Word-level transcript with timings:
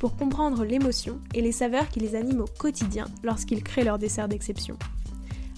pour 0.00 0.16
comprendre 0.16 0.64
l'émotion 0.64 1.20
et 1.34 1.42
les 1.42 1.52
saveurs 1.52 1.88
qui 1.90 2.00
les 2.00 2.16
animent 2.16 2.40
au 2.40 2.58
quotidien 2.58 3.04
lorsqu'ils 3.22 3.62
créent 3.62 3.84
leur 3.84 3.98
dessert 3.98 4.28
d'exception. 4.28 4.78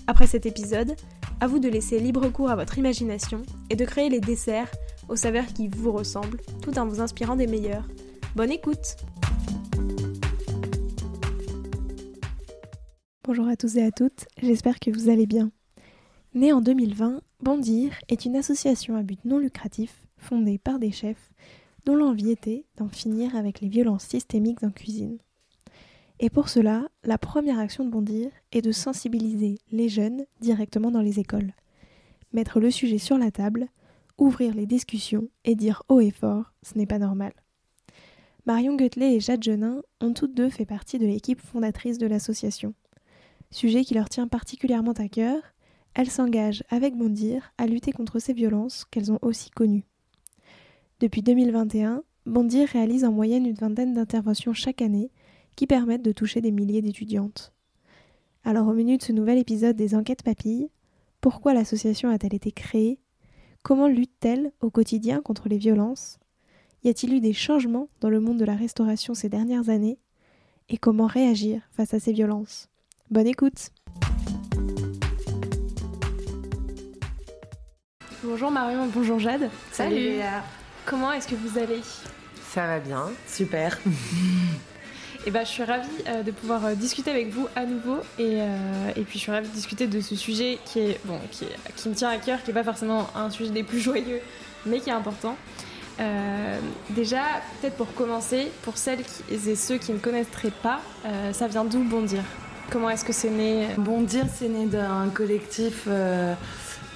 Après 0.09 0.27
cet 0.27 0.47
épisode, 0.47 0.97
à 1.41 1.47
vous 1.47 1.61
de 1.61 1.69
laisser 1.69 2.01
libre 2.01 2.29
cours 2.29 2.51
à 2.51 2.57
votre 2.57 2.77
imagination 2.77 3.43
et 3.71 3.77
de 3.77 3.85
créer 3.85 4.09
les 4.11 4.21
desserts 4.21 4.71
aux 5.09 5.15
saveurs 5.15 5.47
qui 5.47 5.69
vous 5.69 5.93
ressemblent 5.93 6.41
tout 6.61 6.77
en 6.77 6.87
vous 6.87 7.01
inspirant 7.01 7.37
des 7.37 7.47
meilleurs. 7.47 7.87
Bonne 8.35 8.51
écoute 8.51 8.97
Bonjour 13.25 13.47
à 13.47 13.55
tous 13.55 13.77
et 13.77 13.85
à 13.85 13.93
toutes, 13.93 14.27
j'espère 14.43 14.81
que 14.81 14.91
vous 14.91 15.09
allez 15.09 15.27
bien. 15.27 15.53
Né 16.35 16.53
en 16.53 16.61
2020, 16.61 17.21
Bondir 17.41 17.93
est 18.09 18.25
une 18.25 18.35
association 18.35 18.97
à 18.97 19.03
but 19.05 19.25
non 19.25 19.39
lucratif 19.39 20.05
fondée 20.17 20.59
par 20.59 20.81
des 20.81 20.91
chefs 20.91 21.32
dont 21.85 21.97
l'envie 21.97 22.31
était 22.31 22.67
d'en 22.77 22.89
finir 22.89 23.37
avec 23.37 23.61
les 23.61 23.69
violences 23.69 24.05
systémiques 24.05 24.63
en 24.63 24.71
cuisine. 24.71 25.19
Et 26.21 26.31
pour 26.31 26.49
cela, 26.49 26.89
la 27.03 27.19
première 27.19 27.59
action 27.59 27.85
de 27.85 27.91
Bondir 27.91 28.31
est 28.53 28.63
de 28.63 28.71
sensibiliser 28.71 29.59
les 29.73 29.89
jeunes 29.89 30.25
directement 30.41 30.91
dans 30.91 31.01
les 31.01 31.19
écoles. 31.19 31.53
Mettre 32.33 32.61
le 32.61 32.71
sujet 32.71 32.99
sur 32.99 33.19
la 33.19 33.31
table, 33.31 33.67
ouvrir 34.19 34.55
les 34.55 34.67
discussions 34.67 35.29
et 35.45 35.55
dire 35.55 35.83
haut 35.89 36.01
et 36.01 36.13
fort, 36.13 36.53
ce 36.63 36.79
n'est 36.79 36.87
pas 36.87 36.99
normal. 36.99 37.33
Marion 38.47 38.77
Goettelet 38.77 39.15
et 39.15 39.21
Jade 39.21 39.43
Genin 39.43 39.83
ont 40.01 40.13
toutes 40.13 40.35
deux 40.35 40.49
fait 40.49 40.65
partie 40.65 40.99
de 40.99 41.07
l'équipe 41.07 41.41
fondatrice 41.41 41.99
de 41.99 42.07
l'association. 42.07 42.75
Sujet 43.51 43.85
qui 43.85 43.95
leur 43.95 44.09
tient 44.09 44.29
particulièrement 44.29 44.93
à 44.93 45.09
cœur, 45.09 45.43
elles 45.95 46.11
s'engagent 46.11 46.65
avec 46.71 46.97
Bondir 46.97 47.53
à 47.59 47.67
lutter 47.67 47.93
contre 47.93 48.19
ces 48.19 48.33
violences 48.33 48.85
qu'elles 48.91 49.13
ont 49.13 49.19
aussi 49.23 49.51
connues. 49.51 49.85
Depuis 51.03 51.23
2021, 51.23 52.05
Bondir 52.27 52.69
réalise 52.69 53.05
en 53.05 53.11
moyenne 53.11 53.45
une 53.45 53.57
vingtaine 53.57 53.93
d'interventions 53.93 54.53
chaque 54.53 54.83
année 54.83 55.11
qui 55.57 55.67
permettent 55.67 56.05
de 56.05 56.13
toucher 56.13 56.41
des 56.41 56.53
milliers 56.53 56.81
d'étudiantes. 56.81 57.53
Alors 58.45 58.69
au 58.69 58.73
menu 58.73 58.99
de 58.99 59.03
ce 59.03 59.11
nouvel 59.11 59.39
épisode 59.39 59.75
des 59.75 59.97
Enquêtes 59.97 60.23
Papilles, 60.23 60.71
pourquoi 61.21 61.55
l'association 61.55 62.09
a-t-elle 62.09 62.37
été 62.37 62.53
créée? 62.53 63.01
Comment 63.65 63.89
lutte-t-elle 63.89 64.53
au 64.61 64.71
quotidien 64.71 65.23
contre 65.23 65.49
les 65.49 65.59
violences? 65.59 66.21
Y 66.85 66.91
a-t-il 66.91 67.15
eu 67.15 67.21
des 67.21 67.33
changements 67.33 67.89
dans 68.01 68.09
le 68.09 68.21
monde 68.21 68.39
de 68.39 68.45
la 68.45 68.55
restauration 68.55 69.13
ces 69.13 69.29
dernières 69.29 69.71
années? 69.71 69.99
Et 70.69 70.77
comment 70.77 71.09
réagir 71.09 71.63
face 71.73 71.95
à 71.95 71.99
ces 71.99 72.13
violences? 72.13 72.69
Bonne 73.11 73.27
écoute! 73.27 73.71
Bonjour 78.23 78.53
Marion, 78.53 78.87
bonjour 78.95 79.19
Jade. 79.19 79.51
Salut, 79.73 80.21
Comment 80.85 81.13
est-ce 81.13 81.29
que 81.29 81.35
vous 81.37 81.59
allez? 81.59 81.81
Ça 82.51 82.67
va 82.67 82.81
bien, 82.81 83.11
super. 83.29 83.79
Et 83.87 83.91
eh 85.27 85.31
ben, 85.31 85.45
je 85.45 85.51
suis 85.51 85.63
ravie 85.63 85.89
euh, 86.09 86.23
de 86.23 86.33
pouvoir 86.33 86.67
euh, 86.67 86.75
discuter 86.75 87.11
avec 87.11 87.31
vous 87.31 87.49
à 87.55 87.65
nouveau 87.65 87.99
et, 88.19 88.41
euh, 88.41 88.91
et, 88.97 89.03
puis 89.03 89.19
je 89.19 89.25
suis 89.25 89.33
ravie 89.33 89.49
de 89.49 89.55
discuter 89.55 89.87
de 89.87 90.01
ce 90.01 90.17
sujet 90.17 90.59
qui 90.65 90.81
est 90.81 91.01
bon 91.05 91.19
qui, 91.31 91.47
qui 91.77 91.89
me 91.89 91.95
tient 91.95 92.11
à 92.11 92.19
cœur, 92.19 92.43
qui 92.43 92.51
n'est 92.51 92.55
pas 92.55 92.65
forcément 92.65 93.09
un 93.15 93.31
sujet 93.31 93.51
des 93.51 93.63
plus 93.63 93.79
joyeux, 93.79 94.21
mais 94.67 94.81
qui 94.81 94.91
est 94.91 94.93
important. 94.93 95.37
déjà, 96.91 97.23
peut-être 97.61 97.77
pour 97.77 97.95
commencer, 97.95 98.51
pour 98.63 98.77
celles 98.77 99.05
et 99.31 99.55
ceux 99.55 99.79
qui 99.79 99.93
ne 99.93 99.99
connaîtraient 99.99 100.53
pas, 100.63 100.81
ça 101.33 101.47
vient 101.47 101.65
d'où 101.65 101.85
Bondir? 101.85 102.25
Comment 102.71 102.91
est-ce 102.91 103.05
que 103.05 103.13
c'est 103.13 103.31
né 103.31 103.69
Bondir, 103.79 104.25
c'est 104.35 104.49
né 104.49 104.67
d'un 104.67 105.09
collectif 105.11 105.87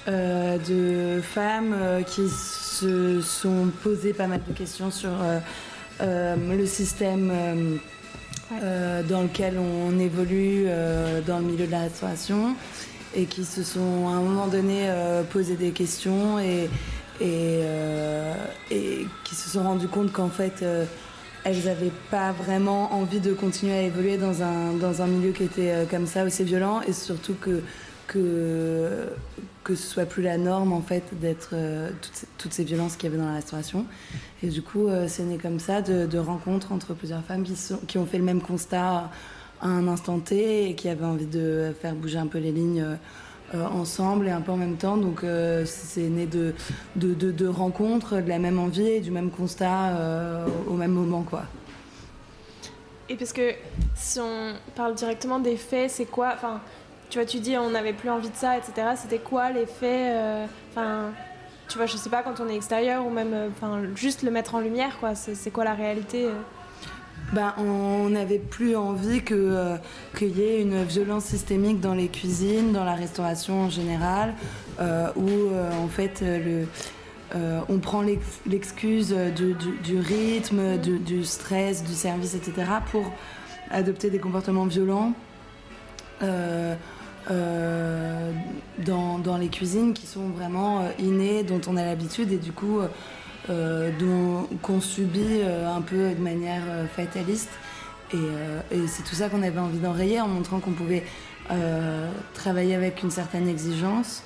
de 0.07 1.21
femmes 1.21 2.03
qui 2.05 2.23
se 2.79 3.21
sont 3.21 3.67
posées 3.83 4.13
pas 4.13 4.27
mal 4.27 4.41
de 4.47 4.53
questions 4.53 4.91
sur 4.91 5.11
le 5.99 6.65
système 6.65 7.79
euh, 8.63 9.03
dans 9.03 9.23
lequel 9.23 9.57
on 9.59 9.99
évolue 9.99 10.67
euh, 10.67 11.19
dans 11.19 11.39
le 11.39 11.43
milieu 11.43 11.65
de 11.67 11.71
la 11.71 11.81
restauration 11.81 12.55
et 13.13 13.25
qui 13.25 13.43
se 13.43 13.61
sont 13.61 14.07
à 14.07 14.11
un 14.11 14.21
moment 14.21 14.47
donné 14.47 14.85
euh, 14.85 15.21
posé 15.23 15.57
des 15.57 15.71
questions 15.71 16.39
et, 16.39 16.69
et, 17.19 17.59
et, 18.71 19.05
qui 19.25 19.35
se 19.35 19.49
sont 19.49 19.63
rendu 19.63 19.89
compte 19.89 20.13
qu'en 20.13 20.29
fait 20.29 20.63
elles 21.43 21.65
n'avaient 21.65 21.91
pas 22.09 22.31
vraiment 22.31 22.93
envie 22.93 23.19
de 23.19 23.33
continuer 23.33 23.73
à 23.73 23.81
évoluer 23.81 24.15
dans 24.15 24.41
un, 24.43 24.71
dans 24.79 25.01
un 25.01 25.07
milieu 25.07 25.31
qui 25.31 25.43
était 25.43 25.85
comme 25.89 26.07
ça 26.07 26.23
aussi 26.23 26.45
violent 26.45 26.79
et 26.87 26.93
surtout 26.93 27.35
que 27.41 27.61
que, 28.07 29.09
que 29.63 29.75
ce 29.75 29.85
soit 29.85 30.05
plus 30.05 30.23
la 30.23 30.37
norme 30.37 30.71
en 30.71 30.81
fait 30.81 31.03
d'être 31.19 31.49
euh, 31.53 31.89
toutes, 32.37 32.53
ces 32.53 32.63
violences 32.63 32.95
qu'il 32.95 33.09
y 33.09 33.13
avait 33.13 33.21
dans 33.21 33.29
la 33.29 33.35
restauration. 33.35 33.85
Et 34.41 34.47
du 34.47 34.61
coup, 34.61 34.87
euh, 34.87 35.05
c'est 35.07 35.23
né 35.23 35.37
comme 35.37 35.59
ça 35.59 35.81
de, 35.81 36.17
rencontres 36.17 36.71
entre 36.71 36.93
plusieurs 36.93 37.23
femmes 37.23 37.43
qui, 37.43 37.55
sont, 37.55 37.77
qui 37.87 37.97
ont 37.97 38.05
fait 38.05 38.17
le 38.17 38.23
même 38.23 38.41
constat 38.41 39.11
à 39.61 39.67
un 39.67 39.87
instant 39.87 40.19
T 40.19 40.69
et 40.69 40.75
qui 40.75 40.87
avaient 40.87 41.05
envie 41.05 41.25
de 41.25 41.73
faire 41.81 41.95
bouger 41.95 42.17
un 42.17 42.27
peu 42.27 42.37
les 42.37 42.51
lignes 42.51 42.97
euh, 43.53 43.65
ensemble 43.65 44.27
et 44.27 44.31
un 44.31 44.41
peu 44.41 44.51
en 44.51 44.57
même 44.57 44.77
temps. 44.77 44.97
Donc 44.97 45.25
c'est 45.65 46.09
né 46.09 46.25
de, 46.25 46.53
de, 46.95 47.13
de, 47.13 47.47
rencontres, 47.47 48.21
de 48.21 48.29
la 48.29 48.39
même 48.39 48.59
envie 48.59 48.87
et 48.87 48.99
du 49.01 49.11
même 49.11 49.31
constat 49.31 50.45
au 50.67 50.73
même 50.73 50.91
moment 50.91 51.23
quoi. 51.23 51.43
Et 53.09 53.15
parce 53.15 53.31
que 53.31 53.53
si 53.95 54.19
on 54.19 54.53
parle 54.75 54.95
directement 54.95 55.39
des 55.39 55.55
faits, 55.55 55.91
c'est 55.91 56.05
quoi 56.05 56.31
enfin, 56.33 56.59
tu 57.09 57.19
vois, 57.19 57.25
tu 57.25 57.39
dis 57.39 57.57
on 57.57 57.69
n'avait 57.69 57.93
plus 57.93 58.09
envie 58.09 58.29
de 58.29 58.35
ça, 58.35 58.57
etc. 58.57 58.89
C'était 58.95 59.19
quoi 59.19 59.51
l'effet 59.51 60.11
euh, 60.11 60.45
Enfin, 60.71 61.11
tu 61.67 61.77
vois, 61.77 61.85
je 61.85 61.97
sais 61.97 62.09
pas 62.09 62.21
quand 62.21 62.39
on 62.39 62.49
est 62.49 62.55
extérieur 62.55 63.05
ou 63.05 63.09
même, 63.09 63.33
euh, 63.33 63.49
enfin, 63.49 63.81
juste 63.95 64.23
le 64.23 64.31
mettre 64.31 64.55
en 64.55 64.59
lumière, 64.59 64.97
quoi. 64.99 65.15
C'est 65.15 65.51
quoi 65.51 65.63
la 65.63 65.73
réalité 65.73 66.27
ben, 67.33 67.53
on 67.57 68.11
n'avait 68.11 68.39
plus 68.39 68.77
envie 68.77 69.21
qu'il 69.21 70.37
y 70.37 70.41
ait 70.41 70.61
une 70.61 70.83
violence 70.83 71.25
systémique 71.25 71.81
dans 71.81 71.93
les 71.93 72.07
cuisines, 72.07 72.71
dans 72.71 72.85
la 72.85 72.93
restauration 72.93 73.63
en 73.63 73.69
général, 73.69 74.33
où 74.79 75.49
en 75.83 75.89
fait 75.89 76.21
le 76.21 76.67
on 77.35 77.79
prend 77.79 78.01
l'excuse 78.45 79.13
du, 79.35 79.99
rythme, 79.99 80.77
du, 80.77 81.25
stress, 81.25 81.83
du 81.83 81.95
service, 81.95 82.33
etc., 82.33 82.65
pour 82.91 83.11
adopter 83.71 84.09
des 84.09 84.19
comportements 84.19 84.65
violents. 84.65 85.11
Euh, 87.29 88.31
dans, 88.85 89.19
dans, 89.19 89.37
les 89.37 89.49
cuisines 89.49 89.93
qui 89.93 90.05
sont 90.05 90.29
vraiment 90.29 90.79
euh, 90.79 90.89
innées, 90.99 91.43
dont 91.43 91.59
on 91.67 91.75
a 91.75 91.83
l'habitude 91.83 92.31
et 92.31 92.37
du 92.37 92.53
coup 92.53 92.79
euh, 93.49 93.91
qu'on 94.61 94.79
subit 94.79 95.41
un 95.43 95.81
peu 95.81 96.13
de 96.13 96.21
manière 96.21 96.63
fataliste. 96.95 97.49
Et, 98.13 98.75
et 98.75 98.87
c'est 98.87 99.03
tout 99.03 99.15
ça 99.15 99.27
qu'on 99.29 99.43
avait 99.43 99.59
envie 99.59 99.79
d'enrayer 99.79 100.21
en 100.21 100.27
montrant 100.27 100.59
qu'on 100.59 100.71
pouvait 100.71 101.03
travailler 102.33 102.75
avec 102.75 103.03
une 103.03 103.11
certaine 103.11 103.47
exigence 103.47 104.23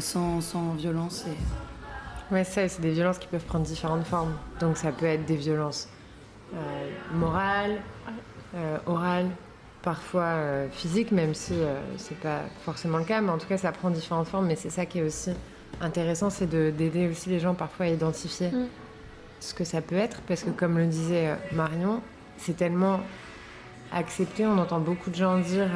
sans, 0.00 0.40
sans, 0.40 0.74
violence. 0.74 1.24
Et... 1.26 2.34
Ouais, 2.34 2.44
ça, 2.44 2.68
c'est 2.68 2.80
des 2.80 2.90
violences 2.90 3.18
qui 3.18 3.28
peuvent 3.28 3.44
prendre 3.44 3.64
différentes 3.64 4.06
formes. 4.06 4.34
Donc 4.60 4.76
ça 4.76 4.92
peut 4.92 5.06
être 5.06 5.24
des 5.24 5.36
violences 5.36 5.88
morales, 7.12 7.80
orales, 8.86 9.30
parfois 9.84 10.22
euh, 10.22 10.68
physique, 10.70 11.12
même 11.12 11.34
si 11.34 11.52
euh, 11.52 11.78
c'est 11.98 12.18
pas 12.18 12.40
forcément 12.64 12.98
le 12.98 13.04
cas, 13.04 13.20
mais 13.20 13.30
en 13.30 13.38
tout 13.38 13.46
cas 13.46 13.58
ça 13.58 13.70
prend 13.70 13.90
différentes 13.90 14.26
formes. 14.26 14.46
Mais 14.46 14.56
c'est 14.56 14.70
ça 14.70 14.86
qui 14.86 14.98
est 14.98 15.02
aussi 15.02 15.30
intéressant, 15.80 16.30
c'est 16.30 16.46
d'aider 16.48 17.08
aussi 17.08 17.28
les 17.28 17.38
gens 17.38 17.54
parfois 17.54 17.86
à 17.86 17.88
identifier 17.90 18.48
mm. 18.48 18.66
ce 19.40 19.54
que 19.54 19.64
ça 19.64 19.82
peut 19.82 19.96
être, 19.96 20.22
parce 20.22 20.42
que 20.42 20.50
comme 20.50 20.78
le 20.78 20.86
disait 20.86 21.28
euh, 21.28 21.34
Marion, 21.52 22.00
c'est 22.38 22.56
tellement 22.56 23.00
accepté, 23.92 24.46
on 24.46 24.58
entend 24.58 24.80
beaucoup 24.80 25.10
de 25.10 25.16
gens 25.16 25.38
dire 25.38 25.68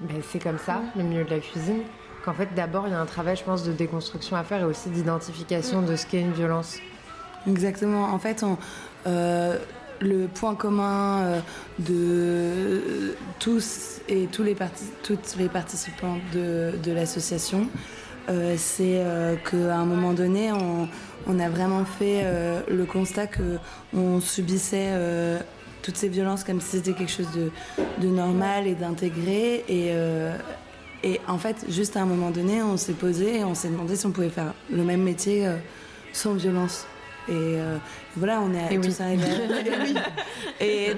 ben, 0.00 0.20
c'est 0.30 0.42
comme 0.42 0.58
ça, 0.58 0.78
mm. 0.78 0.98
le 0.98 1.02
milieu 1.04 1.24
de 1.24 1.30
la 1.30 1.38
cuisine, 1.38 1.82
qu'en 2.24 2.34
fait 2.34 2.48
d'abord 2.54 2.88
il 2.88 2.90
y 2.90 2.94
a 2.94 3.00
un 3.00 3.06
travail, 3.06 3.36
je 3.36 3.44
pense, 3.44 3.62
de 3.62 3.72
déconstruction 3.72 4.36
à 4.36 4.42
faire 4.42 4.60
et 4.60 4.64
aussi 4.64 4.90
d'identification 4.90 5.82
mm. 5.82 5.86
de 5.86 5.96
ce 5.96 6.06
qu'est 6.06 6.20
une 6.20 6.32
violence. 6.32 6.78
Exactement. 7.46 8.04
En 8.04 8.18
fait, 8.18 8.42
on, 8.42 8.56
le 10.04 10.28
point 10.28 10.54
commun 10.54 11.22
euh, 11.22 11.40
de 11.78 13.16
tous 13.40 14.00
et 14.08 14.26
tous 14.26 14.42
les 14.42 14.56
toutes 15.02 15.36
les 15.38 15.48
participants 15.48 16.18
de, 16.32 16.92
l'association, 16.92 17.68
euh, 18.28 18.54
c'est 18.56 18.98
euh, 18.98 19.36
qu'à 19.36 19.76
un 19.76 19.84
moment 19.84 20.12
donné, 20.12 20.52
on, 20.52 21.38
a 21.38 21.48
vraiment 21.48 21.84
fait 21.84 22.22
le 22.68 22.84
constat 22.84 23.26
qu'on 23.26 24.20
subissait 24.20 24.92
toutes 25.82 25.96
ces 25.96 26.08
violences 26.08 26.44
comme 26.44 26.60
si 26.60 26.76
c'était 26.76 26.92
quelque 26.92 27.10
chose 27.10 27.30
de, 27.34 27.50
de 28.02 28.08
normal 28.08 28.66
et 28.66 28.74
d'intégré. 28.74 29.64
Et, 29.68 29.90
et 31.02 31.20
en 31.26 31.38
fait, 31.38 31.64
juste 31.70 31.96
à 31.96 32.02
un 32.02 32.04
moment 32.04 32.30
donné, 32.30 32.62
on 32.62 32.76
s'est 32.76 32.92
posé 32.92 33.38
et 33.38 33.44
on 33.44 33.54
s'est 33.54 33.68
demandé 33.68 33.96
si 33.96 34.04
on 34.04 34.10
pouvait 34.10 34.28
faire 34.28 34.52
le 34.70 34.84
même 34.84 35.02
métier 35.02 35.48
sans 36.12 36.34
violence. 36.34 36.86
Et 37.28 37.32
euh, 37.58 37.76
voilà, 38.16 38.40
on 38.40 38.52
est 38.54 38.74
Et 38.74 38.78
tous 38.80 38.88
oui. 38.98 39.04
arrivés 39.04 39.24
à... 40.60 40.64
et, 40.64 40.90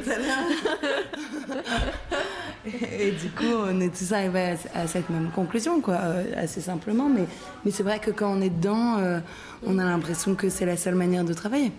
et 3.01 3.11
du 3.13 3.31
coup, 3.31 3.45
on 3.65 3.81
est 3.81 3.95
tous 3.97 4.13
arrivés 4.13 4.57
à, 4.75 4.81
à 4.83 4.87
cette 4.87 5.09
même 5.11 5.31
conclusion, 5.31 5.81
quoi, 5.81 5.95
euh, 6.03 6.25
assez 6.37 6.61
simplement. 6.61 7.09
Mais, 7.09 7.27
mais 7.65 7.71
c'est 7.71 7.83
vrai 7.83 7.99
que 8.01 8.11
quand 8.11 8.33
on 8.33 8.41
est 8.41 8.51
dedans, 8.51 8.97
euh, 8.99 9.21
on 9.65 9.79
a 9.79 9.85
l'impression 9.85 10.35
que 10.35 10.49
c'est 10.49 10.67
la 10.67 10.77
seule 10.77 10.95
manière 10.97 11.25
de 11.25 11.33
travailler. 11.33 11.71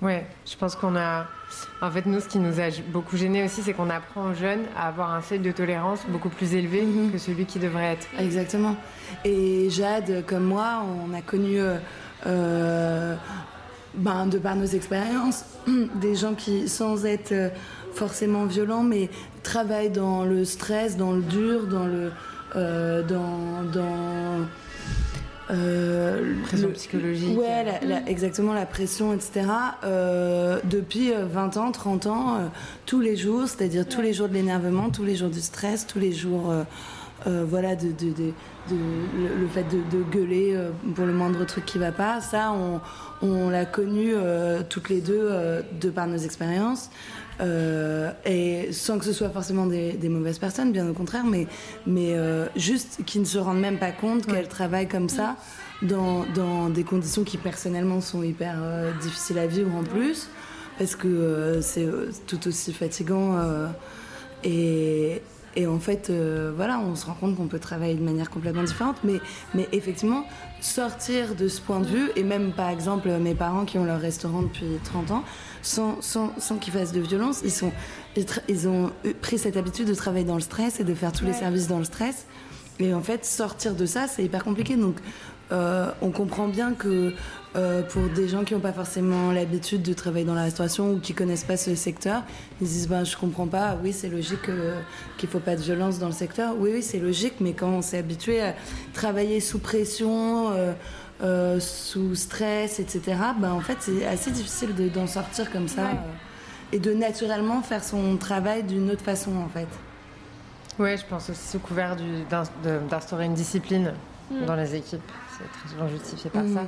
Ouais, 0.00 0.26
je 0.50 0.56
pense 0.56 0.74
qu'on 0.74 0.96
a. 0.96 1.26
En 1.80 1.90
fait, 1.90 2.06
nous, 2.06 2.18
ce 2.20 2.26
qui 2.28 2.38
nous 2.38 2.60
a 2.60 2.68
beaucoup 2.88 3.16
gêné 3.16 3.44
aussi, 3.44 3.62
c'est 3.62 3.72
qu'on 3.72 3.88
apprend 3.90 4.30
aux 4.30 4.34
jeunes 4.34 4.64
à 4.76 4.88
avoir 4.88 5.12
un 5.14 5.22
seuil 5.22 5.38
de 5.38 5.52
tolérance 5.52 6.00
beaucoup 6.08 6.28
plus 6.28 6.54
élevé 6.54 6.82
Mhm. 6.82 7.12
que 7.12 7.18
celui 7.18 7.44
qui 7.44 7.58
devrait 7.58 7.92
être. 7.92 8.06
Exactement. 8.18 8.74
Et 9.24 9.68
Jade, 9.70 10.24
comme 10.26 10.44
moi, 10.44 10.82
on 11.06 11.14
a 11.14 11.20
connu, 11.22 11.60
euh, 11.60 11.76
euh, 12.26 13.14
ben, 13.94 14.26
de 14.26 14.38
par 14.38 14.56
nos 14.56 14.64
expériences, 14.66 15.44
des 16.00 16.14
gens 16.14 16.34
qui, 16.34 16.68
sans 16.68 17.04
être 17.04 17.32
euh, 17.32 17.48
forcément 17.94 18.44
violents, 18.46 18.82
mais 18.82 19.10
travaillent 19.42 19.90
dans 19.90 20.24
le 20.24 20.44
stress, 20.44 20.96
dans 20.96 21.12
le 21.12 21.22
dur, 21.22 21.66
dans 21.66 21.86
le. 21.86 22.10
euh, 22.56 23.02
dans. 23.02 23.62
dans 23.72 24.46
euh, 25.50 26.34
Pression 26.44 26.68
le- 26.68 26.74
psychologique. 26.74 27.38
Ouais, 27.38 27.64
la- 27.64 27.86
la- 27.86 28.08
exactement, 28.08 28.52
la 28.54 28.64
pression, 28.66 29.12
etc. 29.12 29.42
euh, 29.84 30.60
depuis 30.64 31.12
euh, 31.12 31.26
20 31.26 31.56
ans, 31.58 31.72
30 31.72 32.06
ans, 32.06 32.36
tous 32.86 33.00
les 33.00 33.16
jours, 33.16 33.42
c'est-à-dire 33.48 33.86
tous 33.86 34.00
les 34.00 34.12
jours 34.14 34.28
de 34.28 34.34
l'énervement, 34.34 34.88
tous 34.90 35.04
les 35.04 35.16
jours 35.16 35.28
du 35.30 35.40
stress, 35.40 35.86
tous 35.86 35.98
les 35.98 36.12
jours, 36.12 36.52
euh, 37.26 37.44
voilà, 37.48 37.76
de, 37.76 37.88
de- 37.88 38.10
de- 38.12 38.32
de- 38.70 39.40
le, 39.40 39.46
fait 39.48 39.64
de, 39.64 40.02
gueuler 40.10 40.54
euh, 40.54 40.70
pour 40.94 41.06
le 41.06 41.12
moindre 41.12 41.44
truc 41.44 41.64
qui 41.64 41.78
va 41.78 41.92
pas, 41.92 42.20
ça, 42.20 42.52
on, 42.52 42.80
on 43.26 43.50
l'a 43.50 43.64
connu 43.64 44.12
euh, 44.14 44.62
toutes 44.68 44.88
les 44.88 45.00
deux 45.00 45.18
euh, 45.30 45.62
de 45.80 45.90
par 45.90 46.06
nos 46.06 46.16
expériences. 46.18 46.90
Et 48.24 48.68
sans 48.72 48.98
que 49.00 49.04
ce 49.04 49.12
soit 49.12 49.30
forcément 49.30 49.66
des, 49.66 49.94
des 49.94 50.08
mauvaises 50.08 50.38
personnes, 50.38 50.70
bien 50.70 50.88
au 50.88 50.92
contraire, 50.92 51.24
mais, 51.24 51.48
mais 51.88 52.14
juste 52.54 53.00
qui 53.04 53.18
ne 53.18 53.24
se 53.24 53.36
rendent 53.38 53.58
même 53.60 53.78
pas 53.80 53.90
compte 53.90 54.26
qu'elles 54.26 54.46
travaillent 54.46 54.86
comme 54.88 55.08
ça 55.08 55.36
dans, 55.82 56.24
dans 56.36 56.68
des 56.68 56.84
conditions 56.84 57.24
qui 57.24 57.38
personnellement 57.38 58.00
sont 58.00 58.22
hyper 58.22 58.54
difficiles 59.00 59.38
à 59.40 59.48
vivre 59.48 59.74
en 59.74 59.82
plus, 59.82 60.28
parce 60.78 60.94
que 60.94 61.58
c'est 61.62 61.88
tout 62.28 62.46
aussi 62.46 62.72
fatigant. 62.72 63.36
et, 64.44 65.20
et 65.54 65.66
en 65.66 65.78
fait, 65.78 66.08
euh, 66.10 66.52
voilà, 66.54 66.80
on 66.80 66.94
se 66.94 67.06
rend 67.06 67.14
compte 67.14 67.36
qu'on 67.36 67.46
peut 67.46 67.58
travailler 67.58 67.94
de 67.94 68.02
manière 68.02 68.30
complètement 68.30 68.62
différente, 68.62 68.96
mais, 69.04 69.20
mais 69.54 69.68
effectivement, 69.72 70.24
sortir 70.60 71.34
de 71.34 71.48
ce 71.48 71.60
point 71.60 71.80
de 71.80 71.86
vue, 71.86 72.10
et 72.16 72.22
même 72.22 72.52
par 72.52 72.70
exemple 72.70 73.08
mes 73.18 73.34
parents 73.34 73.64
qui 73.64 73.78
ont 73.78 73.84
leur 73.84 74.00
restaurant 74.00 74.42
depuis 74.42 74.78
30 74.84 75.10
ans, 75.10 75.24
sans, 75.62 76.00
sans, 76.00 76.32
sans 76.38 76.56
qu'ils 76.56 76.72
fassent 76.72 76.92
de 76.92 77.00
violence, 77.00 77.40
ils, 77.44 77.50
sont, 77.50 77.72
ils, 78.48 78.68
ont 78.68 78.90
pris 79.20 79.38
cette 79.38 79.56
habitude 79.56 79.88
de 79.88 79.94
travailler 79.94 80.24
dans 80.24 80.34
le 80.34 80.40
stress 80.40 80.80
et 80.80 80.84
de 80.84 80.94
faire 80.94 81.12
tous 81.12 81.24
les 81.24 81.34
services 81.34 81.68
dans 81.68 81.78
le 81.78 81.84
stress. 81.84 82.26
Et 82.78 82.94
en 82.94 83.02
fait, 83.02 83.24
sortir 83.24 83.74
de 83.74 83.86
ça, 83.86 84.08
c'est 84.08 84.24
hyper 84.24 84.42
compliqué. 84.44 84.76
Donc, 84.76 84.96
euh, 85.52 85.90
on 86.00 86.10
comprend 86.10 86.48
bien 86.48 86.72
que 86.72 87.12
euh, 87.54 87.82
pour 87.82 88.08
des 88.08 88.28
gens 88.28 88.44
qui 88.44 88.54
n'ont 88.54 88.60
pas 88.60 88.72
forcément 88.72 89.30
l'habitude 89.30 89.82
de 89.82 89.92
travailler 89.92 90.24
dans 90.24 90.34
la 90.34 90.44
restauration 90.44 90.90
ou 90.92 90.98
qui 91.00 91.12
connaissent 91.12 91.44
pas 91.44 91.56
ce 91.58 91.74
secteur, 91.74 92.22
ils 92.60 92.66
se 92.66 92.72
disent 92.72 92.88
ben, 92.88 93.04
je 93.04 93.16
comprends 93.16 93.46
pas. 93.46 93.76
Oui, 93.82 93.92
c'est 93.92 94.08
logique 94.08 94.48
euh, 94.48 94.80
qu'il 95.18 95.28
faut 95.28 95.38
pas 95.40 95.54
de 95.56 95.60
violence 95.60 95.98
dans 95.98 96.06
le 96.06 96.12
secteur. 96.12 96.54
Oui, 96.58 96.70
oui, 96.74 96.82
c'est 96.82 96.98
logique, 96.98 97.34
mais 97.40 97.52
quand 97.52 97.68
on 97.68 97.82
s'est 97.82 97.98
habitué 97.98 98.40
à 98.40 98.54
travailler 98.94 99.40
sous 99.40 99.58
pression, 99.58 100.50
euh, 100.52 100.72
euh, 101.22 101.60
sous 101.60 102.14
stress, 102.14 102.80
etc., 102.80 103.02
ben, 103.38 103.52
en 103.52 103.60
fait, 103.60 103.76
c'est 103.80 104.06
assez 104.06 104.30
difficile 104.30 104.74
de- 104.74 104.88
d'en 104.88 105.06
sortir 105.06 105.50
comme 105.52 105.68
ça 105.68 105.82
Ouais. 105.82 105.88
euh, 105.90 106.74
et 106.74 106.78
de 106.78 106.94
naturellement 106.94 107.60
faire 107.60 107.84
son 107.84 108.16
travail 108.16 108.62
d'une 108.62 108.90
autre 108.90 109.04
façon, 109.04 109.36
en 109.36 109.48
fait. 109.48 109.68
Ouais, 110.78 110.96
je 110.96 111.04
pense 111.04 111.28
aussi 111.28 111.48
sous 111.48 111.58
couvert 111.58 111.96
d'instaurer 112.88 113.26
une 113.26 113.34
discipline 113.34 113.92
Mm. 114.30 114.46
dans 114.46 114.56
les 114.56 114.74
équipes. 114.74 115.02
C'est 115.36 115.58
très 115.60 115.68
souvent 115.68 115.86
justifié 115.88 116.30
par 116.30 116.42
Mm. 116.44 116.54
ça. 116.54 116.60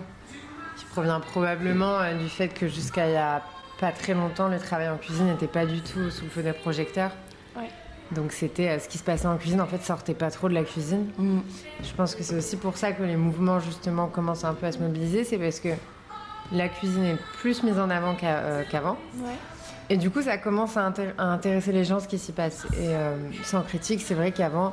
Provient 0.95 1.19
probablement 1.19 1.99
euh, 1.99 2.15
du 2.15 2.29
fait 2.29 2.47
que 2.49 2.69
jusqu'à 2.69 3.09
il 3.09 3.15
y 3.15 3.17
a 3.17 3.43
pas 3.81 3.91
très 3.91 4.15
longtemps, 4.15 4.47
le 4.47 4.61
travail 4.61 4.89
en 4.89 4.97
cuisine 4.97 5.27
n'était 5.27 5.49
pas 5.49 5.67
du 5.67 5.81
tout 5.81 6.09
sous 6.09 6.23
le 6.23 6.31
feu 6.31 6.43
des 6.45 6.53
projecteurs. 6.53 7.11
Ouais. 7.57 7.69
Donc 8.13 8.31
c'était 8.31 8.69
euh, 8.69 8.79
ce 8.79 8.89
qui 8.89 8.99
se 8.99 9.03
passait 9.03 9.27
en 9.27 9.37
cuisine, 9.37 9.61
en 9.61 9.67
fait, 9.67 9.83
sortait 9.83 10.15
pas 10.15 10.31
trop 10.31 10.49
de 10.49 10.55
la 10.55 10.63
cuisine. 10.63 11.09
Mm. 11.19 11.41
Je 11.83 11.93
pense 11.95 12.15
que 12.15 12.23
c'est 12.23 12.37
aussi 12.37 12.57
pour 12.57 12.77
ça 12.77 12.93
que 12.93 13.03
les 13.03 13.17
mouvements 13.17 13.59
justement 13.59 14.07
commencent 14.07 14.45
un 14.45 14.55
peu 14.55 14.67
à 14.67 14.73
se 14.73 14.79
mobiliser, 14.79 15.25
c'est 15.25 15.39
parce 15.39 15.59
que 15.59 15.71
la 16.53 16.69
cuisine 16.69 17.05
est 17.05 17.19
plus 17.41 17.65
mise 17.65 17.81
en 17.81 17.91
avant 17.91 18.17
euh, 18.23 18.63
qu'avant. 18.71 18.97
Ouais. 19.17 19.33
Et 19.91 19.97
du 19.97 20.11
coup, 20.11 20.23
ça 20.23 20.39
commence 20.39 20.77
à, 20.77 20.89
intér- 20.89 21.15
à 21.19 21.25
intéresser 21.25 21.73
les 21.73 21.85
gens 21.85 21.99
ce 21.99 22.07
qui 22.07 22.19
s'y 22.21 22.31
passe. 22.31 22.67
Et 22.75 22.87
euh, 22.95 23.17
sans 23.43 23.63
critique, 23.63 24.01
c'est 24.01 24.15
vrai 24.15 24.31
qu'avant, 24.31 24.73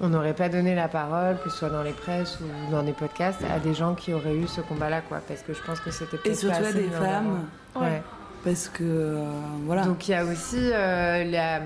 on 0.00 0.08
n'aurait 0.08 0.34
pas 0.34 0.48
donné 0.48 0.74
la 0.74 0.88
parole, 0.88 1.36
que 1.42 1.50
ce 1.50 1.56
soit 1.58 1.70
dans 1.70 1.82
les 1.82 1.92
presses 1.92 2.38
ou 2.40 2.70
dans 2.70 2.82
des 2.82 2.92
podcasts, 2.92 3.40
à 3.50 3.58
des 3.58 3.74
gens 3.74 3.94
qui 3.94 4.12
auraient 4.12 4.36
eu 4.36 4.46
ce 4.46 4.60
combat-là, 4.60 5.00
quoi. 5.00 5.20
Parce 5.26 5.42
que 5.42 5.54
je 5.54 5.62
pense 5.62 5.80
que 5.80 5.90
c'était 5.90 6.16
Et 6.16 6.18
peut-être 6.18 6.38
surtout 6.38 6.58
pas 6.60 6.66
à 6.66 6.68
assez 6.70 6.82
des 6.82 6.90
femmes. 6.90 7.46
Ouais. 7.74 7.82
Ouais. 7.82 8.02
parce 8.44 8.68
que 8.68 8.84
euh, 8.84 9.24
voilà. 9.64 9.84
Donc 9.84 10.06
il 10.08 10.10
y 10.12 10.14
a 10.14 10.24
aussi 10.24 10.56
euh, 10.58 11.24
la- 11.24 11.60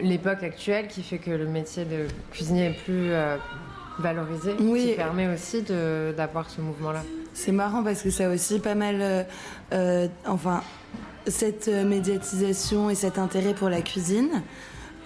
l'époque 0.00 0.42
actuelle 0.42 0.88
qui 0.88 1.02
fait 1.02 1.18
que 1.18 1.30
le 1.30 1.46
métier 1.46 1.84
de 1.84 2.06
cuisinier 2.32 2.66
est 2.66 2.84
plus 2.84 3.12
euh, 3.12 3.36
valorisé, 3.98 4.54
Oui. 4.60 4.88
qui 4.90 4.94
permet 4.94 5.28
aussi 5.32 5.62
de- 5.62 6.12
d'avoir 6.16 6.48
ce 6.50 6.60
mouvement-là. 6.60 7.02
C'est 7.34 7.52
marrant 7.52 7.82
parce 7.84 8.02
que 8.02 8.10
ça 8.10 8.26
a 8.26 8.28
aussi 8.34 8.58
pas 8.58 8.74
mal. 8.74 8.96
euh, 9.00 9.22
euh, 9.72 10.08
enfin, 10.26 10.62
cette 11.26 11.68
médiatisation 11.68 12.90
et 12.90 12.94
cet 12.94 13.18
intérêt 13.18 13.54
pour 13.54 13.68
la 13.68 13.80
cuisine, 13.82 14.42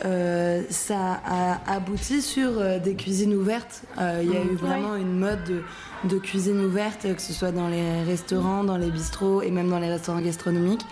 euh, 0.05 0.63
ça 0.71 1.21
a 1.25 1.73
abouti 1.73 2.23
sur 2.23 2.51
euh, 2.59 2.79
des 2.79 2.95
cuisines 2.95 3.35
ouvertes. 3.35 3.83
Euh, 4.01 4.21
Il 4.23 4.33
y 4.33 4.37
a 4.37 4.43
eu 4.43 4.57
vraiment 4.57 4.97
une 4.97 5.19
mode 5.19 5.43
de, 5.45 5.63
de 6.09 6.19
cuisine 6.19 6.61
ouverte, 6.65 7.07
que 7.15 7.23
ce 7.23 7.33
soit 7.33 7.53
dans 7.53 7.69
les 7.69 8.03
restaurants, 8.03 8.65
dans 8.65 8.77
les 8.77 8.91
bistrots 8.91 9.43
et 9.43 9.51
même 9.51 9.69
dans 9.71 9.79
les 9.79 9.89
restaurants 9.91 10.21
gastronomiques. 10.21 10.85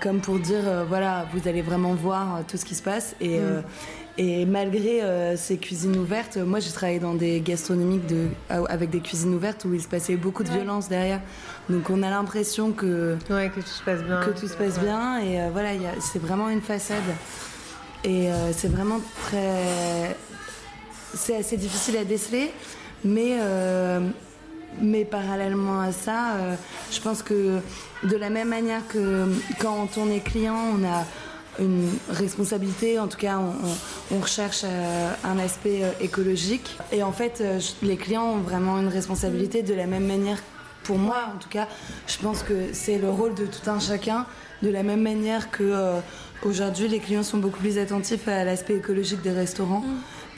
Comme 0.00 0.20
pour 0.20 0.38
dire, 0.38 0.62
voilà, 0.88 1.26
vous 1.34 1.48
allez 1.48 1.60
vraiment 1.60 1.92
voir 1.94 2.38
tout 2.48 2.56
ce 2.56 2.64
qui 2.64 2.74
se 2.76 2.82
passe. 2.82 3.14
Et, 3.20 3.40
et 4.16 4.46
malgré 4.46 5.02
euh, 5.02 5.36
ces 5.36 5.58
cuisines 5.58 5.96
ouvertes, 5.98 6.38
moi 6.38 6.60
j'ai 6.60 6.70
travaillé 6.70 7.00
dans 7.00 7.12
des 7.14 7.40
gastronomiques 7.40 8.06
de, 8.06 8.28
euh, 8.52 8.64
avec 8.70 8.88
des 8.90 9.00
cuisines 9.00 9.34
ouvertes 9.34 9.66
où 9.66 9.74
il 9.74 9.82
se 9.82 9.88
passait 9.88 10.14
beaucoup 10.16 10.44
de 10.44 10.48
Ouais. 10.50 10.58
violence 10.58 10.88
derrière. 10.88 11.20
Donc 11.68 11.90
on 11.90 12.02
a 12.04 12.08
l'impression 12.08 12.70
que, 12.72 13.16
Ouais, 13.28 13.50
que 13.54 13.60
tout 13.60 13.66
se 13.66 13.82
passe 13.82 14.02
bien. 14.02 14.20
que 14.20 14.30
tout 14.30 14.46
se 14.48 14.54
passe 14.56 14.76
ouais. 14.78 14.84
bien. 14.84 15.18
Et 15.18 15.50
voilà, 15.52 15.70
c'est 16.00 16.20
vraiment 16.22 16.48
une 16.48 16.62
façade. 16.62 17.02
Et 18.04 18.30
euh, 18.30 18.52
c'est 18.52 18.68
vraiment 18.68 19.00
très. 19.24 20.16
C'est 21.14 21.36
assez 21.36 21.56
difficile 21.56 21.96
à 21.96 22.04
déceler. 22.04 22.52
Mais, 23.04 23.38
euh, 23.40 24.00
mais 24.80 25.04
parallèlement 25.04 25.80
à 25.80 25.92
ça, 25.92 26.34
euh, 26.34 26.54
je 26.90 27.00
pense 27.00 27.22
que 27.22 27.60
de 28.02 28.16
la 28.16 28.30
même 28.30 28.48
manière 28.48 28.86
que 28.88 29.26
quand 29.60 29.88
on 29.96 30.10
est 30.10 30.20
client, 30.20 30.56
on 30.74 30.84
a 30.84 31.04
une 31.58 31.88
responsabilité, 32.10 32.98
en 32.98 33.06
tout 33.06 33.16
cas 33.16 33.38
on, 34.10 34.18
recherche 34.20 34.64
un 34.64 35.38
aspect 35.38 35.82
écologique. 36.00 36.76
Et 36.92 37.02
en 37.02 37.12
fait, 37.12 37.42
les 37.82 37.96
clients 37.96 38.24
ont 38.24 38.40
vraiment 38.40 38.78
une 38.78 38.88
responsabilité 38.88 39.62
de 39.62 39.72
la 39.72 39.86
même 39.86 40.06
manière, 40.06 40.38
pour 40.82 40.98
moi 40.98 41.30
en 41.34 41.38
tout 41.38 41.48
cas, 41.48 41.66
je 42.06 42.18
pense 42.18 42.42
que 42.42 42.72
c'est 42.72 42.98
le 42.98 43.08
rôle 43.08 43.34
de 43.34 43.46
tout 43.46 43.70
un 43.70 43.78
chacun, 43.78 44.26
de 44.62 44.68
la 44.68 44.82
même 44.82 45.00
manière 45.00 45.50
que 45.50 46.00
aujourd'hui 46.44 46.88
les 46.88 46.98
clients 46.98 47.22
sont 47.22 47.38
beaucoup 47.38 47.58
plus 47.60 47.78
attentifs 47.78 48.28
à 48.28 48.44
l'aspect 48.44 48.74
écologique 48.76 49.22
des 49.22 49.30
restaurants 49.30 49.82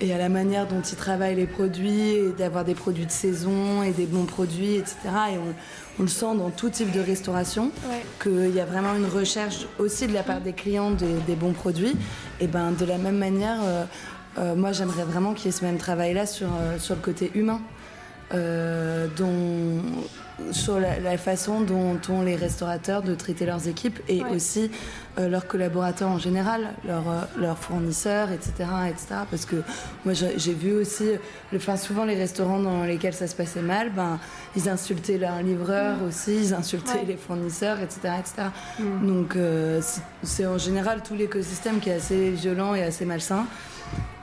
et 0.00 0.12
à 0.14 0.18
la 0.18 0.28
manière 0.28 0.68
dont 0.68 0.80
ils 0.80 0.96
travaillent 0.96 1.34
les 1.34 1.48
produits, 1.48 2.10
et 2.10 2.32
d'avoir 2.38 2.64
des 2.64 2.76
produits 2.76 3.04
de 3.06 3.10
saison 3.10 3.82
et 3.82 3.90
des 3.90 4.06
bons 4.06 4.26
produits, 4.26 4.76
etc. 4.76 4.96
Et 5.32 5.38
on, 5.38 5.54
on 5.98 6.02
le 6.02 6.08
sent 6.08 6.36
dans 6.36 6.50
tout 6.50 6.68
type 6.70 6.92
de 6.92 7.00
restauration, 7.00 7.72
Ouais. 7.90 8.04
qu'il 8.22 8.54
y 8.54 8.60
a 8.60 8.64
vraiment 8.64 8.94
une 8.94 9.06
recherche 9.06 9.66
aussi 9.80 10.06
de 10.06 10.14
la 10.14 10.22
part 10.22 10.40
des 10.40 10.52
clients 10.52 10.92
des, 10.92 11.14
des 11.26 11.34
bons 11.34 11.52
produits. 11.52 11.96
Et 12.40 12.46
ben 12.46 12.70
de 12.70 12.84
la 12.84 12.96
même 12.96 13.18
manière, 13.18 13.58
euh, 13.64 13.84
euh, 14.38 14.54
moi 14.54 14.70
j'aimerais 14.70 15.02
vraiment 15.02 15.34
qu'il 15.34 15.46
y 15.46 15.48
ait 15.48 15.52
ce 15.58 15.64
même 15.64 15.78
travail-là 15.78 16.26
sur, 16.26 16.46
euh, 16.46 16.78
sur 16.78 16.94
le 16.94 17.00
côté 17.00 17.32
humain. 17.34 17.60
Dont 18.30 19.82
sur 20.52 20.78
la, 20.78 21.18
façon 21.18 21.60
dont 21.60 21.98
ont 22.08 22.22
les 22.22 22.36
restaurateurs 22.36 23.02
de 23.02 23.14
traiter 23.14 23.44
leurs 23.46 23.66
équipes 23.68 23.98
et 24.08 24.22
aussi 24.24 24.70
euh, 25.18 25.28
leurs 25.28 25.46
collaborateurs 25.46 26.08
en 26.08 26.18
général, 26.18 26.74
leurs, 26.86 27.10
euh, 27.10 27.20
leurs 27.38 27.58
fournisseurs, 27.58 28.30
etc., 28.30 28.52
etc. 28.88 29.06
Parce 29.30 29.44
que 29.44 29.56
moi, 30.04 30.14
j'ai 30.14 30.54
vu 30.54 30.72
aussi, 30.72 31.04
le, 31.52 31.58
enfin, 31.58 31.76
souvent 31.76 32.04
les 32.04 32.14
restaurants 32.14 32.60
dans 32.60 32.84
lesquels 32.84 33.14
ça 33.14 33.26
se 33.26 33.34
passait 33.34 33.62
mal, 33.62 33.90
ben, 33.90 34.18
ils 34.56 34.68
insultaient 34.68 35.18
leurs 35.18 35.42
livreurs 35.42 35.98
mm. 35.98 36.08
aussi, 36.08 36.36
ils 36.36 36.54
insultaient 36.54 37.04
les 37.06 37.16
fournisseurs, 37.16 37.80
etc., 37.80 38.14
etc. 38.20 38.48
Mm. 38.78 39.06
Donc, 39.06 39.36
euh, 39.36 39.80
c'est 40.22 40.46
en 40.46 40.58
général 40.58 41.02
tout 41.02 41.14
l'écosystème 41.14 41.80
qui 41.80 41.90
est 41.90 41.94
assez 41.94 42.30
violent 42.30 42.74
et 42.74 42.82
assez 42.82 43.04
malsain. 43.04 43.46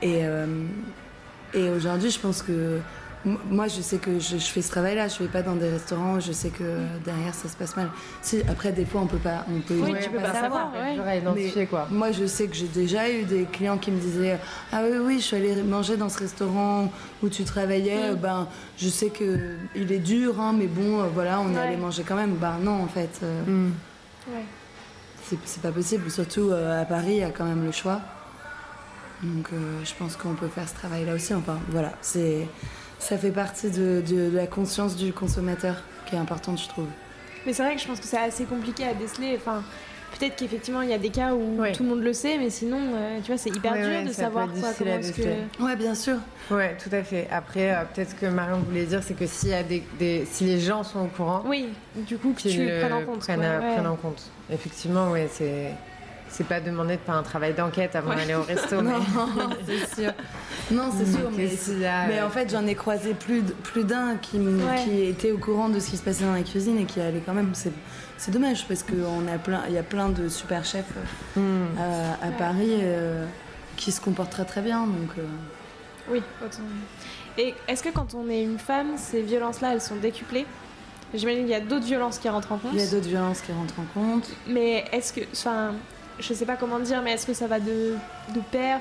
Et, 0.02 0.22
et 1.56 1.70
aujourd'hui, 1.70 2.12
je 2.12 2.20
pense 2.20 2.44
que 2.44 2.80
moi, 3.26 3.68
je 3.68 3.82
sais 3.82 3.98
que 3.98 4.20
je, 4.20 4.38
fais 4.38 4.62
ce 4.62 4.70
travail-là. 4.70 5.08
Je 5.08 5.20
vais 5.20 5.30
pas 5.30 5.42
dans 5.42 5.56
des 5.56 5.70
restaurants. 5.70 6.20
Je 6.20 6.32
sais 6.32 6.50
que 6.50 6.64
derrière, 7.04 7.34
ça 7.34 7.50
se 7.50 7.58
passe 7.58 7.76
mal. 7.76 7.90
Si, 8.22 8.42
après, 8.48 8.72
des 8.72 8.86
fois, 8.86 9.02
on 9.02 9.08
peut 9.08 9.18
pas. 9.18 9.46
On 9.50 9.60
peut 9.62 9.80
oui, 9.82 9.96
tu 10.02 10.10
peux 10.10 10.20
pas, 10.20 10.34
savoir. 10.34 10.72
Ouais. 10.74 11.66
quoi. 11.66 11.88
Moi, 11.90 12.12
je 12.12 12.26
sais 12.26 12.48
que 12.48 12.56
j'ai 12.56 12.68
déjà 12.68 13.10
eu 13.10 13.24
des 13.24 13.44
clients 13.44 13.78
qui 13.78 13.92
me 13.92 14.00
disaient 14.00 14.40
Ah 14.72 14.82
oui, 14.84 14.98
oui, 15.02 15.16
je 15.20 15.24
suis 15.24 15.36
allée 15.36 15.56
manger 15.64 15.98
dans 15.98 16.10
ce 16.10 16.20
restaurant 16.20 16.92
où 17.24 17.30
tu 17.30 17.44
travaillais. 17.44 18.12
Mm. 18.12 18.16
Ben, 18.16 18.48
je 18.78 18.90
sais 18.90 19.10
que 19.10 19.56
il 19.76 19.92
est 19.92 20.00
dur, 20.00 20.40
hein, 20.40 20.54
mais 20.56 20.68
bon, 20.68 21.02
euh, 21.02 21.08
voilà, 21.14 21.42
on 21.42 21.54
est 21.56 21.60
allé 21.60 21.78
manger 21.78 22.04
quand 22.08 22.16
même. 22.16 22.36
Ben 22.36 22.58
non, 22.62 22.84
en 22.84 22.88
fait. 22.88 23.20
Euh, 23.24 23.44
mm. 23.46 23.72
C'est 25.46 25.62
pas 25.62 25.72
possible. 25.72 26.12
Surtout 26.12 26.52
euh, 26.52 26.82
à 26.82 26.86
Paris, 26.86 27.14
il 27.14 27.18
y 27.18 27.24
a 27.24 27.32
quand 27.32 27.46
même 27.46 27.66
le 27.66 27.72
choix. 27.72 28.02
Donc, 29.24 29.48
je 29.84 29.94
pense 29.98 30.18
qu'on 30.18 30.36
peut 30.36 30.50
faire 30.50 30.68
ce 30.68 30.76
travail-là 30.76 31.16
aussi. 31.16 31.34
Enfin, 31.34 31.58
voilà, 31.70 31.94
c'est 32.02 32.48
ça 33.00 33.18
fait 33.18 33.32
partie 33.32 33.70
de, 33.72 34.32
la 34.34 34.48
conscience 34.48 34.96
du 34.96 35.14
consommateur 35.14 35.76
qui 36.06 36.16
est 36.16 36.20
importante, 36.20 36.60
je 36.62 36.68
trouve. 36.68 36.88
Mais 37.46 37.54
c'est 37.54 37.64
vrai 37.64 37.76
que 37.76 37.82
je 37.82 37.88
pense 37.88 38.00
que 38.00 38.06
c'est 38.06 38.18
assez 38.18 38.46
compliqué 38.46 38.84
à 38.86 38.94
déceler. 38.94 39.36
Enfin, 39.36 39.64
peut-être 40.18 40.36
qu'effectivement 40.36 40.82
il 40.82 40.90
y 40.90 40.94
a 40.94 40.98
des 40.98 41.10
cas 41.10 41.34
où 41.34 41.62
tout 41.74 41.84
le 41.84 41.90
monde 41.90 42.02
le 42.02 42.14
sait, 42.14 42.38
mais 42.38 42.50
sinon, 42.50 42.80
euh, 42.80 43.20
tu 43.22 43.28
vois, 43.28 43.38
c'est 43.38 43.56
hyper 43.56 43.74
dur 43.74 44.08
de 44.08 44.14
savoir 44.14 44.48
quoi, 44.48 44.70
comment 44.78 44.98
est-ce 44.98 45.14
que. 45.14 45.64
Ouais, 45.64 45.76
bien 45.76 45.96
sûr. 45.96 46.18
Ouais, 46.50 46.76
tout 46.82 46.94
à 46.94 47.04
fait. 47.04 47.28
Après, 47.32 47.72
euh, 47.72 47.84
peut-être 47.94 48.12
ce 48.12 48.16
que 48.16 48.26
Marion 48.26 48.60
voulait 48.60 48.86
dire, 48.86 49.02
c'est 49.04 49.14
que 49.14 49.28
s'il 49.28 49.50
y 49.50 49.54
a 49.54 49.64
des, 49.64 50.26
si 50.26 50.46
les 50.46 50.60
gens 50.60 50.84
sont 50.84 51.02
au 51.02 51.08
courant, 51.08 51.44
oui, 51.46 51.70
du 51.96 52.18
coup, 52.18 52.34
que 52.34 52.42
tu 52.42 52.66
le 52.66 52.80
prennes 52.80 52.94
en 52.94 53.06
compte. 53.06 53.20
Prennent, 53.20 53.88
en 53.88 53.96
compte. 53.96 54.24
Effectivement, 54.52 55.12
ouais, 55.12 55.28
c'est 55.32 55.72
c'est 56.30 56.48
pas 56.48 56.60
demander 56.60 56.96
de 56.96 57.02
faire 57.02 57.16
un 57.16 57.24
travail 57.24 57.54
d'enquête 57.54 57.96
avant 57.96 58.14
d'aller 58.14 58.36
au 58.36 58.42
resto. 58.42 58.82
non, 58.82 59.00
c'est 59.66 60.02
sûr. 60.02 60.12
Non, 60.72 60.92
c'est 60.98 61.06
sûr. 61.06 61.32
Mais, 61.36 62.22
en 62.22 62.30
fait, 62.30 62.52
j'en 62.52 62.66
ai 62.66 62.76
croisé 62.76 63.14
plus, 63.14 63.44
plus 63.44 63.84
d'un 63.84 64.18
qui, 64.18 64.40
qui, 64.84 65.04
était 65.04 65.32
au 65.32 65.38
courant 65.38 65.70
de 65.70 65.80
ce 65.80 65.92
qui 65.92 65.98
se 65.98 66.04
passait 66.04 66.26
dans 66.26 66.34
la 66.34 66.44
cuisine 66.44 66.78
et 66.80 66.86
qui 66.86 67.00
allait 67.00 67.22
quand 67.26 67.34
même. 67.34 67.52
C'est 68.18 68.32
dommage 68.32 68.68
parce 68.68 68.84
qu'il 68.84 69.04
y 69.70 69.78
a 69.78 69.84
plein 69.84 70.10
de 70.10 70.30
super 70.30 70.66
chefs 70.66 70.86
euh, 71.38 72.14
à, 72.22 72.32
Paris 72.32 72.80
euh, 72.82 73.26
qui 73.78 73.92
se 73.92 74.02
comportent 74.02 74.32
très 74.32 74.46
très 74.46 74.62
bien. 74.62 74.86
Donc, 74.86 75.12
euh. 75.18 75.24
Oui, 76.10 76.22
autant. 76.44 76.64
Et 77.38 77.54
est-ce 77.68 77.84
que 77.84 77.90
quand 77.90 78.14
on 78.14 78.30
est 78.30 78.44
une 78.44 78.60
femme, 78.60 78.98
ces 78.98 79.22
violences-là, 79.22 79.74
elles 79.74 79.82
sont 79.82 79.98
décuplées? 79.98 80.46
J'imagine 81.14 81.42
qu'il 81.42 81.52
y 81.52 81.56
a 81.56 81.62
d'autres 81.62 81.86
violences 81.86 82.18
qui 82.18 82.30
rentrent 82.30 82.52
en 82.52 82.58
compte. 82.58 82.72
Il 82.74 82.80
y 82.80 82.84
a 82.84 82.90
d'autres 82.90 83.08
violences 83.08 83.42
qui 83.42 83.52
rentrent 83.52 83.80
en 83.80 83.86
compte. 83.94 84.30
Mais 84.48 84.86
est-ce 84.92 85.14
que, 85.14 85.22
enfin, 85.32 85.74
je 86.20 86.34
sais 86.34 86.46
pas 86.46 86.56
comment 86.56 86.80
dire, 86.80 87.02
mais 87.02 87.14
est-ce 87.14 87.26
que 87.26 87.34
ça 87.34 87.48
va 87.48 87.60
de, 87.60 87.96
de 88.34 88.40
pair 88.52 88.80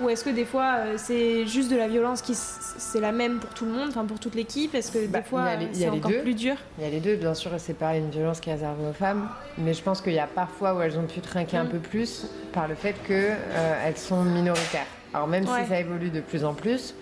Ou 0.00 0.08
est-ce 0.08 0.24
que 0.24 0.30
des 0.30 0.44
fois 0.44 0.76
euh, 0.78 0.94
c'est 0.96 1.46
juste 1.46 1.70
de 1.70 1.76
la 1.76 1.88
violence 1.88 2.22
qui 2.22 2.34
c'est 2.34 3.00
la 3.00 3.12
même 3.12 3.38
pour 3.38 3.50
tout 3.50 3.64
le 3.64 3.72
monde, 3.72 3.88
enfin 3.88 4.04
pour 4.04 4.18
toute 4.18 4.34
l'équipe 4.34 4.74
Est-ce 4.74 4.92
que 4.92 4.98
des 4.98 5.08
bah, 5.08 5.22
fois 5.22 5.48
c'est 5.72 5.88
encore 5.88 6.12
plus 6.22 6.34
dur? 6.34 6.56
Il 6.78 6.84
y 6.84 6.86
a 6.86 6.90
les 6.90 7.00
deux, 7.00 7.16
bien 7.16 7.34
sûr, 7.34 7.50
c'est 7.58 7.74
pas 7.74 7.96
une 7.96 8.10
violence 8.10 8.40
qui 8.40 8.50
est 8.50 8.54
réservée 8.54 8.88
aux 8.88 8.92
femmes, 8.92 9.28
mais 9.58 9.74
je 9.74 9.82
pense 9.82 10.00
qu'il 10.00 10.12
y 10.12 10.18
a 10.18 10.26
parfois 10.26 10.74
où 10.74 10.80
elles 10.80 10.98
ont 10.98 11.06
pu 11.06 11.20
trinquer 11.20 11.56
un 11.56 11.64
mm. 11.64 11.70
peu 11.70 11.78
plus 11.78 12.26
par 12.52 12.68
le 12.68 12.74
fait 12.74 12.94
qu'elles 13.06 13.36
euh, 13.54 13.94
sont 13.96 14.22
minoritaires. 14.22 14.86
Alors 15.12 15.26
même 15.26 15.44
si 15.44 15.68
ça 15.68 15.80
évolue 15.80 16.10
de 16.10 16.20
plus 16.20 16.44
en 16.44 16.54
plus, 16.54 16.94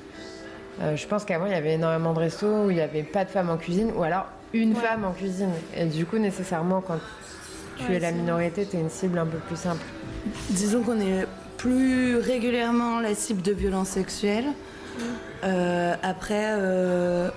euh, 0.81 0.97
je 0.97 1.07
pense 1.07 1.25
qu'avant 1.25 1.47
il 1.47 1.53
y 1.53 1.57
avait 1.57 1.75
énormément 1.75 2.13
de 2.15 2.21
restos 2.21 2.65
où 2.65 2.71
il 2.71 2.77
n'y 2.77 2.83
avait 2.83 3.03
pas 3.03 3.25
de 3.25 3.31
femmes 3.31 3.51
en 3.51 3.57
cuisine, 3.57 3.93
ou 3.95 4.03
alors 4.03 4.27
une 4.53 4.75
femme 4.75 5.05
en 5.05 5.13
cuisine. 5.13 5.53
Et 5.77 5.85
du 5.85 6.07
coup, 6.07 6.19
nécessairement, 6.19 6.81
quand 6.81 6.99
tu 7.79 7.93
es 7.93 7.99
la 7.99 8.13
minorité, 8.13 8.67
tu 8.67 8.77
es 8.77 8.81
une 8.81 8.91
cible 8.91 9.19
un 9.19 9.27
peu 9.27 9.39
plus 9.39 9.57
simple. 9.57 9.83
Disons 10.51 10.83
qu'on 10.83 11.01
est 11.01 11.27
plus 11.57 12.17
régulièrement 12.17 13.01
la 13.01 13.15
cible 13.15 13.43
de 13.43 13.53
violences 13.53 13.91
sexuelles. 13.91 14.53
Euh, 15.45 15.95
après, 16.03 16.55
euh, 16.59 17.29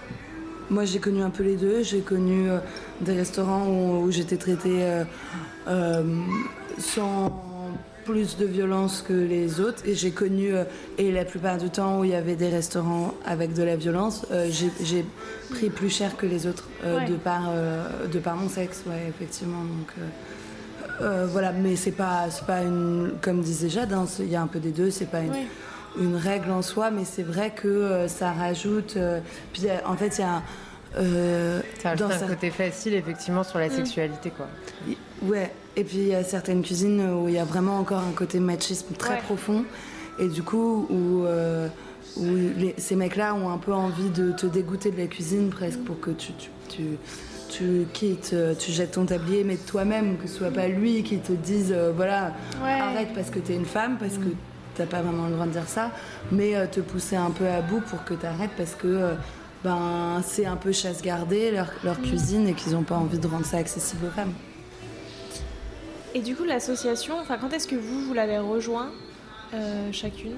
moi 0.69 0.86
j'ai 0.86 1.00
connu 1.00 1.21
un 1.21 1.29
peu 1.29 1.43
les 1.43 1.55
deux. 1.55 1.83
J'ai 1.83 2.01
connu 2.01 2.50
euh, 2.50 2.60
des 3.01 3.13
restaurants 3.13 3.67
où, 3.67 4.12
j'étais 4.12 4.38
traitée 4.38 5.03
sans 6.77 7.50
plus 8.12 8.38
de 8.38 8.46
violence 8.46 9.01
que 9.01 9.13
les 9.13 9.60
autres. 9.60 9.84
Et 9.86 9.96
j'ai 9.96 10.12
connu, 10.12 10.51
et 10.98 11.12
la 11.12 11.25
plupart 11.25 11.58
du 11.58 11.70
temps 11.70 12.00
où 12.00 12.03
il 12.03 12.12
y 12.12 12.15
avait 12.15 12.36
des 12.36 12.50
restaurants 12.50 13.13
avec 13.25 13.53
de 13.53 13.63
la 13.63 13.75
violence, 13.75 14.25
j'ai 14.50 15.06
pris 15.50 15.70
plus 15.70 15.89
cher 15.89 16.18
que 16.18 16.25
les 16.25 16.46
autres 16.46 16.68
de, 16.84 17.15
par, 17.15 17.51
de 18.12 18.20
par 18.20 18.36
mon 18.36 18.50
sexe, 18.50 18.84
ouais, 18.88 19.08
effectivement. 19.10 19.63
Donc, 19.63 19.94
euh, 21.01 21.25
voilà, 21.30 21.51
mais 21.51 21.75
c'est 21.75 21.91
pas, 21.91 22.27
pas 22.46 22.62
une, 22.62 23.13
comme 23.22 23.41
disait 23.41 23.70
Jade, 23.70 23.94
hein, 23.94 24.06
il 24.20 24.30
y 24.30 24.36
a 24.36 24.41
un 24.41 24.48
peu 24.48 24.60
des 24.60 24.72
deux, 24.72 24.91
c'est 24.91 25.10
pas 25.10 25.22
une, 26.00 26.15
règle 26.15 26.51
en 26.51 26.62
soi, 26.62 26.91
mais 26.91 27.06
c'est 27.06 27.24
vrai 27.24 27.51
que 27.51 27.68
euh, 27.68 28.08
ça 28.08 28.32
rajoute. 28.32 28.96
Euh, 28.98 29.20
puis 29.51 29.63
en 29.86 29.98
fait, 29.98 30.18
il 30.18 30.22
y 30.22 30.24
a. 30.24 30.41
ça 31.82 31.96
dans 31.96 32.12
un 32.12 32.27
côté 32.27 32.50
facile, 32.50 32.94
effectivement, 32.94 33.44
sur 33.44 33.60
la 33.60 33.68
mm. 33.68 33.72
sexualité, 33.72 34.32
quoi. 34.32 34.48
Ouais, 35.24 35.51
et 35.75 35.83
puis 35.83 35.97
il 35.97 36.07
y 36.07 36.15
a 36.15 36.23
certaines 36.23 36.61
cuisines 36.61 37.01
où 37.13 37.27
il 37.27 37.35
y 37.35 37.39
a 37.39 37.45
vraiment 37.45 37.77
encore 37.77 37.99
un 37.99 38.13
côté 38.13 38.39
machisme 38.39 38.93
très 38.97 39.19
profond, 39.19 39.65
et 40.19 40.27
du 40.27 40.43
coup, 40.43 40.87
où. 40.89 41.25
où 42.17 42.27
ces 42.77 42.95
mecs-là 42.97 43.33
ont 43.35 43.49
un 43.49 43.57
peu 43.57 43.73
envie 43.73 44.09
de 44.09 44.33
te 44.33 44.45
dégoûter 44.45 44.91
de 44.91 44.97
la 44.97 45.07
cuisine 45.07 45.49
presque 45.49 45.79
pour 45.79 45.99
que 46.01 46.11
tu, 46.11 46.33
tu 46.67 46.97
tu 47.51 47.85
quittes, 47.93 48.31
euh, 48.33 48.55
tu 48.55 48.71
jettes 48.71 48.91
ton 48.91 49.05
tablier, 49.05 49.43
mais 49.43 49.57
toi-même, 49.57 50.17
que 50.17 50.27
ce 50.27 50.37
soit 50.37 50.51
pas 50.51 50.67
lui 50.67 51.03
qui 51.03 51.17
te 51.17 51.33
dise, 51.33 51.71
euh, 51.71 51.91
voilà, 51.95 52.31
arrête 52.63 53.09
parce 53.13 53.29
que 53.29 53.39
tu 53.39 53.51
es 53.51 53.55
une 53.55 53.65
femme, 53.65 53.97
parce 53.99 54.17
que 54.17 54.29
t'as 54.75 54.85
pas 54.85 55.01
vraiment 55.01 55.27
le 55.27 55.33
droit 55.33 55.45
de 55.45 55.51
dire 55.51 55.67
ça, 55.67 55.91
mais 56.31 56.55
euh, 56.55 56.65
te 56.65 56.79
pousser 56.79 57.17
un 57.17 57.31
peu 57.31 57.47
à 57.47 57.61
bout 57.61 57.81
pour 57.81 58.03
que 58.05 58.13
tu 58.13 58.25
arrêtes 58.25 58.51
parce 58.55 58.73
que 58.75 59.11
ben, 59.63 60.21
c'est 60.25 60.45
un 60.45 60.55
peu 60.55 60.71
chasse 60.71 61.01
gardée 61.01 61.51
leur, 61.51 61.67
leur 61.83 61.99
mm. 61.99 62.03
cuisine 62.03 62.47
et 62.47 62.53
qu'ils 62.53 62.71
n'ont 62.71 62.83
pas 62.83 62.95
envie 62.95 63.19
de 63.19 63.27
rendre 63.27 63.45
ça 63.45 63.57
accessible 63.57 64.05
aux 64.07 64.11
femmes. 64.11 64.33
Et 66.13 66.20
du 66.20 66.36
coup, 66.36 66.44
l'association, 66.44 67.15
enfin, 67.20 67.38
quand 67.39 67.53
est-ce 67.53 67.68
que 67.68 67.75
vous, 67.75 68.01
vous 68.01 68.13
l'avez 68.13 68.38
rejoint 68.38 68.89
chacune? 69.91 70.36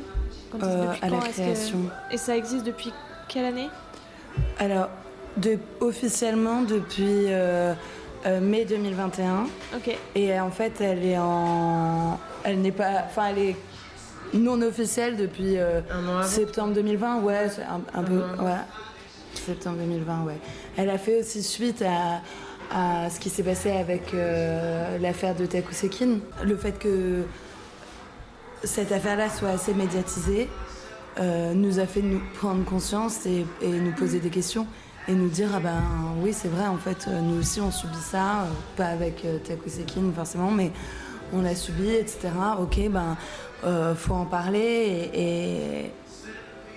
À 1.01 1.10
la 1.10 1.18
création. 1.18 1.80
Et 2.12 2.18
ça 2.18 2.38
existe 2.38 2.65
depuis 2.65 2.92
quelle 3.27 3.46
année? 3.46 3.70
Alors, 4.60 4.89
de, 5.38 5.58
officiellement 5.80 6.62
depuis 6.62 7.25
euh, 7.27 7.74
euh, 8.25 8.39
mai 8.39 8.65
2021. 8.65 9.48
Ok. 9.75 9.98
Et 10.15 10.39
en 10.39 10.51
fait, 10.51 10.80
elle 10.82 11.06
est 11.06 11.18
en. 11.18 12.20
Elle 12.44 12.62
n'est 12.62 12.72
pas. 12.72 13.06
Enfin, 13.06 13.27
elle 13.32 13.39
est 13.39 13.56
non 14.34 14.62
officielle 14.62 15.18
depuis 15.18 15.58
euh, 15.58 15.82
septembre 16.24 16.74
2020. 16.74 17.22
Ouais, 17.22 17.48
un, 17.94 18.03
peu. 18.03 18.20
Ouais. 18.39 18.51
Septembre 19.34 19.77
2020, 19.77 20.24
ouais. 20.24 20.38
Elle 20.77 20.89
a 20.89 20.98
fait 20.98 21.20
aussi 21.20 21.44
suite 21.44 21.82
à, 21.82 22.22
à 22.72 23.10
ce 23.10 23.20
qui 23.20 23.29
s'est 23.29 23.43
passé 23.43 23.72
avec 23.72 24.13
l'affaire 25.01 25.36
de 25.36 25.46
Takusekin. 25.46 26.20
Le 26.43 26.55
fait 26.55 26.77
que 26.77 27.24
cette 28.63 28.91
affaire-là 28.91 29.29
soit 29.29 29.50
assez 29.50 29.74
médiatisée 29.74 30.50
nous 31.20 31.79
a 31.79 31.86
fait 31.86 32.01
nous 32.01 32.22
prendre 32.36 32.63
conscience 32.65 33.25
et, 33.25 33.46
nous 33.62 33.91
poser 33.91 34.20
des 34.20 34.29
questions 34.29 34.67
et 35.08 35.13
nous 35.13 35.27
dire 35.27 35.50
ah 35.53 35.60
ben 35.60 35.82
oui 36.22 36.32
c'est 36.34 36.48
vrai 36.48 36.67
en 36.67 36.77
fait 36.77 37.08
euh, 37.08 37.20
nous 37.20 37.39
aussi 37.39 37.60
on 37.60 37.72
subit 37.72 37.96
ça 37.98 38.43
euh, 38.43 38.46
pas 38.77 38.86
avec 38.86 39.25
euh, 39.25 39.38
Takusekin 39.39 40.01
forcément 40.15 40.51
mais 40.51 40.72
on 41.34 41.41
l'a 41.41 41.55
subi 41.55 41.89
etc 41.89 42.29
ok 42.60 42.89
ben 42.89 43.17
faut 43.96 44.13
en 44.13 44.25
parler 44.25 45.10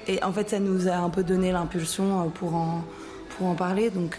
et, 0.09 0.23
en 0.23 0.33
fait 0.33 0.51
ça 0.51 0.61
nous 0.61 0.89
a 0.89 0.95
un 0.95 1.11
peu 1.11 1.25
donné 1.25 1.51
l'impulsion 1.53 2.31
pour 2.31 2.55
en 2.55 2.85
pour 3.37 3.49
en 3.49 3.55
parler 3.55 3.91
donc 3.91 4.19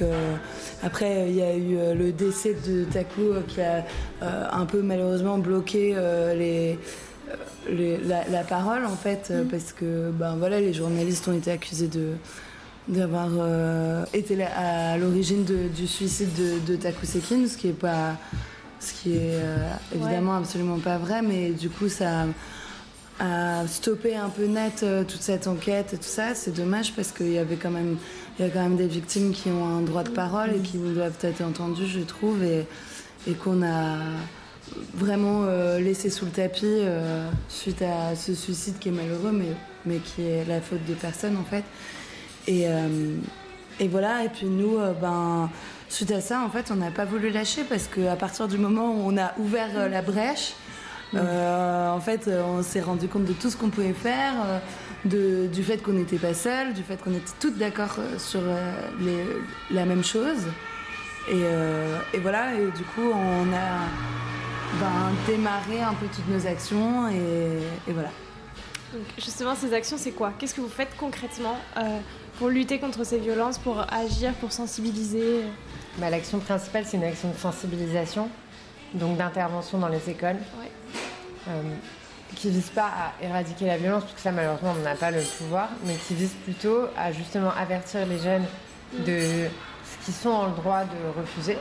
après 0.84 1.30
il 1.30 1.36
y 1.36 1.42
a 1.42 1.56
eu 1.56 1.96
le 1.96 2.12
décès 2.12 2.56
de 2.68 2.84
Taku 2.86 3.34
qui 3.48 3.62
a 3.62 3.84
un 4.22 4.66
peu 4.66 4.82
malheureusement 4.82 5.38
bloqué 5.38 5.96
les 6.36 6.78
la, 7.70 8.44
parole 8.44 8.86
en 8.86 8.96
fait 8.96 9.32
mm. 9.32 9.48
parce 9.48 9.74
que 9.74 10.12
ben 10.12 10.36
voilà 10.38 10.60
les 10.60 10.74
journalistes 10.74 11.28
ont 11.28 11.34
été 11.34 11.52
accusés 11.52 11.88
de 11.88 12.14
d'avoir 12.88 13.30
euh, 13.38 14.06
été 14.14 14.42
à 14.44 14.98
l'origine 14.98 15.44
du 15.44 15.88
suicide 15.88 16.30
de, 16.36 16.72
de 16.72 16.78
Takusekin, 16.78 17.48
ce 17.48 17.58
qui 17.58 17.70
est 17.70 17.74
pas, 17.74 18.16
ce 18.80 18.94
qui 18.94 19.14
est 19.14 19.34
euh, 19.34 19.70
évidemment 19.94 20.36
absolument 20.36 20.80
pas 20.80 20.98
vrai, 20.98 21.22
mais 21.22 21.50
du 21.50 21.70
coup 21.70 21.90
ça 21.90 22.26
a 23.20 23.66
stoppé 23.68 24.16
un 24.16 24.30
peu 24.30 24.46
net 24.46 24.82
euh, 24.84 25.04
toute 25.04 25.22
cette 25.22 25.48
enquête 25.48 25.94
et 25.94 25.98
tout 25.98 26.04
ça. 26.04 26.36
C'est 26.36 26.52
dommage 26.52 26.94
parce 26.94 27.12
qu'il 27.12 27.32
y 27.32 27.38
avait 27.38 27.56
quand 27.56 27.72
même 27.72 27.98
il 28.38 28.46
y 28.46 28.48
a 28.48 28.52
quand 28.52 28.62
même 28.62 28.78
des 28.78 28.88
victimes 28.88 29.32
qui 29.32 29.50
ont 29.50 29.66
un 29.66 29.82
droit 29.82 30.04
de 30.04 30.12
parole 30.12 30.52
et 30.56 30.60
qui 30.60 30.78
doivent 30.78 31.18
être 31.22 31.42
entendues, 31.42 31.88
je 31.88 32.02
trouve, 32.02 32.44
et, 32.44 32.68
qu'on 33.44 33.64
a 33.64 33.98
vraiment 34.94 35.44
euh, 35.46 35.80
laissé 35.80 36.12
sous 36.12 36.26
le 36.26 36.32
tapis 36.32 36.66
euh, 36.66 37.28
suite 37.50 37.82
à 37.82 38.16
ce 38.16 38.36
suicide 38.36 38.78
qui 38.80 38.90
est 38.90 38.92
malheureux, 38.92 39.32
mais, 39.32 39.54
mais 39.88 39.98
qui 39.98 40.22
est 40.22 40.46
la 40.46 40.62
faute 40.62 40.86
de 40.86 40.94
personne 40.94 41.36
en 41.36 41.44
fait. 41.44 41.64
Et, 42.48 42.66
et 43.82 43.88
voilà, 43.90 44.24
et 44.24 44.30
puis 44.30 44.46
nous, 44.46 44.78
ben, 45.02 45.50
suite 45.90 46.12
à 46.12 46.22
ça, 46.22 46.42
en 46.42 46.50
fait, 46.50 46.72
on 46.72 46.76
n'a 46.76 46.92
pas 46.92 47.04
voulu 47.04 47.30
lâcher 47.30 47.66
parce 47.68 47.88
qu'à 47.88 48.16
partir 48.16 48.48
du 48.48 48.58
moment 48.58 48.92
où 48.92 49.02
on 49.04 49.18
a 49.18 49.34
ouvert 49.38 49.90
la 49.90 50.02
brèche, 50.02 50.54
en 51.16 52.00
fait, 52.00 52.30
on 52.30 52.64
s'est 52.64 52.82
rendu 52.82 53.08
compte 53.08 53.26
de 53.26 53.34
tout 53.34 53.50
ce 53.50 53.58
qu'on 53.58 53.70
pouvait 53.70 53.94
faire. 53.94 54.34
De, 55.06 55.48
du 55.48 55.64
fait 55.64 55.78
qu'on 55.78 55.94
n'était 55.94 56.18
pas 56.18 56.34
seul, 56.34 56.74
du 56.74 56.82
fait 56.84 56.98
qu'on 57.02 57.14
était 57.14 57.32
toutes 57.40 57.58
d'accord 57.58 57.98
sur 58.18 58.42
les, 59.00 59.24
la 59.72 59.86
même 59.86 60.04
chose. 60.04 60.42
Et, 61.30 61.44
et, 62.14 62.20
voilà, 62.20 62.56
et 62.56 62.66
du 62.76 62.84
coup, 62.84 63.12
on 63.14 63.54
a, 63.54 63.86
ben, 64.80 65.14
démarrer 65.28 65.82
un 65.82 65.94
peu 65.94 66.08
toutes 66.08 66.28
nos 66.28 66.46
actions 66.46 67.08
et, 67.10 67.94
voilà. 67.94 68.10
Donc 68.94 69.04
justement, 69.18 69.56
ces 69.56 69.74
actions, 69.74 69.98
c'est 69.98 70.12
quoi? 70.12 70.34
Qu'est-ce 70.38 70.56
que 70.56 70.62
vous 70.62 70.70
faites 70.70 70.96
concrètement 70.98 71.58
euh, 71.78 72.00
pour 72.40 72.50
lutter 72.50 72.80
contre 72.80 73.06
ces 73.06 73.20
violences, 73.20 73.58
pour 73.58 73.80
agir, 73.92 74.34
pour 74.36 74.52
sensibiliser? 74.52 75.42
Bah, 76.00 76.10
L'action 76.10 76.40
principale, 76.40 76.86
c'est 76.86 76.98
une 76.98 77.04
action 77.04 77.30
de 77.30 77.38
sensibilisation, 77.38 78.30
donc 78.98 79.18
d'intervention 79.18 79.78
dans 79.78 79.88
les 79.88 80.10
écoles, 80.10 80.38
euh, 81.48 81.62
qui 82.36 82.50
vise 82.50 82.70
pas 82.70 82.88
à 82.88 83.24
éradiquer 83.26 83.66
la 83.66 83.78
violence, 83.78 84.04
parce 84.04 84.16
que 84.16 84.22
ça, 84.22 84.32
malheureusement, 84.32 84.74
on 84.78 84.84
n'a 84.84 84.96
pas 84.96 85.12
le 85.12 85.22
pouvoir, 85.22 85.70
mais 85.86 85.96
qui 85.96 86.14
vise 86.14 86.34
plutôt 86.44 86.88
à 86.98 87.12
justement 87.12 87.52
avertir 87.58 88.06
les 88.06 88.20
jeunes 88.20 88.46
de 89.06 89.48
ce 89.84 90.06
qu'ils 90.06 90.14
sont 90.14 90.30
en 90.30 90.50
droit 90.50 90.84
de 90.84 91.20
refuser. 91.20 91.58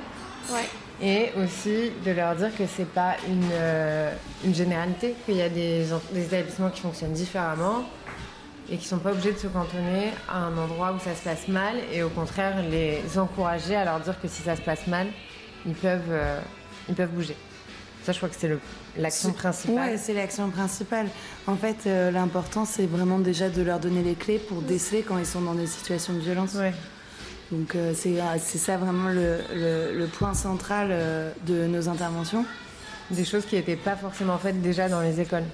Ouais. 0.51 0.69
Et 1.03 1.31
aussi 1.39 1.91
de 2.05 2.13
leur 2.13 2.35
dire 2.37 2.57
que 2.57 2.65
c'est 2.67 2.91
pas 2.91 3.17
une, 3.29 3.49
euh, 3.53 4.13
une 4.45 4.55
généralité, 4.55 5.15
qu'il 5.25 5.37
y 5.37 5.43
a 5.43 5.49
des, 5.49 5.87
des, 6.13 6.25
établissements 6.25 6.71
qui 6.71 6.81
fonctionnent 6.81 7.13
différemment 7.13 7.85
et 8.71 8.77
qui 8.79 8.87
sont 8.87 8.99
pas 8.99 9.13
obligés 9.13 9.33
de 9.33 9.39
se 9.39 9.47
cantonner 9.47 10.11
à 10.29 10.39
un 10.39 10.57
endroit 10.57 10.93
où 10.93 10.99
ça 10.99 11.15
se 11.15 11.23
passe 11.23 11.49
mal 11.49 11.77
et 11.93 12.03
au 12.03 12.09
contraire 12.09 12.63
les 12.63 13.19
encourager 13.19 13.77
à 13.77 13.85
leur 13.85 14.01
dire 14.01 14.21
que 14.21 14.27
si 14.27 14.43
ça 14.43 14.57
se 14.57 14.63
passe 14.63 14.87
mal, 14.87 15.07
ils 15.67 15.75
peuvent, 15.75 16.01
euh, 16.11 16.41
ils 16.89 16.95
peuvent 16.95 17.11
bouger. 17.11 17.37
Ça, 18.05 18.13
je 18.13 18.19
crois 18.19 18.29
que 18.29 18.37
c'est 18.39 18.51
l'action 18.97 19.33
principale. 19.33 19.91
Oui, 19.93 19.99
c'est 20.01 20.15
l'action 20.15 20.49
principale. 20.51 21.09
En 21.49 21.57
fait, 21.57 21.77
euh, 21.87 22.13
l'important, 22.13 22.65
c'est 22.65 22.87
vraiment 22.87 23.19
déjà 23.19 23.49
de 23.49 23.63
leur 23.63 23.81
donner 23.81 24.03
les 24.03 24.15
clés 24.15 24.39
pour 24.39 24.63
déceler 24.63 25.03
quand 25.03 25.19
ils 25.19 25.27
sont 25.27 25.41
dans 25.41 25.55
des 25.55 25.67
situations 25.67 26.13
de 26.13 26.21
violence. 26.21 26.55
Ouais. 26.55 26.73
Donc 27.53 27.77
euh, 27.77 27.95
euh, 28.07 28.37
c'est 28.41 28.59
ça 28.59 28.77
vraiment 28.77 29.09
le, 29.09 30.07
point 30.07 30.35
central 30.35 30.89
euh, 30.91 31.31
de 31.47 31.67
nos 31.67 31.89
interventions. 31.89 32.45
Des 33.11 33.25
choses 33.25 33.47
qui 33.47 33.55
n'étaient 33.55 33.77
pas 33.77 33.95
forcément 33.95 34.37
faites 34.37 34.61
déjà 34.61 34.89
dans 34.89 35.01
les 35.01 35.21
écoles. 35.21 35.45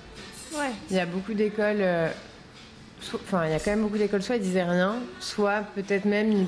Ouais. 0.54 0.70
Il 0.90 0.96
y 0.96 1.00
a 1.00 1.06
beaucoup 1.06 1.34
d'écoles, 1.34 1.84
enfin 3.14 3.44
il 3.46 3.52
y 3.52 3.54
a 3.54 3.58
quand 3.58 3.72
même 3.72 3.82
beaucoup 3.82 3.98
d'écoles, 3.98 4.22
soit 4.22 4.36
ils 4.36 4.42
disaient 4.42 4.64
rien, 4.64 4.96
soit 5.20 5.62
peut-être 5.74 6.06
même 6.06 6.32
ils 6.32 6.46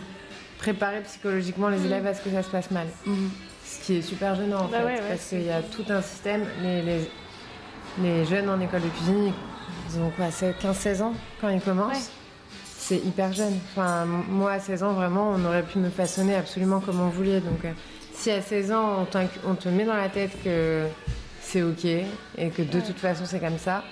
préparaient 0.58 1.02
psychologiquement 1.02 1.68
les 1.68 1.78
mm. 1.78 1.86
élèves 1.86 2.06
à 2.06 2.14
ce 2.14 2.22
que 2.22 2.30
ça 2.30 2.42
se 2.42 2.48
passe 2.48 2.70
mal. 2.70 2.86
Mm. 3.04 3.28
Ce 3.64 3.84
qui 3.84 3.96
est 3.96 4.02
super 4.02 4.34
gênant 4.34 4.60
en 4.60 4.68
bah 4.68 4.82
fait, 4.86 5.02
parce 5.08 5.28
qu'il 5.28 5.42
y 5.42 5.50
a 5.50 5.62
tout 5.62 5.84
un 5.88 6.02
système. 6.02 6.44
Les, 6.62 6.82
les, 6.82 7.10
les, 8.00 8.24
jeunes 8.24 8.48
en 8.48 8.60
école 8.60 8.82
de 8.82 8.88
cuisine, 8.88 9.32
ils 9.90 10.00
ont 10.00 10.10
quoi, 10.10 10.28
15-16 10.28 11.02
ans 11.02 11.14
quand 11.40 11.48
ils 11.48 11.60
commencent 11.60 12.10
c'est 12.84 12.98
hyper 12.98 13.32
jeune. 13.32 13.58
Enfin, 13.70 14.04
moi, 14.04 14.52
à 14.52 14.60
16 14.60 14.82
ans, 14.82 14.92
vraiment, 14.92 15.30
on 15.30 15.44
aurait 15.46 15.62
pu 15.62 15.78
me 15.78 15.88
façonner 15.88 16.34
absolument 16.34 16.80
comme 16.80 17.00
on 17.00 17.08
voulait. 17.08 17.40
Donc, 17.40 17.64
euh, 17.64 17.72
si 18.12 18.30
à 18.30 18.42
16 18.42 18.72
ans, 18.72 19.06
on, 19.46 19.54
te 19.54 19.68
met 19.70 19.86
dans 19.86 19.96
la 19.96 20.10
tête 20.10 20.32
que 20.44 20.86
c'est 21.40 21.62
OK 21.62 21.86
et 21.86 22.50
que 22.50 22.60
de 22.60 22.80
toute 22.80 22.98
façon, 22.98 23.24
c'est 23.24 23.40
comme 23.40 23.56
ça, 23.56 23.82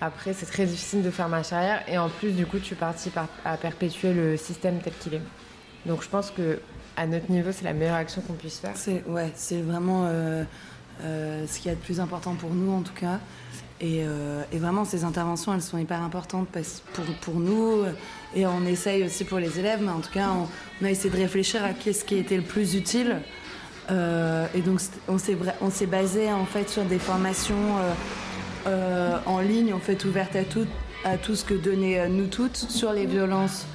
après, 0.00 0.32
c'est 0.32 0.46
très 0.46 0.64
difficile 0.64 1.02
de 1.02 1.10
faire 1.10 1.28
marche 1.28 1.52
arrière. 1.52 1.82
Et 1.88 1.98
en 1.98 2.08
plus, 2.08 2.30
du 2.30 2.46
coup, 2.46 2.60
tu 2.60 2.76
participes 2.76 3.18
à 3.44 3.56
perpétuer 3.56 4.12
le 4.12 4.36
système 4.36 4.78
tel 4.78 4.92
qu'il 5.00 5.14
est. 5.14 5.22
Donc, 5.86 6.04
je 6.04 6.08
pense 6.08 6.30
que 6.30 6.60
à 6.98 7.06
notre 7.06 7.30
niveau, 7.30 7.50
c'est 7.52 7.64
la 7.64 7.72
meilleure 7.72 7.94
action 7.94 8.20
qu'on 8.22 8.32
puisse 8.32 8.58
faire. 8.58 8.72
C'est 8.74 9.04
ouais, 9.06 9.32
vraiment 9.62 10.06
euh, 10.06 10.42
euh, 11.04 11.46
ce 11.46 11.58
qu'il 11.58 11.68
y 11.68 11.72
a 11.72 11.76
de 11.76 11.80
plus 11.80 12.00
important 12.00 12.34
pour 12.34 12.50
nous, 12.50 12.72
en 12.72 12.82
tout 12.82 12.92
cas. 12.92 13.20
Euh, 13.80 14.42
et, 14.50 14.58
vraiment, 14.58 14.84
ces 14.84 15.04
interventions, 15.04 15.54
elles 15.54 15.62
sont 15.62 15.78
hyper 15.78 16.02
importantes 16.02 16.48
pour, 16.48 17.04
pour 17.20 17.34
nous. 17.34 17.84
Et 18.34 18.46
on 18.46 18.66
essaye 18.66 19.04
aussi 19.04 19.24
pour 19.24 19.38
les 19.38 19.60
élèves, 19.60 19.78
mais 19.80 19.92
en 19.92 20.00
tout 20.00 20.10
cas, 20.10 20.28
on, 20.82 20.84
a 20.84 20.90
essayé 20.90 21.10
de 21.10 21.16
réfléchir 21.16 21.64
à 21.64 21.72
qu'est-ce 21.72 22.04
qui 22.04 22.16
était 22.16 22.36
le 22.36 22.42
plus 22.42 22.74
utile. 22.74 23.18
Et 23.90 24.60
donc, 24.60 24.80
on 25.08 25.70
s'est 25.70 25.86
basé 25.86 26.30
en 26.30 26.44
fait 26.44 26.68
sur 26.68 26.84
des 26.84 26.98
formations 26.98 27.76
en 28.66 29.38
ligne, 29.38 29.72
en 29.72 29.78
fait, 29.78 30.04
ouvertes 30.04 30.36
à, 30.36 30.44
tout, 30.44 30.66
à 31.04 31.16
tout 31.16 31.36
ce 31.36 31.44
que 31.44 31.54
donnaient 31.54 32.08
nous 32.08 32.26
toutes 32.26 32.56
sur 32.56 32.92
les 32.92 33.06
violences. 33.06 33.66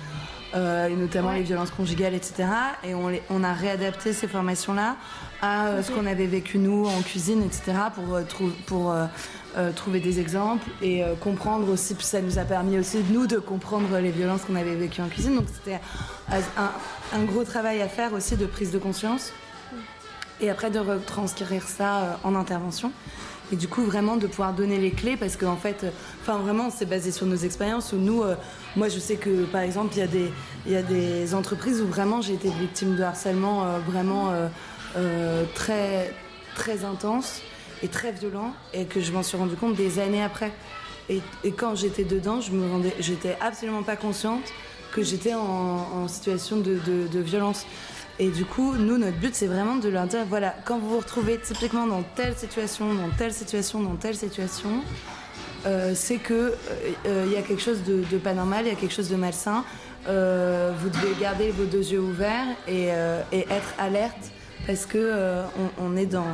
Et 0.56 0.96
notamment 0.96 1.32
les 1.32 1.42
violences 1.42 1.72
conjugales, 1.72 2.14
etc. 2.14 2.46
Et 2.84 2.94
on, 2.94 3.12
on 3.30 3.44
a 3.44 3.54
réadapté 3.54 4.14
ces 4.14 4.28
formations-là 4.28 4.98
à 5.42 5.82
ce 5.82 5.92
qu'on 5.92 6.06
avait 6.06 6.28
vécu 6.28 6.60
nous 6.60 6.86
en 6.86 7.02
cuisine, 7.02 7.44
etc. 7.44 7.74
pour, 7.96 8.20
pour 8.68 8.94
euh, 9.56 9.72
trouver 9.72 10.00
des 10.00 10.20
exemples 10.20 10.68
et 10.82 11.04
euh, 11.04 11.14
comprendre 11.14 11.72
aussi, 11.72 11.96
ça 12.00 12.22
nous 12.22 12.40
a 12.40 12.44
permis 12.44 12.80
aussi, 12.80 13.04
nous, 13.12 13.28
de 13.28 13.38
comprendre 13.38 14.00
les 14.00 14.10
violences 14.10 14.46
qu'on 14.46 14.56
avait 14.56 14.74
vécues 14.74 15.02
en 15.02 15.10
cuisine. 15.10 15.36
Donc 15.36 15.46
c'était 15.54 15.80
un, 16.58 17.24
gros 17.26 17.44
travail 17.44 17.80
à 17.80 17.88
faire 17.88 18.14
aussi 18.14 18.36
de 18.36 18.48
prise 18.48 18.72
de 18.72 18.80
conscience 18.80 19.32
et 20.42 20.50
après 20.50 20.72
de 20.72 20.80
retranscrire 20.80 21.68
ça 21.68 21.98
euh, 21.98 22.14
en 22.24 22.34
intervention. 22.34 22.92
Et 23.54 23.56
du 23.56 23.68
coup, 23.68 23.84
vraiment 23.84 24.18
de 24.18 24.26
pouvoir 24.26 24.52
donner 24.54 24.80
les 24.80 24.90
clés 24.90 25.16
parce 25.16 25.38
qu'en 25.38 25.58
fait, 25.58 25.86
enfin 26.24 26.40
vraiment, 26.40 26.72
c'est 26.72 26.88
basé 26.88 27.12
sur 27.12 27.28
nos 27.28 27.36
expériences 27.36 27.94
où 27.94 27.98
nous, 27.98 28.24
moi 28.76 28.90
je 28.90 28.98
sais 28.98 29.16
que 29.16 29.44
par 29.46 29.62
exemple, 29.62 29.94
il 29.96 30.72
y, 30.72 30.76
a 30.76 30.82
des, 30.82 31.36
entreprises 31.36 31.80
où 31.80 31.86
vraiment 31.86 32.20
j'ai 32.20 32.34
été 32.34 32.50
victime 32.50 32.96
de 32.96 33.04
harcèlement 33.04 33.78
vraiment 33.88 34.32
très, 35.54 36.12
très 36.56 36.84
intense 36.84 37.42
et 37.84 37.90
très 37.90 38.12
violent 38.12 38.54
et 38.74 38.86
que 38.86 39.00
je 39.00 39.12
m'en 39.12 39.22
suis 39.22 39.38
rendu 39.38 39.56
compte 39.56 39.76
des 39.76 40.00
années 40.00 40.24
après. 40.24 40.52
Et, 41.10 41.22
quand 41.52 41.76
j'étais 41.76 42.06
dedans, 42.06 42.42
je 42.42 42.54
me 42.54 42.90
j'étais 43.00 43.38
absolument 43.40 43.84
pas 43.84 43.98
consciente 43.98 44.52
que 44.94 45.04
j'étais 45.04 45.36
en, 45.36 46.08
situation 46.08 46.58
de, 46.58 47.20
violence. 47.20 47.68
Et 48.20 48.30
du 48.30 48.46
coup, 48.46 48.76
nous, 48.76 48.98
notre 48.98 49.18
but, 49.18 49.34
c'est 49.34 49.48
vraiment 49.48 49.78
de 49.78 49.90
leur 49.90 50.06
dire, 50.06 50.26
voilà, 50.28 50.56
quand 50.66 50.78
vous 50.78 50.90
vous 50.90 51.00
retrouvez 51.00 51.40
typiquement 51.40 51.88
dans 51.88 52.04
telle 52.04 52.38
situation, 52.38 52.94
dans 52.94 53.10
telle 53.18 53.34
situation, 53.34 53.82
dans 53.82 53.96
telle 53.96 54.16
situation, 54.16 54.84
euh, 55.66 55.94
c'est 55.96 56.18
que 56.18 56.54
il 57.06 57.10
euh, 57.10 57.26
y 57.34 57.38
a 57.38 57.42
quelque 57.42 57.62
chose 57.62 57.84
de, 57.84 58.18
pas 58.18 58.34
normal, 58.34 58.66
il 58.66 58.70
y 58.70 58.72
a 58.72 58.76
quelque 58.76 58.94
chose 58.94 59.10
de 59.10 59.16
malsain. 59.16 59.64
Euh, 60.08 60.74
vous 60.78 60.90
devez 60.90 61.16
garder 61.20 61.50
vos 61.52 61.64
deux 61.64 61.92
yeux 61.92 62.02
ouverts 62.02 62.48
et, 62.68 62.88
être 62.88 63.74
alerte 63.80 64.32
parce 64.68 64.86
que 64.86 65.44
on, 65.80 65.96
est 65.98 66.06
dans 66.06 66.26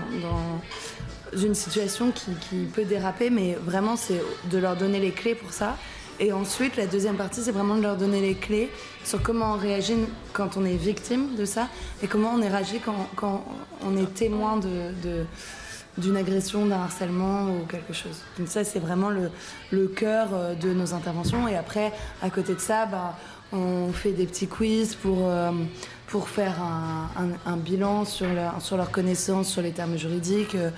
une 1.33 1.55
situation 1.55 2.11
qui, 2.11 2.65
peut 2.73 2.85
déraper, 2.85 3.29
mais 3.29 3.57
vraiment, 3.63 3.95
c'est 3.95 4.21
de 4.51 4.57
leur 4.57 4.75
donner 4.75 4.99
les 4.99 5.11
clés 5.11 5.35
pour 5.35 5.53
ça. 5.53 5.77
Et 6.21 6.33
ensuite, 6.33 6.75
la 6.75 6.85
deuxième 6.85 7.15
partie, 7.15 7.41
c'est 7.41 7.51
vraiment 7.51 7.75
de 7.75 7.81
leur 7.81 7.95
donner 7.95 8.19
les 8.19 8.35
clés 8.35 8.69
sur 9.05 9.21
comment 9.23 9.53
on 9.53 9.57
réagit 9.57 9.95
quand 10.33 10.57
on 10.57 10.65
est 10.65 10.75
victime 10.75 11.35
de 11.37 11.45
ça 11.45 11.69
et 12.03 12.07
comment 12.07 12.33
on 12.35 12.41
réagit 12.41 12.79
quand, 12.79 13.07
quand 13.15 13.45
on 13.85 13.95
est 13.95 14.13
témoin 14.13 14.59
d'une 15.97 16.17
agression, 16.17 16.65
d'un 16.65 16.81
harcèlement 16.81 17.45
ou 17.45 17.65
quelque 17.65 17.93
chose. 17.93 18.17
Donc 18.37 18.49
ça, 18.49 18.65
c'est 18.65 18.79
vraiment 18.79 19.09
le, 19.09 19.31
le 19.71 19.87
cœur 19.87 20.29
euh, 20.33 20.55
de 20.55 20.73
nos 20.73 20.93
interventions. 20.93 21.47
Et 21.47 21.55
après, 21.55 21.93
à 22.21 22.29
côté 22.29 22.53
de 22.53 22.59
ça, 22.59 22.85
bah, 22.85 23.17
on 23.51 23.91
fait 23.91 24.11
des 24.11 24.25
petits 24.25 24.47
quiz 24.47 24.95
pour, 24.95 25.27
euh, 25.27 25.51
faire 26.25 26.55
un, 27.45 27.57
bilan 27.57 28.05
sur 28.05 28.27
leur, 28.27 28.61
sur 28.61 28.77
leur 28.77 28.91
connaissance 28.91 29.47
sur 29.47 29.61
les 29.61 29.71
termes 29.71 29.97
juridiques. 29.97 30.55
Euh, 30.55 30.71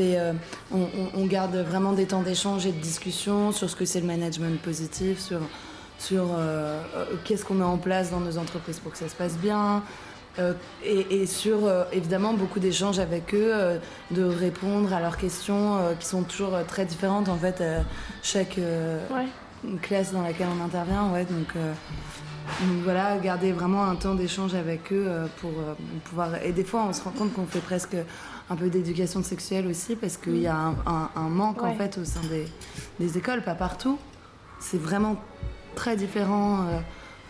euh, 0.00 0.32
on, 0.72 1.26
garde 1.26 1.56
vraiment 1.56 1.92
des 1.92 2.06
temps 2.06 2.22
d'échange 2.22 2.66
et 2.66 2.72
de 2.72 2.80
discussion 2.80 3.52
sur 3.52 3.68
ce 3.68 3.76
que 3.76 3.84
c'est 3.84 4.00
le 4.00 4.06
management 4.06 4.60
positif, 4.60 5.18
sur, 5.98 6.26
qu'est-ce 7.24 7.44
qu'on 7.44 7.54
met 7.54 7.64
en 7.64 7.78
place 7.78 8.10
dans 8.10 8.20
nos 8.20 8.38
entreprises 8.38 8.80
pour 8.80 8.92
que 8.92 8.98
ça 8.98 9.08
se 9.08 9.14
passe 9.14 9.36
bien. 9.36 9.82
et, 10.84 11.26
sur 11.26 11.70
évidemment 11.92 12.32
beaucoup 12.32 12.60
d'échanges 12.60 12.98
avec 12.98 13.34
eux, 13.34 13.78
de 14.10 14.24
répondre 14.24 14.92
à 14.92 15.00
leurs 15.00 15.18
questions 15.18 15.78
qui 16.00 16.06
sont 16.06 16.22
toujours 16.22 16.58
très 16.66 16.86
différentes 16.86 17.28
en 17.28 17.36
fait. 17.36 17.62
chaque, 18.22 18.58
classe 19.80 20.12
dans 20.12 20.22
laquelle 20.22 20.48
on 20.58 20.64
intervient, 20.64 21.10
ouais, 21.12 21.24
donc, 21.24 21.48
euh, 21.56 21.72
donc 22.60 22.82
voilà, 22.82 23.16
garder 23.18 23.52
vraiment 23.52 23.84
un 23.84 23.94
temps 23.94 24.14
d'échange 24.14 24.54
avec 24.54 24.92
eux 24.92 25.04
euh, 25.06 25.26
pour 25.40 25.50
euh, 25.50 25.74
pouvoir. 26.04 26.42
Et 26.42 26.52
des 26.52 26.64
fois, 26.64 26.84
on 26.88 26.92
se 26.92 27.02
rend 27.02 27.10
compte 27.10 27.32
qu'on 27.32 27.46
fait 27.46 27.60
presque 27.60 27.96
un 28.50 28.56
peu 28.56 28.68
d'éducation 28.68 29.22
sexuelle 29.22 29.66
aussi 29.66 29.96
parce 29.96 30.16
qu'il 30.16 30.38
y 30.38 30.46
a 30.46 30.56
un, 30.56 31.28
manque 31.28 31.62
en 31.62 31.74
fait 31.74 31.98
au 31.98 32.04
sein 32.04 32.20
des, 32.28 32.46
des, 33.00 33.18
écoles, 33.18 33.42
pas 33.42 33.54
partout. 33.54 33.98
C'est 34.60 34.80
vraiment 34.80 35.16
très 35.74 35.96
différent 35.96 36.66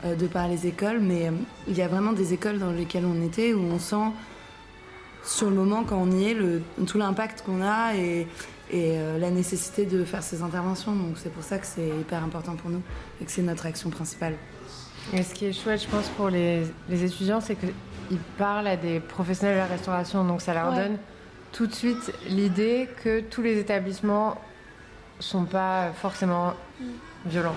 de 0.05 0.27
par 0.27 0.49
les 0.49 0.67
écoles, 0.67 1.01
mais 1.01 1.31
il 1.69 1.77
y 1.77 1.83
a 1.83 1.87
vraiment 1.87 2.13
des 2.13 2.33
écoles 2.33 2.59
dans 2.59 2.73
lesquelles 2.73 3.05
on 3.05 3.25
était 3.25 3.53
où 3.53 3.61
on 3.61 3.79
sent 3.79 4.11
sur 5.25 5.49
le 5.51 5.57
moment 5.57 5.85
quand 5.85 5.97
on 5.97 6.11
y 6.11 6.31
est 6.31 6.35
le, 6.35 6.63
tout 6.87 6.99
l'impact 6.99 7.43
qu'on 7.47 7.63
a 7.63 7.95
et, 7.95 8.27
et 8.73 8.97
la 9.19 9.31
nécessité 9.31 9.85
de 9.85 10.03
faire 10.05 10.23
ces 10.23 10.43
interventions. 10.43 10.93
Donc 10.95 11.17
c'est 11.17 11.33
pour 11.33 11.43
ça 11.43 11.59
que 11.59 11.67
c'est 11.67 11.89
hyper 11.89 12.25
important 12.25 12.57
pour 12.57 12.71
nous 12.71 12.83
et 13.21 13.25
que 13.25 13.31
c'est 13.31 13.43
notre 13.43 13.67
action 13.67 13.91
principale. 13.91 14.35
Et 15.13 15.23
ce 15.23 15.35
qui 15.35 15.47
est 15.47 15.53
chouette, 15.53 15.83
je 15.83 15.89
pense, 15.89 16.09
pour 16.11 16.31
les, 16.31 16.63
les 16.89 17.05
étudiants, 17.05 17.41
c'est 17.41 17.57
qu'ils 17.57 18.19
parlent 18.39 18.69
à 18.69 18.77
des 18.77 19.01
professionnels 19.01 19.57
de 19.57 19.61
la 19.61 19.67
restauration, 19.67 20.25
donc 20.25 20.41
ça 20.41 20.55
leur 20.55 20.73
donne 20.73 20.97
tout 21.53 21.67
de 21.67 21.75
suite 21.75 22.13
l'idée 22.29 22.89
que 23.05 23.21
tous 23.21 23.43
les 23.43 23.59
établissements 23.59 24.39
sont 25.21 25.45
pas 25.45 25.91
forcément 25.93 26.55
violents. 27.27 27.55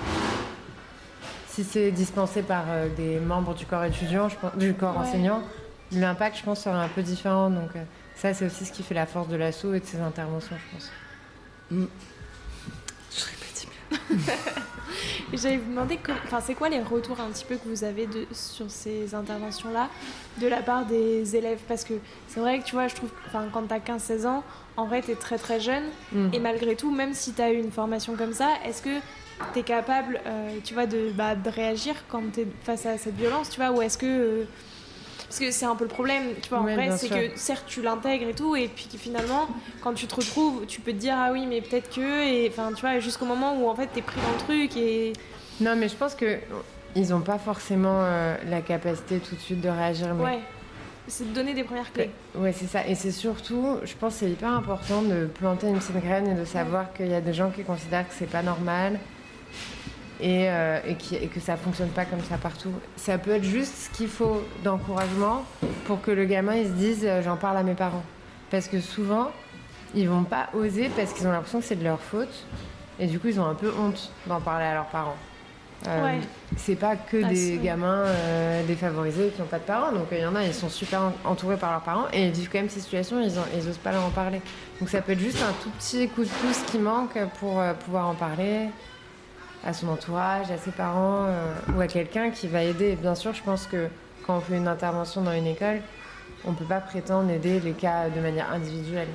Si 1.48 1.64
c'est 1.64 1.92
dispensé 1.92 2.42
par 2.42 2.66
euh, 2.68 2.90
des 2.96 3.20
membres 3.20 3.54
du 3.54 3.66
corps 3.66 3.86
étudiant, 3.86 4.28
je 4.28 4.36
pense, 4.36 4.56
du 4.58 4.74
corps 4.74 4.98
enseignant, 4.98 5.42
l'impact, 5.94 6.38
je 6.38 6.44
pense, 6.44 6.64
sera 6.64 6.84
un 6.84 6.90
peu 6.90 7.02
différent. 7.02 7.50
Donc 7.50 7.70
euh, 7.76 7.84
ça, 8.16 8.34
c'est 8.34 8.46
aussi 8.46 8.66
ce 8.66 8.74
qui 8.74 8.84
fait 8.84 8.94
la 8.94 9.06
force 9.06 9.30
de 9.30 9.38
l'assaut 9.38 9.74
et 9.74 9.80
de 9.80 9.86
ses 9.86 10.02
interventions, 10.02 10.58
je 10.58 10.76
pense. 10.76 10.92
Mm. 11.72 11.86
Je 13.12 13.26
répète 13.26 13.68
J'allais 15.34 15.58
vous 15.58 15.70
demander, 15.70 16.00
enfin, 16.26 16.40
c'est 16.42 16.54
quoi 16.54 16.70
les 16.70 16.80
retours 16.80 17.20
un 17.20 17.30
petit 17.30 17.46
peu 17.46 17.56
que 17.56 17.68
vous 17.68 17.84
avez 17.84 18.06
de, 18.08 18.26
sur 18.32 18.70
ces 18.70 19.14
interventions-là 19.14 19.90
de 20.40 20.48
la 20.48 20.62
part 20.62 20.86
des 20.86 21.36
élèves? 21.36 21.60
Parce 21.68 21.84
que 21.84 21.96
c'est 22.28 22.40
vrai 22.40 22.60
que 22.60 22.66
tu 22.66 22.74
vois, 22.74 22.88
je 22.88 22.96
trouve, 22.96 23.10
enfin, 23.28 23.46
quand 23.52 23.64
t'as 23.64 23.80
15-16 23.80 24.28
ans, 24.28 24.44
en 24.78 24.86
vrai, 24.86 25.02
t'es 25.02 25.16
très 25.16 25.38
très 25.38 25.60
jeune. 25.60 25.86
Mm. 26.12 26.30
Et 26.34 26.40
malgré 26.40 26.76
tout, 26.76 26.92
même 26.92 27.14
si 27.14 27.34
t'as 27.34 27.52
eu 27.52 27.60
une 27.60 27.72
formation 27.72 28.16
comme 28.16 28.34
ça, 28.34 28.50
est-ce 28.66 28.82
que 28.82 29.00
t'es 29.54 29.64
capable, 29.64 30.22
euh, 30.26 30.58
tu 30.64 30.74
vois, 30.74 30.86
de, 30.86 31.12
bah, 31.16 31.36
de 31.36 31.50
réagir 31.50 31.96
quand 32.10 32.22
t'es 32.32 32.48
face 32.64 32.86
à 32.86 32.98
cette 32.98 33.16
violence, 33.16 33.50
tu 33.50 33.60
vois? 33.60 33.72
Ou 33.72 33.82
est-ce 33.82 33.98
que. 33.98 34.06
Euh, 34.06 34.44
parce 35.28 35.40
que 35.40 35.52
c'est 35.52 35.66
un 35.66 35.76
peu 35.76 35.86
le 35.86 35.90
problème, 35.90 36.24
tu 36.42 36.50
vois, 36.50 36.60
en 36.60 36.64
vrai, 36.64 36.92
c'est 36.98 37.10
que 37.10 37.38
certes 37.38 37.66
tu 37.68 37.82
l'intègres 37.82 38.30
et 38.30 38.34
tout, 38.34 38.56
et 38.56 38.68
puis 38.68 38.88
finalement, 38.98 39.48
quand 39.82 39.94
tu 39.94 40.08
te 40.08 40.16
retrouves, 40.16 40.66
tu 40.68 40.82
peux 40.82 40.92
te 40.92 40.98
dire, 40.98 41.16
ah 41.18 41.32
oui, 41.32 41.46
mais 41.48 41.62
peut-être 41.62 41.90
que, 41.94 42.28
et 42.28 42.50
enfin, 42.50 42.72
tu 42.74 42.82
vois, 42.82 43.00
jusqu'au 43.00 43.26
moment 43.26 43.60
où 43.60 43.68
en 43.68 43.76
fait 43.76 43.88
t'es 43.88 44.02
pris 44.02 44.20
dans 44.22 44.32
le 44.32 44.38
truc 44.38 44.78
et. 44.78 45.14
Non, 45.62 45.76
mais 45.76 45.88
je 45.88 45.96
pense 45.96 46.16
que 46.16 46.40
ils 46.96 47.10
n'ont 47.10 47.22
pas 47.22 47.38
forcément 47.38 48.02
euh, 48.04 48.38
la 48.50 48.62
capacité 48.62 49.20
tout 49.20 49.36
de 49.36 49.40
suite 49.40 49.62
de 49.62 49.70
réagir. 49.70 50.14
Mais... 50.16 50.24
Ouais, 50.24 50.40
c'est 51.08 51.28
de 51.28 51.34
donner 51.34 51.54
des 51.54 51.64
premières 51.64 51.92
clés. 51.92 52.10
Ouais, 52.36 52.54
c'est 52.54 52.68
ça. 52.68 52.88
Et 52.88 52.96
c'est 52.96 53.12
surtout, 53.12 53.78
je 53.84 53.94
pense 53.96 54.16
c'est 54.16 54.30
hyper 54.30 54.52
important 54.52 55.02
de 55.02 55.26
planter 55.26 55.68
une 55.68 55.78
petite 55.78 55.98
graine 55.98 56.28
et 56.28 56.34
de 56.34 56.46
savoir 56.46 56.94
qu'il 56.94 57.08
y 57.08 57.14
a 57.14 57.22
des 57.22 57.34
gens 57.34 57.52
qui 57.52 57.64
considèrent 57.64 58.08
que 58.08 58.14
c'est 58.14 58.30
pas 58.30 58.44
normal 58.44 59.00
et, 60.22 60.50
euh, 60.50 60.80
et, 60.88 61.28
que 61.28 61.40
ça 61.40 61.58
fonctionne 61.58 61.90
pas 61.90 62.06
comme 62.06 62.22
ça 62.22 62.38
partout. 62.38 62.72
Ça 62.96 63.18
peut 63.18 63.32
être 63.32 63.44
juste 63.44 63.76
ce 63.76 63.90
qu'il 63.90 64.08
faut 64.08 64.42
d'encouragement 64.64 65.44
pour 65.86 66.02
que 66.02 66.12
le 66.12 66.26
gamin 66.26 66.56
il 66.56 66.68
se 66.68 66.72
dise 66.72 67.02
euh, 67.04 67.22
j'en 67.22 67.38
parle 67.38 67.58
à 67.58 67.64
mes 67.64 67.74
parents. 67.74 68.04
Parce 68.50 68.68
que 68.68 68.80
souvent, 68.80 69.32
ils 69.94 70.08
vont 70.08 70.24
pas 70.24 70.50
oser 70.54 70.90
parce 70.96 71.14
qu'ils 71.14 71.28
ont 71.28 71.32
l'impression 71.32 71.60
que 71.60 71.66
c'est 71.66 71.76
de 71.76 71.84
leur 71.84 72.00
faute 72.00 72.46
et 73.00 73.08
du 73.08 73.20
coup 73.20 73.28
ils 73.28 73.40
ont 73.40 73.46
un 73.46 73.56
peu 73.56 73.74
honte 73.78 74.12
d'en 74.28 74.40
parler 74.40 74.66
à 74.66 74.74
leurs 74.74 74.86
parents. 74.86 75.18
Euh, 75.88 76.20
c'est 76.56 76.78
pas 76.78 76.96
que 76.96 77.22
ah, 77.24 77.28
des 77.28 77.58
gamins 77.58 78.06
défavorisés 78.66 79.30
qui 79.36 79.42
n'ont 79.42 79.48
pas 79.48 79.60
de 79.60 79.64
parents. 79.64 79.92
Donc 79.92 80.08
il 80.12 80.20
y 80.20 80.26
en 80.26 80.36
a, 80.36 80.44
ils 80.44 80.54
sont 80.54 80.70
super 80.70 81.12
entourés 81.26 81.58
par 81.58 81.72
leurs 81.72 81.82
parents 81.82 82.06
et 82.14 82.28
ils 82.28 82.32
vivent 82.32 82.50
quand 82.50 82.60
même 82.60 82.70
ces 82.70 82.80
situations, 82.80 83.20
ils, 83.22 83.34
ils 83.56 83.70
osent 83.70 83.78
pas 83.78 83.92
leur 83.92 84.06
en 84.06 84.10
parler. 84.10 84.42
Donc 84.80 84.90
ça 84.90 85.02
peut 85.02 85.12
être 85.12 85.20
juste 85.20 85.44
un 85.44 85.54
tout 85.62 85.70
petit 85.72 86.08
coup 86.08 86.24
de 86.24 86.30
pouce 86.30 86.62
qui 86.72 86.80
manque 86.80 87.20
pour 87.40 87.62
pouvoir 87.86 88.08
en 88.08 88.16
parler 88.16 88.70
à 89.66 89.74
son 89.74 89.90
entourage, 89.90 90.52
à 90.52 90.58
ses 90.58 90.72
parents 90.72 91.26
euh, 91.28 91.54
ou 91.76 91.82
à 91.82 91.88
quelqu'un 91.88 92.30
qui 92.30 92.48
va 92.48 92.64
aider. 92.64 92.96
bien 92.96 93.16
sûr, 93.16 93.34
je 93.34 93.42
pense 93.42 93.66
que 93.66 93.88
quand 94.26 94.38
on 94.38 94.42
fait 94.42 94.58
une 94.58 94.68
intervention 94.68 95.22
dans 95.22 95.34
une 95.34 95.48
école, 95.48 95.82
on 96.46 96.52
ne 96.52 96.56
peut 96.56 96.66
pas 96.66 96.80
prétendre 96.80 97.30
aider 97.32 97.60
les 97.60 97.74
cas 97.74 98.10
de 98.10 98.20
manière 98.20 98.52
individuelle. 98.52 99.08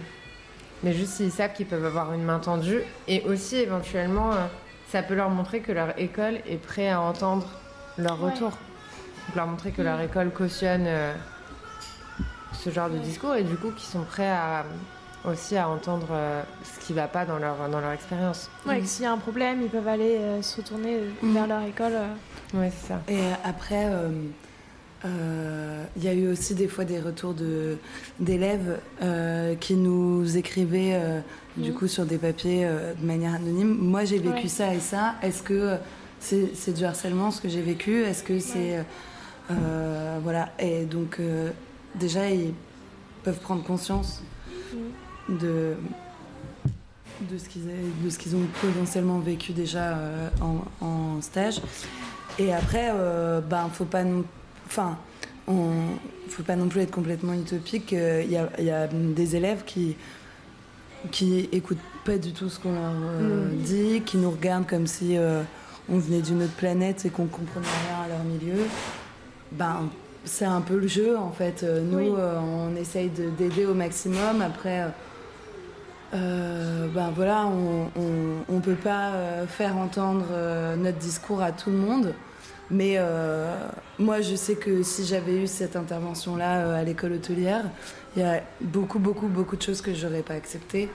Mais 0.82 0.92
juste 0.92 1.12
s'ils 1.12 1.30
savent 1.30 1.52
qu'ils 1.52 1.66
peuvent 1.66 1.84
avoir 1.84 2.12
une 2.12 2.24
main 2.24 2.40
tendue 2.40 2.80
et 3.06 3.22
aussi 3.22 3.56
éventuellement, 3.56 4.32
euh, 4.32 4.46
ça 4.88 5.02
peut 5.02 5.14
leur 5.14 5.30
montrer 5.30 5.60
que 5.60 5.72
leur 5.72 5.98
école 5.98 6.40
est 6.48 6.56
prête 6.56 6.92
à 6.92 7.00
entendre 7.00 7.46
leur 7.96 8.18
retour. 8.18 8.50
Donc 8.50 9.36
leur 9.36 9.46
montrer 9.46 9.70
que 9.70 9.82
leur 9.82 10.00
école 10.00 10.30
cautionne 10.30 10.84
euh, 10.86 11.14
ce 12.54 12.70
genre 12.70 12.90
de 12.90 12.98
discours 12.98 13.36
et 13.36 13.44
du 13.44 13.56
coup 13.56 13.70
qu'ils 13.70 13.88
sont 13.88 14.02
prêts 14.02 14.30
à 14.30 14.64
aussi 15.24 15.56
à 15.56 15.68
entendre 15.68 16.08
euh, 16.10 16.42
ce 16.62 16.84
qui 16.84 16.92
ne 16.92 16.98
va 16.98 17.08
pas 17.08 17.24
dans 17.24 17.38
leur, 17.38 17.68
dans 17.68 17.80
leur 17.80 17.92
expérience. 17.92 18.50
Ouais, 18.66 18.82
s'il 18.84 19.04
y 19.04 19.06
a 19.06 19.12
un 19.12 19.18
problème, 19.18 19.60
ils 19.62 19.68
peuvent 19.68 19.88
aller 19.88 20.16
euh, 20.16 20.42
se 20.42 20.56
retourner 20.56 20.96
euh, 20.96 21.10
mm. 21.22 21.34
vers 21.34 21.46
leur 21.46 21.62
école. 21.62 21.92
Oui, 22.54 22.66
c'est 22.70 22.88
ça. 22.88 23.02
Et 23.08 23.20
après, 23.44 23.86
il 25.04 26.02
y 26.04 26.08
a 26.08 26.14
eu 26.14 26.28
aussi 26.28 26.54
des 26.54 26.68
fois 26.68 26.84
des 26.84 27.00
retours 27.00 27.34
d'élèves 28.18 28.80
qui 29.60 29.74
nous 29.74 30.36
écrivaient 30.36 31.22
du 31.56 31.70
mm. 31.70 31.74
coup 31.74 31.86
sur 31.86 32.06
des 32.06 32.18
papiers 32.18 32.66
de 33.00 33.06
manière 33.06 33.34
anonyme. 33.34 33.76
Moi, 33.80 34.04
j'ai 34.04 34.18
vécu 34.18 34.48
ça 34.48 34.74
et 34.74 34.80
ça. 34.80 35.14
Est-ce 35.22 35.42
que 35.42 35.76
c'est 36.18 36.74
du 36.74 36.84
harcèlement 36.84 37.30
ce 37.30 37.40
que 37.40 37.48
j'ai 37.48 37.62
vécu? 37.62 38.02
Est-ce 38.02 38.24
que 38.24 38.40
c'est. 38.40 38.84
voilà. 39.48 40.48
Et 40.58 40.86
donc, 40.86 41.20
déjà, 41.94 42.28
ils 42.28 42.52
peuvent 43.22 43.40
prendre 43.40 43.62
conscience. 43.62 44.24
Mm 44.72 44.78
de, 45.30 45.76
de 47.28 47.38
ce 48.10 48.18
qu'ils 48.18 48.36
ont 48.36 48.46
potentiellement 48.60 49.18
vécu 49.18 49.52
déjà 49.52 49.96
euh, 49.96 50.28
en, 50.80 51.20
stage. 51.20 51.60
Et 52.38 52.52
après, 52.52 52.90
euh, 52.94 53.40
ben, 53.40 53.68
faut 53.72 53.84
pas 53.84 54.04
non, 54.04 54.24
enfin, 54.66 54.96
on, 55.46 55.70
faut 56.28 56.42
pas 56.42 56.56
non 56.56 56.68
plus 56.68 56.80
être 56.80 56.90
complètement 56.90 57.34
utopique. 57.34 57.92
Il 57.92 58.30
y, 58.30 58.36
a, 58.36 58.48
y, 58.60 58.70
a, 58.70 58.86
des 58.86 59.36
élèves 59.36 59.64
qui 59.64 59.96
qui 61.10 61.48
écoutent 61.52 61.78
pas 62.04 62.18
du 62.18 62.32
tout 62.32 62.50
ce 62.50 62.60
qu'on 62.60 62.72
leur 62.72 62.92
euh, 62.92 63.46
mm. 63.46 63.56
dit, 63.56 64.02
qui 64.04 64.18
nous 64.18 64.30
regardent 64.30 64.66
comme 64.66 64.86
si 64.86 65.16
on 65.88 65.98
venait 65.98 66.20
d'une 66.20 66.42
autre 66.42 66.54
planète 66.54 67.04
et 67.04 67.10
qu'on 67.10 67.26
comprenait 67.26 67.66
rien 67.88 68.04
à 68.04 68.08
leur 68.08 68.24
milieu. 68.24 68.64
Ben, 69.52 69.88
c'est 70.24 70.44
un 70.44 70.60
peu 70.60 70.78
le 70.78 70.86
jeu 70.86 71.16
en 71.18 71.32
fait. 71.32 71.64
Nous, 71.64 72.14
on 72.16 72.76
essaye 72.76 73.10
d'aider 73.38 73.66
au 73.66 73.74
maximum. 73.74 74.42
Après 74.42 74.86
euh, 76.12 76.88
ben 76.88 77.12
voilà, 77.14 77.46
on 77.46 78.54
ne 78.54 78.60
peut 78.60 78.74
pas 78.74 79.12
euh, 79.12 79.46
faire 79.46 79.76
entendre 79.76 80.26
euh, 80.32 80.74
notre 80.74 80.98
discours 80.98 81.40
à 81.40 81.52
tout 81.52 81.70
le 81.70 81.76
monde. 81.76 82.14
Mais 82.72 82.98
moi, 83.98 84.20
je 84.20 84.36
sais 84.36 84.54
que 84.54 84.84
si 84.84 85.04
j'avais 85.04 85.42
eu 85.42 85.48
cette 85.48 85.74
intervention-là 85.74 86.76
à 86.76 86.84
l'école 86.84 87.14
hôtelière, 87.14 87.64
il 88.14 88.22
y 88.22 88.24
a 88.24 88.42
beaucoup, 88.60 89.00
beaucoup, 89.00 89.26
beaucoup 89.26 89.56
de 89.56 89.62
choses 89.62 89.80
que 89.80 89.92
je 89.92 90.06
n'aurais 90.06 90.22
pas 90.22 90.34
acceptées 90.34 90.88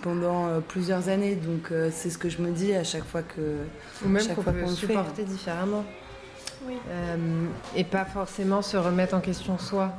pendant 0.00 0.60
plusieurs 0.68 1.08
années. 1.08 1.34
Donc, 1.34 1.72
c'est 1.90 2.08
ce 2.08 2.18
que 2.18 2.28
je 2.28 2.40
me 2.40 2.52
dis 2.52 2.72
à 2.72 2.84
chaque 2.84 3.04
fois 3.04 3.22
que. 3.22 3.40
Ou 4.06 4.08
même 4.08 4.24
qu'on 4.28 4.44
peut 4.44 4.66
supporter 4.68 5.24
différemment. 5.24 5.84
Oui. 6.68 6.76
et 7.74 7.82
pas 7.82 8.04
forcément 8.04 8.62
se 8.62 8.76
remettre 8.76 9.14
en 9.14 9.20
question 9.20 9.58
soi. 9.58 9.92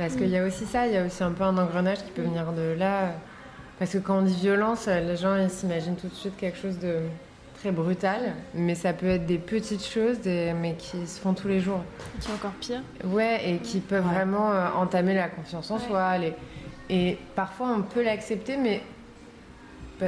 Parce 0.00 0.16
qu'il 0.16 0.30
y 0.30 0.38
a 0.38 0.46
aussi 0.46 0.64
ça, 0.64 0.86
il 0.86 0.94
y 0.94 0.96
a 0.96 1.04
aussi 1.04 1.22
un 1.22 1.32
peu 1.32 1.44
un 1.44 1.58
engrenage 1.58 1.98
qui 1.98 2.10
peut 2.10 2.22
venir 2.22 2.50
de 2.52 2.74
là. 2.78 3.12
Parce 3.78 3.92
que 3.92 3.98
quand 3.98 4.20
on 4.20 4.22
dit 4.22 4.34
violence, 4.34 4.86
les 4.86 5.18
gens 5.18 5.36
ils 5.36 5.50
s'imaginent 5.50 5.96
tout 5.96 6.08
de 6.08 6.14
suite 6.14 6.38
quelque 6.38 6.56
chose 6.56 6.78
de 6.78 7.00
très 7.58 7.70
brutal, 7.70 8.32
mais 8.54 8.74
ça 8.74 8.94
peut 8.94 9.08
être 9.08 9.26
des 9.26 9.36
petites 9.36 9.84
choses, 9.84 10.16
mais 10.24 10.74
qui 10.78 11.06
se 11.06 11.20
font 11.20 11.34
tous 11.34 11.48
les 11.48 11.60
jours. 11.60 11.82
Qui 12.18 12.30
est 12.30 12.34
encore 12.34 12.52
pire. 12.52 12.80
Ouais, 13.04 13.42
et 13.46 13.58
qui 13.58 13.80
peuvent 13.80 14.06
vraiment 14.06 14.50
euh, 14.50 14.68
entamer 14.74 15.12
la 15.12 15.28
confiance 15.28 15.70
en 15.70 15.78
soi. 15.78 16.14
Et 16.88 17.18
parfois 17.36 17.68
on 17.76 17.82
peut 17.82 18.02
l'accepter, 18.02 18.56
mais 18.56 18.80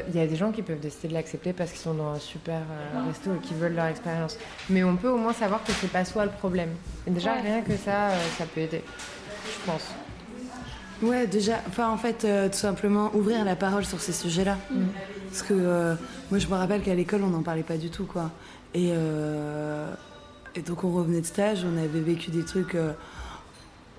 il 0.09 0.17
y 0.17 0.21
a 0.21 0.27
des 0.27 0.37
gens 0.37 0.53
qui 0.53 0.63
peuvent 0.63 0.81
décider 0.81 1.09
de 1.09 1.13
l'accepter 1.13 1.53
parce 1.53 1.71
qu'ils 1.71 1.81
sont 1.81 1.93
dans 1.93 2.15
un 2.15 2.19
super 2.19 2.63
euh, 2.63 3.09
resto 3.09 3.35
et 3.35 3.47
qui 3.47 3.53
veulent 3.53 3.75
leur 3.75 3.89
expérience. 3.89 4.39
Mais 4.71 4.85
on 4.85 4.97
peut 4.97 5.11
au 5.11 5.19
moins 5.19 5.35
savoir 5.35 5.63
que 5.63 5.73
c'est 5.73 5.93
pas 5.93 6.07
soi 6.07 6.25
le 6.25 6.31
problème. 6.31 6.71
Et 7.07 7.11
déjà, 7.11 7.35
rien 7.35 7.61
que 7.61 7.77
ça, 7.77 8.09
euh, 8.09 8.19
ça 8.39 8.47
peut 8.47 8.63
aider 8.63 8.83
je 9.45 9.71
pense. 9.71 9.83
Ouais, 11.03 11.27
déjà, 11.27 11.61
enfin 11.67 11.91
en 11.91 11.97
fait, 11.97 12.25
euh, 12.25 12.49
tout 12.49 12.59
simplement 12.59 13.11
ouvrir 13.15 13.45
la 13.45 13.57
parole 13.57 13.85
sur 13.85 14.01
ces 14.01 14.13
sujets-là. 14.13 14.57
Mm. 14.71 14.85
Parce 15.29 15.43
que 15.43 15.55
euh, 15.55 15.95
moi, 16.31 16.39
je 16.39 16.47
me 16.47 16.55
rappelle 16.55 16.83
qu'à 16.83 16.95
l'école, 16.95 17.23
on 17.25 17.31
n'en 17.31 17.43
parlait 17.43 17.65
pas 17.65 17.77
du 17.77 17.91
tout, 17.91 18.05
quoi. 18.05 18.31
Et, 18.75 18.91
euh, 18.93 19.93
et, 20.55 20.61
donc, 20.61 20.85
on 20.85 20.93
revenait 20.93 21.21
de 21.21 21.27
stage, 21.27 21.65
on 21.65 21.77
avait 21.77 22.01
vécu 22.01 22.31
des 22.31 22.45
trucs 22.45 22.77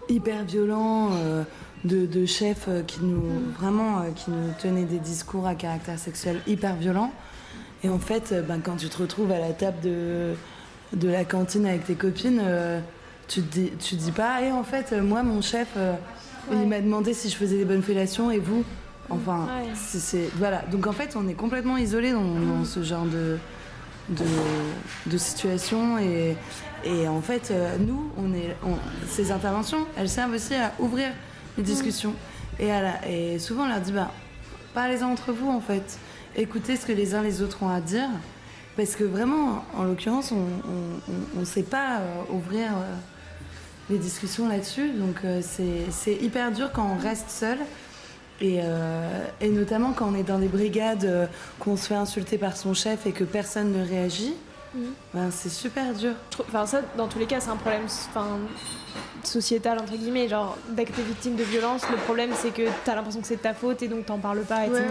hyper 0.09 0.45
violents, 0.45 1.11
de, 1.83 2.05
de, 2.05 2.25
chefs 2.25 2.69
qui 2.87 3.01
nous, 3.01 3.21
mm. 3.21 3.53
vraiment, 3.59 4.03
qui 4.15 4.31
nous 4.31 4.53
tenaient 4.61 4.85
des 4.85 4.99
discours 4.99 5.45
à 5.45 5.55
caractère 5.55 5.99
sexuel 5.99 6.39
hyper 6.47 6.75
violents. 6.75 7.11
Et 7.83 7.89
en 7.89 7.99
fait, 7.99 8.33
ben, 8.47 8.61
quand 8.63 8.77
tu 8.77 8.87
te 8.87 8.99
retrouves 8.99 9.31
à 9.31 9.39
la 9.39 9.51
table 9.51 9.81
de, 9.83 10.35
de 10.93 11.09
la 11.09 11.25
cantine 11.25 11.65
avec 11.65 11.85
tes 11.85 11.95
copines, 11.95 12.41
tu 13.27 13.41
te 13.41 13.53
dis, 13.53 13.71
tu 13.79 13.95
dis 13.95 14.11
pas, 14.11 14.41
et 14.41 14.51
en 14.51 14.63
fait, 14.63 14.91
moi, 14.91 15.23
mon 15.23 15.41
chef, 15.41 15.69
euh, 15.77 15.95
il 16.51 16.67
m'a 16.67 16.81
demandé 16.81 17.13
si 17.13 17.29
je 17.29 17.35
faisais 17.35 17.57
des 17.57 17.65
bonnes 17.65 17.83
fellations 17.83 18.31
et 18.31 18.39
vous 18.39 18.63
Enfin, 19.09 19.47
c'est. 19.75 20.29
Voilà. 20.35 20.63
Donc 20.71 20.87
en 20.87 20.91
fait, 20.91 21.15
on 21.15 21.27
est 21.27 21.33
complètement 21.33 21.77
isolé 21.77 22.11
dans, 22.11 22.63
ce 22.65 22.83
genre 22.83 23.05
de, 23.05 23.37
de, 24.09 24.25
de 25.05 25.17
situations 25.17 25.97
et, 25.97 26.35
et 26.83 27.07
en 27.07 27.21
fait, 27.21 27.51
euh, 27.51 27.77
nous, 27.79 28.11
on 28.17 28.33
est, 28.33 28.55
ces 29.07 29.31
interventions, 29.31 29.85
elles 29.97 30.09
servent 30.09 30.33
aussi 30.33 30.55
à 30.55 30.71
ouvrir 30.79 31.09
les 31.57 31.63
discussions. 31.63 32.13
Et, 32.59 32.71
à 32.71 32.81
la, 32.81 33.07
et 33.09 33.39
souvent, 33.39 33.63
on 33.63 33.67
leur 33.67 33.81
dit, 33.81 33.91
bah, 33.91 34.11
parlez-en 34.73 35.09
entre 35.11 35.31
vous, 35.31 35.49
en 35.49 35.61
fait. 35.61 35.99
Écoutez 36.35 36.77
ce 36.77 36.85
que 36.85 36.91
les 36.91 37.13
uns 37.13 37.21
les 37.21 37.41
autres 37.41 37.61
ont 37.63 37.69
à 37.69 37.81
dire. 37.81 38.09
Parce 38.75 38.95
que 38.95 39.03
vraiment, 39.03 39.63
en 39.77 39.83
l'occurrence, 39.83 40.31
on 40.31 41.39
ne 41.39 41.45
sait 41.45 41.61
pas 41.61 41.99
euh, 41.99 42.21
ouvrir 42.31 42.71
euh, 42.71 42.95
les 43.89 43.97
discussions 43.97 44.47
là-dessus. 44.47 44.91
Donc, 44.91 45.17
c'est 45.41 46.13
hyper 46.13 46.51
dur 46.51 46.71
quand 46.71 46.87
on 46.95 47.01
reste 47.01 47.29
seul. 47.29 47.57
Et, 48.41 48.59
et, 49.39 49.49
notamment 49.49 49.93
quand 49.93 50.09
on 50.11 50.15
est 50.15 50.23
dans 50.23 50.39
des 50.39 50.47
brigades, 50.47 51.29
qu'on 51.59 51.77
se 51.77 51.87
fait 51.87 51.95
insulter 51.95 52.37
par 52.37 52.57
son 52.57 52.73
chef 52.73 53.05
et 53.05 53.11
que 53.11 53.23
personne 53.23 53.71
ne 53.71 53.87
réagit. 53.87 54.33
Ben, 55.13 55.29
c'est 55.31 55.49
super 55.49 55.93
dur. 55.93 56.13
Enfin, 56.47 56.65
ça, 56.65 56.81
dans 56.97 57.07
tous 57.07 57.19
les 57.19 57.27
cas, 57.27 57.39
c'est 57.39 57.51
un 57.51 57.55
problème 57.55 57.87
sociétal, 59.23 59.79
entre 59.79 59.95
guillemets. 59.95 60.27
Genre, 60.27 60.57
dès 60.69 60.85
que 60.85 60.91
t'es 60.91 61.03
victime 61.03 61.35
de 61.35 61.43
violence, 61.43 61.83
le 61.89 61.97
problème, 61.97 62.31
c'est 62.35 62.51
que 62.51 62.63
t'as 62.83 62.95
l'impression 62.95 63.21
que 63.21 63.27
c'est 63.27 63.35
de 63.35 63.41
ta 63.41 63.53
faute 63.53 63.83
et 63.83 63.87
donc 63.87 64.05
t'en 64.05 64.17
parles 64.17 64.41
pas, 64.41 64.65
etc. 64.65 64.83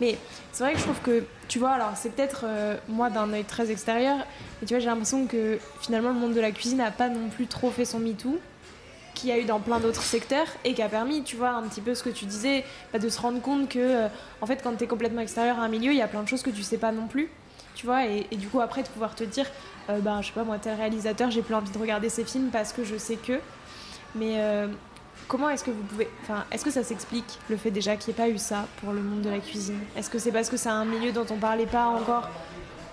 Mais 0.00 0.18
c'est 0.52 0.64
vrai 0.64 0.72
que 0.72 0.78
je 0.78 0.84
trouve 0.84 1.00
que, 1.00 1.24
tu 1.48 1.58
vois, 1.58 1.70
alors 1.70 1.92
c'est 1.96 2.10
peut-être 2.10 2.44
euh, 2.44 2.76
moi 2.88 3.10
d'un 3.10 3.32
œil 3.32 3.44
très 3.44 3.70
extérieur, 3.70 4.18
mais 4.60 4.66
tu 4.66 4.74
vois, 4.74 4.80
j'ai 4.80 4.86
l'impression 4.86 5.26
que 5.26 5.58
finalement, 5.80 6.10
le 6.10 6.18
monde 6.18 6.34
de 6.34 6.40
la 6.40 6.50
cuisine 6.50 6.78
n'a 6.78 6.90
pas 6.90 7.08
non 7.08 7.28
plus 7.28 7.46
trop 7.46 7.70
fait 7.70 7.84
son 7.84 8.00
MeToo 8.00 8.38
qu'il 9.14 9.28
y 9.28 9.32
a 9.32 9.38
eu 9.38 9.44
dans 9.44 9.60
plein 9.60 9.78
d'autres 9.78 10.02
secteurs 10.02 10.48
et 10.64 10.74
qui 10.74 10.82
a 10.82 10.88
permis, 10.88 11.22
tu 11.22 11.36
vois, 11.36 11.50
un 11.50 11.62
petit 11.62 11.80
peu 11.80 11.94
ce 11.94 12.02
que 12.02 12.10
tu 12.10 12.24
disais, 12.24 12.64
bah, 12.92 12.98
de 12.98 13.08
se 13.08 13.20
rendre 13.20 13.40
compte 13.40 13.68
que, 13.68 13.78
euh, 13.78 14.08
en 14.40 14.46
fait, 14.46 14.60
quand 14.62 14.74
tu 14.76 14.84
es 14.84 14.86
complètement 14.88 15.20
extérieur 15.20 15.60
à 15.60 15.62
un 15.62 15.68
milieu, 15.68 15.92
il 15.92 15.98
y 15.98 16.02
a 16.02 16.08
plein 16.08 16.22
de 16.24 16.28
choses 16.28 16.42
que 16.42 16.50
tu 16.50 16.64
sais 16.64 16.78
pas 16.78 16.90
non 16.90 17.06
plus 17.06 17.30
tu 17.74 17.86
vois, 17.86 18.06
et, 18.06 18.24
du 18.32 18.48
coup 18.48 18.60
après 18.60 18.82
de 18.82 18.88
pouvoir 18.88 19.14
te 19.14 19.24
dire, 19.24 19.46
euh, 19.90 19.98
ben 20.00 20.22
je 20.22 20.28
sais 20.28 20.32
pas 20.32 20.44
moi, 20.44 20.58
tel 20.58 20.76
réalisateur, 20.76 21.30
j'ai 21.30 21.42
plus 21.42 21.54
envie 21.54 21.70
de 21.70 21.78
regarder 21.78 22.08
ces 22.08 22.24
films 22.24 22.50
parce 22.50 22.72
que 22.72 22.84
je 22.84 22.96
sais 22.96 23.16
que. 23.16 23.40
Mais 24.14 24.38
comment 25.28 25.48
est-ce 25.48 25.64
que 25.64 25.70
vous 25.70 25.82
pouvez, 25.82 26.08
enfin, 26.22 26.44
est-ce 26.50 26.64
que 26.64 26.70
ça 26.70 26.82
s'explique 26.82 27.38
le 27.48 27.56
fait 27.56 27.70
déjà 27.70 27.96
qu'il 27.96 28.14
n'y 28.14 28.20
ait 28.20 28.24
pas 28.24 28.30
eu 28.30 28.38
ça 28.38 28.66
pour 28.80 28.92
le 28.92 29.00
monde 29.00 29.22
de 29.22 29.30
la 29.30 29.38
cuisine? 29.38 29.78
Est-ce 29.96 30.10
que 30.10 30.18
c'est 30.18 30.32
parce 30.32 30.48
que 30.48 30.56
c'est 30.56 30.68
un 30.68 30.84
milieu 30.84 31.12
dont 31.12 31.26
on 31.30 31.36
parlait 31.36 31.66
pas 31.66 31.86
encore 31.86 32.28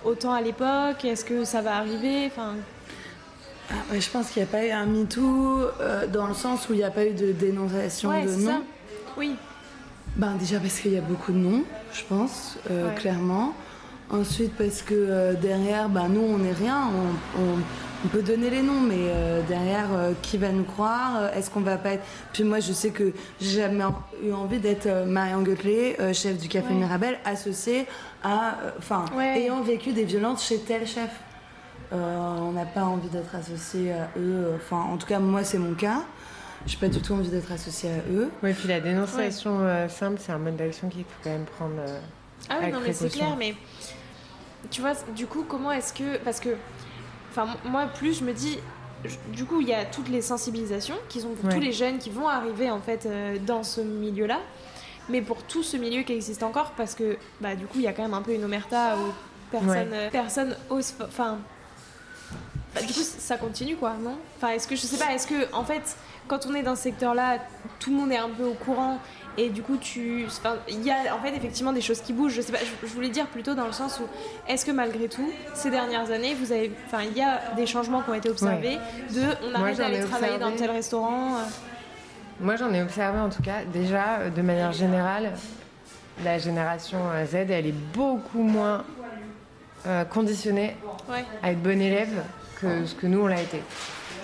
autant 0.04 0.32
à 0.32 0.40
l'époque? 0.40 1.04
Est-ce 1.04 1.24
que 1.24 1.44
ça 1.44 1.60
va 1.60 1.76
arriver? 1.76 2.26
Enfin. 2.26 2.54
Ah, 3.70 3.98
je 3.98 4.10
pense 4.10 4.30
qu'il 4.30 4.42
n'y 4.42 4.48
a 4.48 4.50
pas 4.50 4.66
eu 4.66 4.70
un 4.70 4.86
MeToo 4.86 5.68
euh, 5.80 6.06
dans 6.06 6.26
le 6.26 6.34
sens 6.34 6.68
où 6.68 6.72
il 6.74 6.78
n'y 6.78 6.84
a 6.84 6.90
pas 6.90 7.06
eu 7.06 7.12
de 7.12 7.32
dénonciation 7.32 8.10
de 8.10 8.30
noms. 8.30 8.62
Oui. 9.16 9.36
Ben 10.16 10.34
déjà 10.34 10.58
parce 10.58 10.78
qu'il 10.80 10.92
y 10.92 10.98
a 10.98 11.00
beaucoup 11.00 11.32
de 11.32 11.38
noms, 11.38 11.64
je 11.94 12.02
pense, 12.04 12.58
clairement. 12.96 13.54
Ensuite, 14.12 14.52
parce 14.58 14.82
que 14.82 14.92
euh, 14.94 15.32
derrière, 15.32 15.88
bah, 15.88 16.06
nous, 16.08 16.20
on 16.20 16.36
n'est 16.36 16.52
rien. 16.52 16.90
On, 17.38 17.58
peut 18.08 18.22
donner 18.22 18.50
les 18.50 18.62
noms, 18.62 18.80
mais 18.80 18.96
euh, 18.98 19.42
derrière, 19.48 19.88
euh, 19.92 20.12
qui 20.22 20.38
va 20.38 20.50
nous 20.50 20.64
croire 20.64 21.30
Est-ce 21.34 21.50
qu'on 21.50 21.60
va 21.60 21.76
pas 21.76 21.92
être. 21.92 22.04
Puis 22.32 22.44
moi, 22.44 22.60
je 22.60 22.72
sais 22.72 22.90
que 22.90 23.12
j'ai 23.40 23.60
jamais 23.60 23.84
eu 24.24 24.32
envie 24.32 24.58
d'être 24.58 24.88
Marion 25.06 25.42
Goetley, 25.42 25.96
chef 26.12 26.38
du 26.38 26.48
Café 26.48 26.74
Mirabel, 26.74 27.18
associée 27.24 27.86
à. 28.22 28.56
Enfin, 28.78 29.04
ayant 29.20 29.62
vécu 29.62 29.92
des 29.92 30.04
violences 30.04 30.46
chez 30.46 30.58
tel 30.58 30.86
chef. 30.86 31.10
on 31.90 32.52
n'a 32.52 32.66
pas 32.66 32.84
envie 32.84 33.08
d'être 33.08 33.34
associé 33.34 33.92
à 33.92 34.08
eux. 34.18 34.52
Enfin, 34.56 34.80
en 34.92 34.96
tout 34.96 35.06
cas, 35.06 35.18
moi, 35.18 35.44
c'est 35.44 35.58
mon 35.58 35.74
cas. 35.74 36.02
J'ai 36.64 36.76
pas 36.76 36.88
du 36.88 37.00
tout 37.00 37.12
envie 37.14 37.28
d'être 37.28 37.50
associé 37.50 37.90
à 37.90 38.12
eux. 38.12 38.30
Oui, 38.42 38.52
puis 38.52 38.68
la 38.68 38.80
dénonciation 38.80 39.60
simple, 39.88 40.20
c'est 40.20 40.32
un 40.32 40.38
mode 40.38 40.56
d'action 40.56 40.88
qu'il 40.88 41.04
faut 41.04 41.20
quand 41.24 41.30
même 41.30 41.44
prendre. 41.44 41.74
ah 42.48 42.58
oui, 42.62 42.72
non, 42.72 42.80
mais 42.84 42.92
c'est 42.92 43.08
clair, 43.08 43.36
mais 43.38 43.54
tu 44.70 44.80
vois, 44.80 44.92
du 45.14 45.26
coup, 45.26 45.44
comment 45.48 45.72
est-ce 45.72 45.92
que. 45.92 46.18
Parce 46.18 46.40
que, 46.40 46.50
enfin, 47.32 47.56
moi, 47.64 47.86
plus 47.86 48.18
je 48.18 48.24
me 48.24 48.32
dis. 48.32 48.58
Du 49.32 49.44
coup, 49.46 49.60
il 49.60 49.66
y 49.66 49.74
a 49.74 49.84
toutes 49.84 50.08
les 50.08 50.22
sensibilisations 50.22 50.94
qui 51.08 51.20
sont 51.20 51.30
pour 51.30 51.50
tous 51.52 51.58
les 51.58 51.72
jeunes 51.72 51.98
qui 51.98 52.08
vont 52.08 52.28
arriver 52.28 52.70
en 52.70 52.80
fait 52.80 53.04
euh, 53.04 53.36
dans 53.44 53.64
ce 53.64 53.80
milieu-là, 53.80 54.38
mais 55.08 55.22
pour 55.22 55.42
tout 55.42 55.64
ce 55.64 55.76
milieu 55.76 56.02
qui 56.02 56.12
existe 56.12 56.44
encore, 56.44 56.70
parce 56.76 56.94
que 56.94 57.16
bah, 57.40 57.56
du 57.56 57.66
coup, 57.66 57.78
il 57.78 57.82
y 57.82 57.88
a 57.88 57.92
quand 57.92 58.02
même 58.02 58.14
un 58.14 58.22
peu 58.22 58.32
une 58.32 58.44
omerta 58.44 58.96
où 58.96 59.12
personne, 59.50 59.92
euh, 59.92 60.08
personne 60.08 60.56
ose. 60.70 60.94
Enfin, 61.02 61.38
bah, 62.74 62.82
du 62.82 62.92
coup, 62.92 63.00
ça 63.02 63.36
continue 63.38 63.74
quoi, 63.74 63.94
non? 64.00 64.16
Enfin, 64.36 64.50
est-ce 64.50 64.68
que 64.68 64.76
je 64.76 64.82
sais 64.82 65.04
pas, 65.04 65.12
est-ce 65.12 65.26
que 65.26 65.52
en 65.52 65.64
fait, 65.64 65.96
quand 66.28 66.46
on 66.46 66.54
est 66.54 66.62
dans 66.62 66.76
ce 66.76 66.82
secteur-là, 66.82 67.38
tout 67.80 67.90
le 67.90 67.96
monde 67.96 68.12
est 68.12 68.18
un 68.18 68.30
peu 68.30 68.44
au 68.44 68.54
courant 68.54 69.00
et 69.38 69.48
du 69.48 69.62
coup, 69.62 69.78
tu, 69.78 70.26
il 70.68 70.82
y 70.82 70.90
a 70.90 71.14
en 71.14 71.20
fait 71.20 71.34
effectivement 71.34 71.72
des 71.72 71.80
choses 71.80 72.02
qui 72.02 72.12
bougent. 72.12 72.34
Je 72.34 72.42
sais 72.42 72.52
pas, 72.52 72.58
je, 72.82 72.88
voulais 72.88 73.08
dire 73.08 73.26
plutôt 73.26 73.54
dans 73.54 73.66
le 73.66 73.72
sens 73.72 73.98
où, 74.00 74.06
est-ce 74.46 74.66
que 74.66 74.70
malgré 74.70 75.08
tout, 75.08 75.30
ces 75.54 75.70
dernières 75.70 76.10
années, 76.10 76.34
vous 76.34 76.52
avez, 76.52 76.70
enfin, 76.86 77.02
il 77.02 77.16
y 77.16 77.22
a 77.22 77.40
des 77.56 77.66
changements 77.66 78.02
qui 78.02 78.10
ont 78.10 78.14
été 78.14 78.28
observés. 78.28 78.78
De, 79.10 79.22
on 79.50 79.54
arrête 79.54 79.78
d'aller 79.78 80.00
travailler 80.00 80.38
dans 80.38 80.52
tel 80.52 80.70
restaurant. 80.70 81.36
Euh. 81.36 81.44
Moi, 82.40 82.56
j'en 82.56 82.72
ai 82.74 82.82
observé 82.82 83.20
en 83.20 83.30
tout 83.30 83.42
cas. 83.42 83.64
Déjà, 83.72 84.18
euh, 84.18 84.30
de 84.30 84.42
manière 84.42 84.72
générale, 84.72 85.32
la 86.22 86.38
génération 86.38 86.98
euh, 87.12 87.24
Z, 87.24 87.34
elle 87.34 87.66
est 87.66 87.74
beaucoup 87.94 88.42
moins 88.42 88.84
conditionnée 90.10 90.76
à 91.42 91.50
être 91.50 91.60
bonne 91.60 91.80
élève 91.80 92.22
que 92.60 92.86
ce 92.86 92.94
que 92.94 93.08
nous 93.08 93.22
on 93.22 93.26
l'a 93.26 93.42
été. 93.42 93.60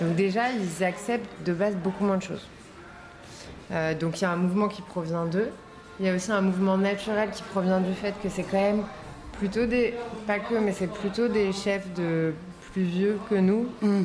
Donc 0.00 0.14
déjà, 0.14 0.52
ils 0.52 0.84
acceptent 0.84 1.26
de 1.44 1.52
base 1.52 1.74
beaucoup 1.74 2.04
moins 2.04 2.18
de 2.18 2.22
choses. 2.22 2.46
Euh, 3.70 3.94
donc 3.94 4.20
il 4.20 4.22
y 4.22 4.24
a 4.24 4.30
un 4.30 4.36
mouvement 4.36 4.68
qui 4.68 4.82
provient 4.82 5.26
d'eux. 5.26 5.50
Il 6.00 6.06
y 6.06 6.08
a 6.08 6.14
aussi 6.14 6.30
un 6.30 6.40
mouvement 6.40 6.78
naturel 6.78 7.30
qui 7.30 7.42
provient 7.42 7.80
du 7.80 7.92
fait 7.92 8.14
que 8.22 8.28
c'est 8.28 8.44
quand 8.44 8.60
même 8.60 8.84
plutôt 9.32 9.66
des, 9.66 9.94
pas 10.26 10.38
que, 10.38 10.54
mais 10.54 10.72
c'est 10.72 10.86
plutôt 10.86 11.28
des 11.28 11.52
chefs 11.52 11.92
de 11.94 12.32
plus 12.72 12.82
vieux 12.82 13.18
que 13.28 13.34
nous. 13.34 13.66
Mmh. 13.82 14.02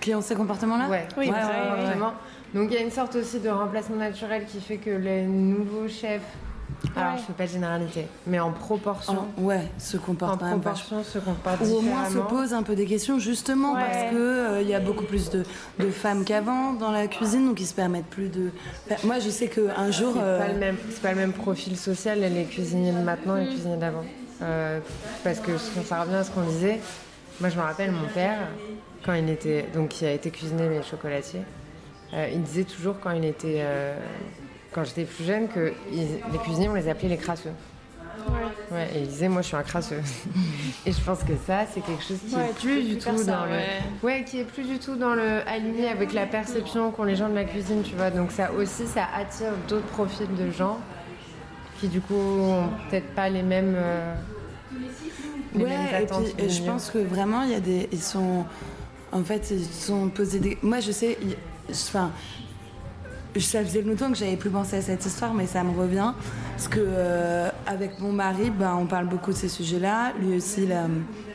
Qui 0.00 0.14
ont 0.14 0.20
ces 0.20 0.34
comportements-là 0.34 0.88
ouais. 0.88 1.08
Oui, 1.16 1.30
vraiment. 1.30 2.14
Donc 2.54 2.68
il 2.70 2.74
y 2.74 2.78
a 2.78 2.82
une 2.82 2.90
sorte 2.90 3.16
aussi 3.16 3.40
de 3.40 3.48
remplacement 3.48 3.96
naturel 3.96 4.44
qui 4.46 4.60
fait 4.60 4.76
que 4.76 4.90
les 4.90 5.22
nouveaux 5.22 5.88
chefs 5.88 6.22
alors, 6.94 7.16
je 7.16 7.22
fais 7.22 7.32
pas 7.32 7.44
de 7.44 7.50
généralité, 7.50 8.06
mais 8.26 8.40
en 8.40 8.52
proportion. 8.52 9.26
ouais, 9.38 9.62
se 9.78 9.96
comporte 9.96 10.42
en 10.42 10.48
proportion, 10.48 11.02
se 11.02 11.18
comporte 11.18 11.60
Ou 11.62 11.76
au 11.76 11.80
moins 11.80 12.08
se 12.08 12.18
pose 12.18 12.54
un 12.54 12.62
peu 12.62 12.74
des 12.74 12.86
questions, 12.86 13.18
justement 13.18 13.74
parce 13.74 14.10
que 14.10 14.16
euh, 14.16 14.62
il 14.62 14.68
y 14.68 14.74
a 14.74 14.80
beaucoup 14.80 15.04
plus 15.04 15.30
de, 15.30 15.44
de 15.78 15.90
femmes 15.90 16.24
qu'avant 16.24 16.72
dans 16.72 16.90
la 16.90 17.06
cuisine, 17.06 17.46
donc 17.46 17.60
ils 17.60 17.66
se 17.66 17.74
permettent 17.74 18.06
plus 18.06 18.28
de. 18.28 18.50
Moi, 19.04 19.18
je 19.18 19.30
sais 19.30 19.48
qu'un 19.48 19.90
jour. 19.90 20.12
C'est 20.14 20.22
euh... 20.22 20.38
pas 20.38 20.52
le 20.52 20.58
même, 20.58 20.76
pas 21.02 21.10
le 21.10 21.16
même 21.16 21.32
profil 21.32 21.76
social 21.76 22.20
les 22.20 22.44
cuisiniers 22.44 22.92
de 22.92 22.98
maintenant 22.98 23.36
et 23.36 23.40
les 23.40 23.46
mm. 23.46 23.50
cuisiniers 23.50 23.76
d'avant, 23.76 24.04
euh, 24.42 24.80
parce 25.24 25.40
que 25.40 25.56
ça 25.58 26.02
revient 26.02 26.16
à 26.16 26.24
ce 26.24 26.30
qu'on 26.30 26.42
disait. 26.42 26.80
Moi, 27.40 27.50
je 27.50 27.56
me 27.56 27.62
rappelle 27.62 27.90
mon 27.90 28.08
père 28.08 28.38
quand 29.04 29.14
il 29.14 29.28
était 29.28 29.66
donc 29.74 29.88
qui 29.90 30.06
a 30.06 30.12
été 30.12 30.30
cuisinier 30.30 30.68
mais 30.68 30.82
chocolatier. 30.82 31.40
Euh, 32.14 32.28
il 32.32 32.42
disait 32.42 32.64
toujours 32.64 32.96
quand 33.00 33.10
il 33.10 33.24
était 33.24 33.62
quand 34.76 34.84
j'étais 34.84 35.04
plus 35.04 35.24
jeune 35.24 35.48
que 35.48 35.72
les 35.90 36.38
cuisiniers, 36.44 36.68
on 36.68 36.74
les 36.74 36.88
appelait 36.88 37.08
les 37.08 37.16
crasseux. 37.16 37.50
Ouais. 38.70 38.88
et 38.94 39.00
ils 39.00 39.08
disaient, 39.08 39.28
moi 39.28 39.40
je 39.40 39.46
suis 39.46 39.56
un 39.56 39.62
crasseux. 39.62 40.02
et 40.86 40.92
je 40.92 41.00
pense 41.00 41.20
que 41.20 41.32
ça, 41.46 41.64
c'est 41.72 41.80
quelque 41.80 42.02
chose 42.02 42.18
qui 42.28 42.34
est 42.34 42.58
plus 42.60 42.82
du 42.82 42.98
tout 42.98 43.24
dans 43.24 43.46
le. 43.46 44.06
Ouais. 44.06 44.24
qui 44.24 44.40
est 44.40 44.44
plus 44.44 44.64
du 44.64 44.78
tout 44.78 44.96
dans 44.96 45.14
le 45.14 45.48
aligné 45.48 45.88
avec 45.88 46.12
la 46.12 46.26
perception 46.26 46.90
qu'ont 46.90 47.04
les 47.04 47.16
gens 47.16 47.30
de 47.30 47.34
la 47.34 47.44
cuisine, 47.44 47.82
tu 47.82 47.94
vois. 47.94 48.10
Donc 48.10 48.32
ça 48.32 48.52
aussi, 48.52 48.86
ça 48.86 49.06
attire 49.16 49.52
d'autres 49.66 49.86
profils 49.86 50.28
de 50.34 50.50
gens 50.50 50.78
qui 51.80 51.88
du 51.88 52.02
coup 52.02 52.14
ont 52.14 52.68
peut-être 52.90 53.14
pas 53.14 53.30
les 53.30 53.42
mêmes. 53.42 53.74
Euh, 53.76 54.14
ouais, 55.54 56.02
et 56.02 56.06
puis 56.36 56.50
je 56.50 56.62
pense 56.64 56.90
que 56.90 56.98
vraiment, 56.98 57.44
il 57.44 57.52
y 57.52 57.54
a 57.54 57.60
des. 57.60 57.88
Ils 57.92 58.02
sont. 58.02 58.44
En 59.10 59.24
fait, 59.24 59.50
ils 59.52 59.64
sont 59.64 60.10
posés 60.10 60.40
des. 60.40 60.58
Moi, 60.60 60.80
je 60.80 60.92
sais. 60.92 61.16
Enfin, 61.70 62.10
ça 63.40 63.64
faisait 63.64 63.82
longtemps 63.82 64.10
que 64.10 64.16
j'avais 64.16 64.36
plus 64.36 64.50
pensé 64.50 64.76
à 64.76 64.82
cette 64.82 65.04
histoire, 65.04 65.34
mais 65.34 65.46
ça 65.46 65.62
me 65.62 65.78
revient. 65.78 66.12
Parce 66.56 66.68
que 66.68 66.80
euh, 66.80 67.50
avec 67.66 67.98
mon 68.00 68.12
mari, 68.12 68.50
ben, 68.50 68.76
on 68.80 68.86
parle 68.86 69.06
beaucoup 69.06 69.32
de 69.32 69.36
ces 69.36 69.48
sujets-là. 69.48 70.12
Lui 70.20 70.36
aussi, 70.36 70.62
il 70.62 70.72
a 70.72 70.84
euh, 70.84 70.88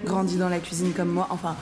grandi 0.05 0.37
dans 0.37 0.49
la 0.49 0.59
cuisine 0.59 0.93
comme 0.93 1.09
moi. 1.09 1.27
Enfin, 1.29 1.55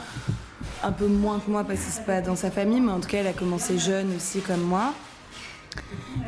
un 0.84 0.91
peu 0.91 1.08
moins 1.08 1.39
que 1.39 1.52
moi 1.52 1.63
parce 1.63 1.80
que 1.80 1.91
c'est 1.91 2.06
pas 2.06 2.21
dans 2.21 2.36
sa 2.36 2.52
famille, 2.52 2.80
mais 2.80 2.91
en 2.91 2.99
tout 2.99 3.10
cas, 3.10 3.21
il 3.21 3.28
a 3.28 3.34
commencé 3.34 3.78
jeune 3.78 4.15
aussi 4.15 4.39
comme 4.39 4.62
moi. 4.62 4.93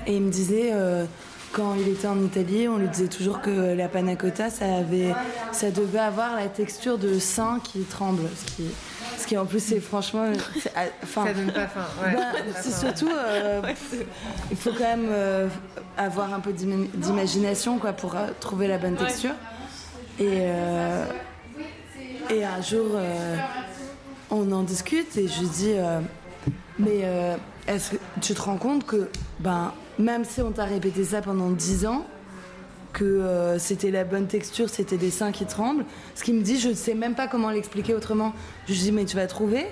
Et 0.08 0.16
il 0.16 0.22
me 0.22 0.32
disait, 0.32 0.72
euh, 0.74 1.06
quand 1.52 1.76
il 1.76 1.88
était 1.88 2.08
en 2.08 2.22
Italie, 2.22 2.68
on 2.68 2.78
lui 2.78 2.88
disait 2.88 3.08
toujours 3.08 3.42
que 3.42 3.76
la 3.76 3.88
panna 3.88 4.16
cotta, 4.16 4.50
ça, 4.50 4.66
avait, 4.76 5.14
ça 5.52 5.72
devait 5.72 6.00
avoir 6.00 6.36
la 6.36 6.48
texture 6.48 6.98
de 6.98 7.20
sein 7.20 7.60
qui 7.64 7.82
tremble. 7.82 8.24
Qui 9.32 9.38
en 9.38 9.46
plus, 9.46 9.64
c'est 9.64 9.80
franchement. 9.80 10.26
Ça 11.06 11.34
donne 11.34 11.54
pas 11.54 11.68
faim. 11.68 11.88
Ouais, 12.04 12.16
bah, 12.16 12.40
c'est 12.62 12.74
surtout. 12.74 13.10
Euh, 13.10 13.62
il 14.52 14.58
faut 14.58 14.72
quand 14.74 14.80
même 14.84 15.08
euh, 15.10 15.48
avoir 15.96 16.34
un 16.34 16.42
peu 16.42 16.52
d'imagination 16.52 17.78
quoi, 17.80 17.94
pour 17.94 18.18
euh, 18.18 18.28
trouver 18.42 18.68
la 18.68 18.78
bonne 18.78 18.98
texture. 18.98 19.32
Et, 20.20 20.50
et 22.30 22.44
un 22.44 22.62
jour, 22.62 22.98
on 24.30 24.52
en 24.52 24.64
discute 24.64 25.16
et 25.16 25.30
je 25.30 25.44
dis 25.46 25.76
Mais 26.78 27.06
est-ce 27.68 27.92
que 27.92 27.98
tu 28.20 28.34
te 28.34 28.42
rends 28.42 28.58
compte 28.58 28.86
que 28.86 29.10
ben, 29.40 29.74
même 29.98 30.26
si 30.26 30.42
on 30.42 30.52
t'a 30.52 30.66
répété 30.66 31.06
ça 31.06 31.22
pendant 31.22 31.50
10 31.50 31.86
ans, 31.86 32.06
que 32.94 33.04
euh, 33.04 33.60
c'était 33.60 33.92
la 33.92 34.04
bonne 34.04 34.28
texture, 34.28 34.70
c'était 34.70 34.98
des 34.98 35.12
seins 35.12 35.32
qui 35.32 35.46
tremblent. 35.46 35.86
Ce 36.16 36.24
qui 36.24 36.34
me 36.34 36.42
dit, 36.42 36.60
je 36.60 36.70
ne 36.70 36.74
sais 36.74 36.94
même 36.94 37.16
pas 37.16 37.28
comment 37.28 37.50
l'expliquer 37.50 37.94
autrement. 37.94 38.34
Je 38.68 38.74
lui 38.74 38.80
dis, 38.80 38.92
mais 38.92 39.06
tu 39.06 39.16
vas 39.16 39.28
trouver, 39.28 39.66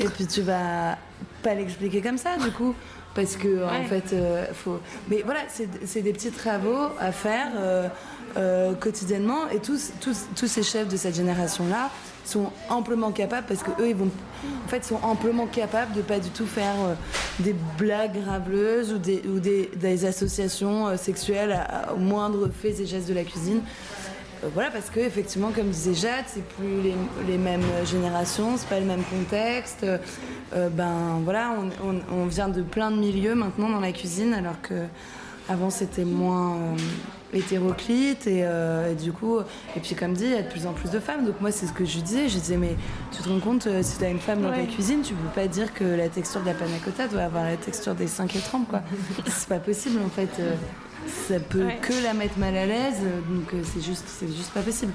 et 0.00 0.08
puis 0.08 0.26
tu 0.26 0.42
vas 0.42 0.98
pas 1.42 1.54
l'expliquer 1.54 2.00
comme 2.00 2.18
ça, 2.18 2.36
du 2.36 2.50
coup. 2.50 2.74
Parce 3.14 3.36
que, 3.36 3.62
en 3.64 3.84
fait, 3.84 4.14
euh, 4.14 4.46
faut. 4.54 4.80
Mais 5.10 5.22
voilà, 5.22 5.40
c'est 5.48 6.00
des 6.00 6.12
petits 6.12 6.30
travaux 6.30 6.88
à 6.98 7.12
faire 7.12 7.48
euh, 8.36 8.72
quotidiennement, 8.74 9.48
et 9.50 9.58
tous, 9.58 9.92
tous, 10.00 10.26
tous 10.34 10.46
ces 10.46 10.62
chefs 10.62 10.88
de 10.88 10.96
cette 10.96 11.14
génération-là 11.14 11.90
sont 12.24 12.50
amplement 12.68 13.10
capables, 13.10 13.46
parce 13.46 13.62
que 13.62 13.70
eux, 13.80 13.88
ils 13.88 13.96
vont. 13.96 14.10
En 14.64 14.68
fait, 14.68 14.84
sont 14.84 14.98
amplement 15.02 15.46
capables 15.46 15.94
de 15.94 16.02
pas 16.02 16.18
du 16.18 16.30
tout 16.30 16.46
faire 16.46 16.74
des 17.38 17.54
blagues 17.78 18.20
graveleuses 18.20 18.92
ou 18.92 18.98
des, 18.98 19.22
ou 19.28 19.38
des, 19.38 19.70
des 19.76 20.04
associations 20.04 20.96
sexuelles 20.96 21.60
aux 21.94 21.98
moindres 21.98 22.48
faits 22.52 22.80
et 22.80 22.86
gestes 22.86 23.08
de 23.08 23.14
la 23.14 23.22
cuisine. 23.24 23.60
Euh, 24.42 24.48
voilà, 24.52 24.70
parce 24.70 24.90
que 24.90 25.00
effectivement, 25.00 25.50
comme 25.52 25.68
disait 25.68 25.94
Jade, 25.94 26.24
c'est 26.26 26.44
plus 26.44 26.80
les, 26.82 26.94
les, 27.26 27.38
mêmes 27.38 27.64
générations, 27.84 28.56
c'est 28.56 28.68
pas 28.68 28.80
le 28.80 28.86
même 28.86 29.02
contexte. 29.04 29.84
Euh, 29.84 30.68
ben 30.68 31.20
voilà, 31.24 31.54
on, 31.58 31.88
on, 31.88 32.00
on, 32.12 32.26
vient 32.26 32.48
de 32.48 32.62
plein 32.62 32.90
de 32.90 32.96
milieux 32.96 33.34
maintenant 33.34 33.68
dans 33.68 33.80
la 33.80 33.92
cuisine, 33.92 34.34
alors 34.34 34.60
que 34.62 34.86
avant 35.48 35.70
c'était 35.70 36.04
moins 36.04 36.54
euh, 36.54 36.76
hétéroclite 37.32 38.26
et, 38.26 38.42
euh, 38.44 38.92
et, 38.92 38.94
du 38.94 39.12
coup, 39.12 39.38
et 39.76 39.80
puis 39.80 39.94
comme 39.94 40.14
dit, 40.14 40.24
il 40.24 40.32
y 40.32 40.36
a 40.36 40.42
de 40.42 40.48
plus 40.48 40.66
en 40.66 40.72
plus 40.72 40.90
de 40.90 41.00
femmes. 41.00 41.24
Donc 41.24 41.40
moi, 41.40 41.50
c'est 41.50 41.66
ce 41.66 41.72
que 41.72 41.84
je 41.84 41.98
disais. 42.00 42.28
Je 42.28 42.38
disais, 42.38 42.56
mais 42.56 42.76
tu 43.10 43.22
te 43.22 43.28
rends 43.28 43.40
compte, 43.40 43.66
euh, 43.66 43.82
si 43.82 43.98
tu 43.98 44.04
as 44.04 44.08
une 44.08 44.20
femme 44.20 44.42
dans 44.42 44.50
ouais. 44.50 44.66
ta 44.66 44.72
cuisine, 44.72 45.02
tu 45.02 45.14
peux 45.14 45.28
pas 45.34 45.46
dire 45.46 45.72
que 45.72 45.84
la 45.84 46.08
texture 46.08 46.40
de 46.40 46.46
la 46.46 46.54
panna 46.54 46.78
cotta 46.84 47.08
doit 47.08 47.22
avoir 47.22 47.44
la 47.44 47.56
texture 47.56 47.94
des 47.94 48.06
5 48.06 48.36
et 48.36 48.40
30, 48.40 48.68
quoi. 48.68 48.82
c'est 49.26 49.48
pas 49.48 49.58
possible 49.58 50.00
en 50.04 50.08
fait. 50.08 50.30
Euh, 50.40 50.54
ça 51.28 51.40
peut 51.40 51.64
ouais. 51.64 51.78
que 51.80 51.92
la 52.04 52.14
mettre 52.14 52.38
mal 52.38 52.56
à 52.56 52.66
l'aise, 52.66 53.00
donc 53.28 53.52
c'est 53.64 53.82
juste, 53.82 54.04
c'est 54.06 54.28
juste 54.28 54.52
pas 54.52 54.60
possible. 54.60 54.92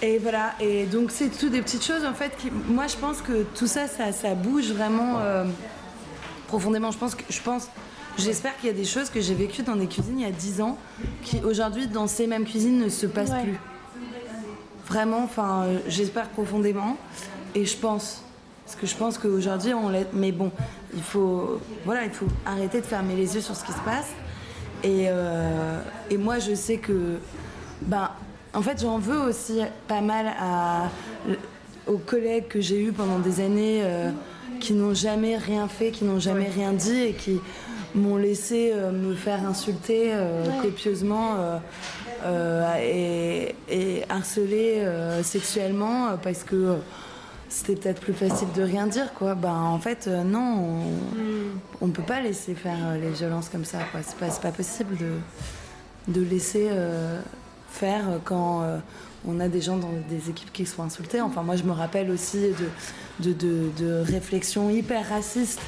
Et 0.00 0.18
voilà, 0.18 0.54
et 0.60 0.86
donc 0.86 1.12
c'est 1.12 1.28
tout 1.28 1.48
des 1.48 1.62
petites 1.62 1.84
choses 1.84 2.04
en 2.04 2.12
fait 2.12 2.36
qui, 2.36 2.50
moi 2.50 2.88
je 2.88 2.96
pense 2.96 3.20
que 3.20 3.44
tout 3.56 3.68
ça, 3.68 3.86
ça, 3.86 4.10
ça 4.10 4.34
bouge 4.34 4.72
vraiment 4.72 5.18
euh, 5.20 5.44
profondément. 6.52 6.90
Je 6.90 6.98
pense 6.98 7.14
que, 7.14 7.22
je 7.30 7.40
pense, 7.40 7.68
j'espère 8.18 8.54
qu'il 8.58 8.66
y 8.66 8.70
a 8.70 8.76
des 8.76 8.84
choses 8.84 9.08
que 9.08 9.22
j'ai 9.22 9.34
vécues 9.34 9.62
dans 9.62 9.76
des 9.76 9.86
cuisines 9.86 10.20
il 10.20 10.26
y 10.26 10.28
a 10.28 10.30
10 10.30 10.60
ans 10.60 10.76
qui 11.22 11.40
aujourd'hui 11.40 11.86
dans 11.86 12.06
ces 12.06 12.26
mêmes 12.26 12.44
cuisines 12.44 12.78
ne 12.78 12.90
se 12.90 13.06
passent 13.06 13.30
ouais. 13.30 13.44
plus. 13.44 13.58
Vraiment, 14.86 15.24
enfin, 15.24 15.62
euh, 15.62 15.78
j'espère 15.88 16.28
profondément 16.28 16.98
et 17.54 17.64
je 17.64 17.76
pense. 17.76 18.22
Parce 18.66 18.76
que 18.76 18.86
je 18.86 18.94
pense 18.94 19.16
qu'aujourd'hui 19.16 19.72
on 19.72 19.88
l'est. 19.88 20.08
Mais 20.12 20.30
bon, 20.30 20.50
il 20.94 21.02
faut, 21.02 21.58
voilà, 21.86 22.04
il 22.04 22.10
faut 22.10 22.28
arrêter 22.44 22.82
de 22.82 22.86
fermer 22.86 23.16
les 23.16 23.34
yeux 23.34 23.40
sur 23.40 23.56
ce 23.56 23.64
qui 23.64 23.72
se 23.72 23.80
passe. 23.80 24.10
Et, 24.84 25.06
euh, 25.08 25.80
et 26.10 26.18
moi, 26.18 26.38
je 26.38 26.54
sais 26.54 26.76
que, 26.76 27.18
ben, 27.82 28.10
en 28.52 28.60
fait, 28.60 28.78
j'en 28.82 28.98
veux 28.98 29.20
aussi 29.20 29.60
pas 29.88 30.02
mal 30.02 30.26
à, 30.38 30.90
aux 31.86 31.98
collègues 31.98 32.48
que 32.48 32.60
j'ai 32.60 32.82
eus 32.82 32.92
pendant 32.92 33.20
des 33.20 33.40
années 33.40 33.80
euh, 33.82 34.10
qui 34.62 34.72
n'ont 34.72 34.94
jamais 34.94 35.36
rien 35.36 35.68
fait, 35.68 35.90
qui 35.90 36.04
n'ont 36.04 36.20
jamais 36.20 36.48
rien 36.48 36.72
dit 36.72 37.00
et 37.02 37.12
qui 37.12 37.40
m'ont 37.94 38.16
laissé 38.16 38.72
euh, 38.72 38.90
me 38.90 39.14
faire 39.14 39.46
insulter 39.46 40.10
euh, 40.12 40.44
copieusement 40.62 41.36
euh, 42.24 42.78
et, 42.80 43.54
et, 43.68 44.04
harceler 44.08 44.86
sexuellement 45.22 46.16
parce 46.22 46.44
que 46.44 46.76
c'était 47.52 47.74
peut-être 47.76 48.00
plus 48.00 48.14
facile 48.14 48.48
de 48.56 48.62
rien 48.62 48.86
dire 48.86 49.12
quoi. 49.12 49.34
Ben 49.34 49.54
en 49.54 49.78
fait 49.78 50.06
euh, 50.08 50.24
non 50.24 50.40
on, 50.40 51.18
mm. 51.18 51.60
on 51.82 51.88
peut 51.88 52.02
pas 52.02 52.20
laisser 52.20 52.54
faire 52.54 52.78
euh, 52.82 52.96
les 52.96 53.10
violences 53.10 53.48
comme 53.50 53.64
ça 53.64 53.78
quoi. 53.92 54.00
C'est 54.02 54.40
pas 54.40 54.52
possible 54.52 54.96
de 54.96 56.12
de 56.12 56.20
laisser 56.22 56.68
euh, 56.70 57.20
faire 57.70 58.04
quand 58.24 58.64
on 59.26 59.40
a 59.40 59.48
des 59.48 59.60
gens 59.60 59.76
dans 59.76 59.92
des 60.08 60.30
équipes 60.30 60.52
qui 60.52 60.66
sont 60.66 60.82
insultés. 60.82 61.20
Enfin 61.20 61.42
moi 61.42 61.56
je 61.56 61.62
me 61.62 61.72
rappelle 61.72 62.10
aussi 62.10 62.38
de 62.38 62.68
de, 63.20 63.32
de, 63.32 63.70
de 63.78 63.92
réflexions 64.00 64.70
hyper 64.70 65.08
racistes 65.08 65.60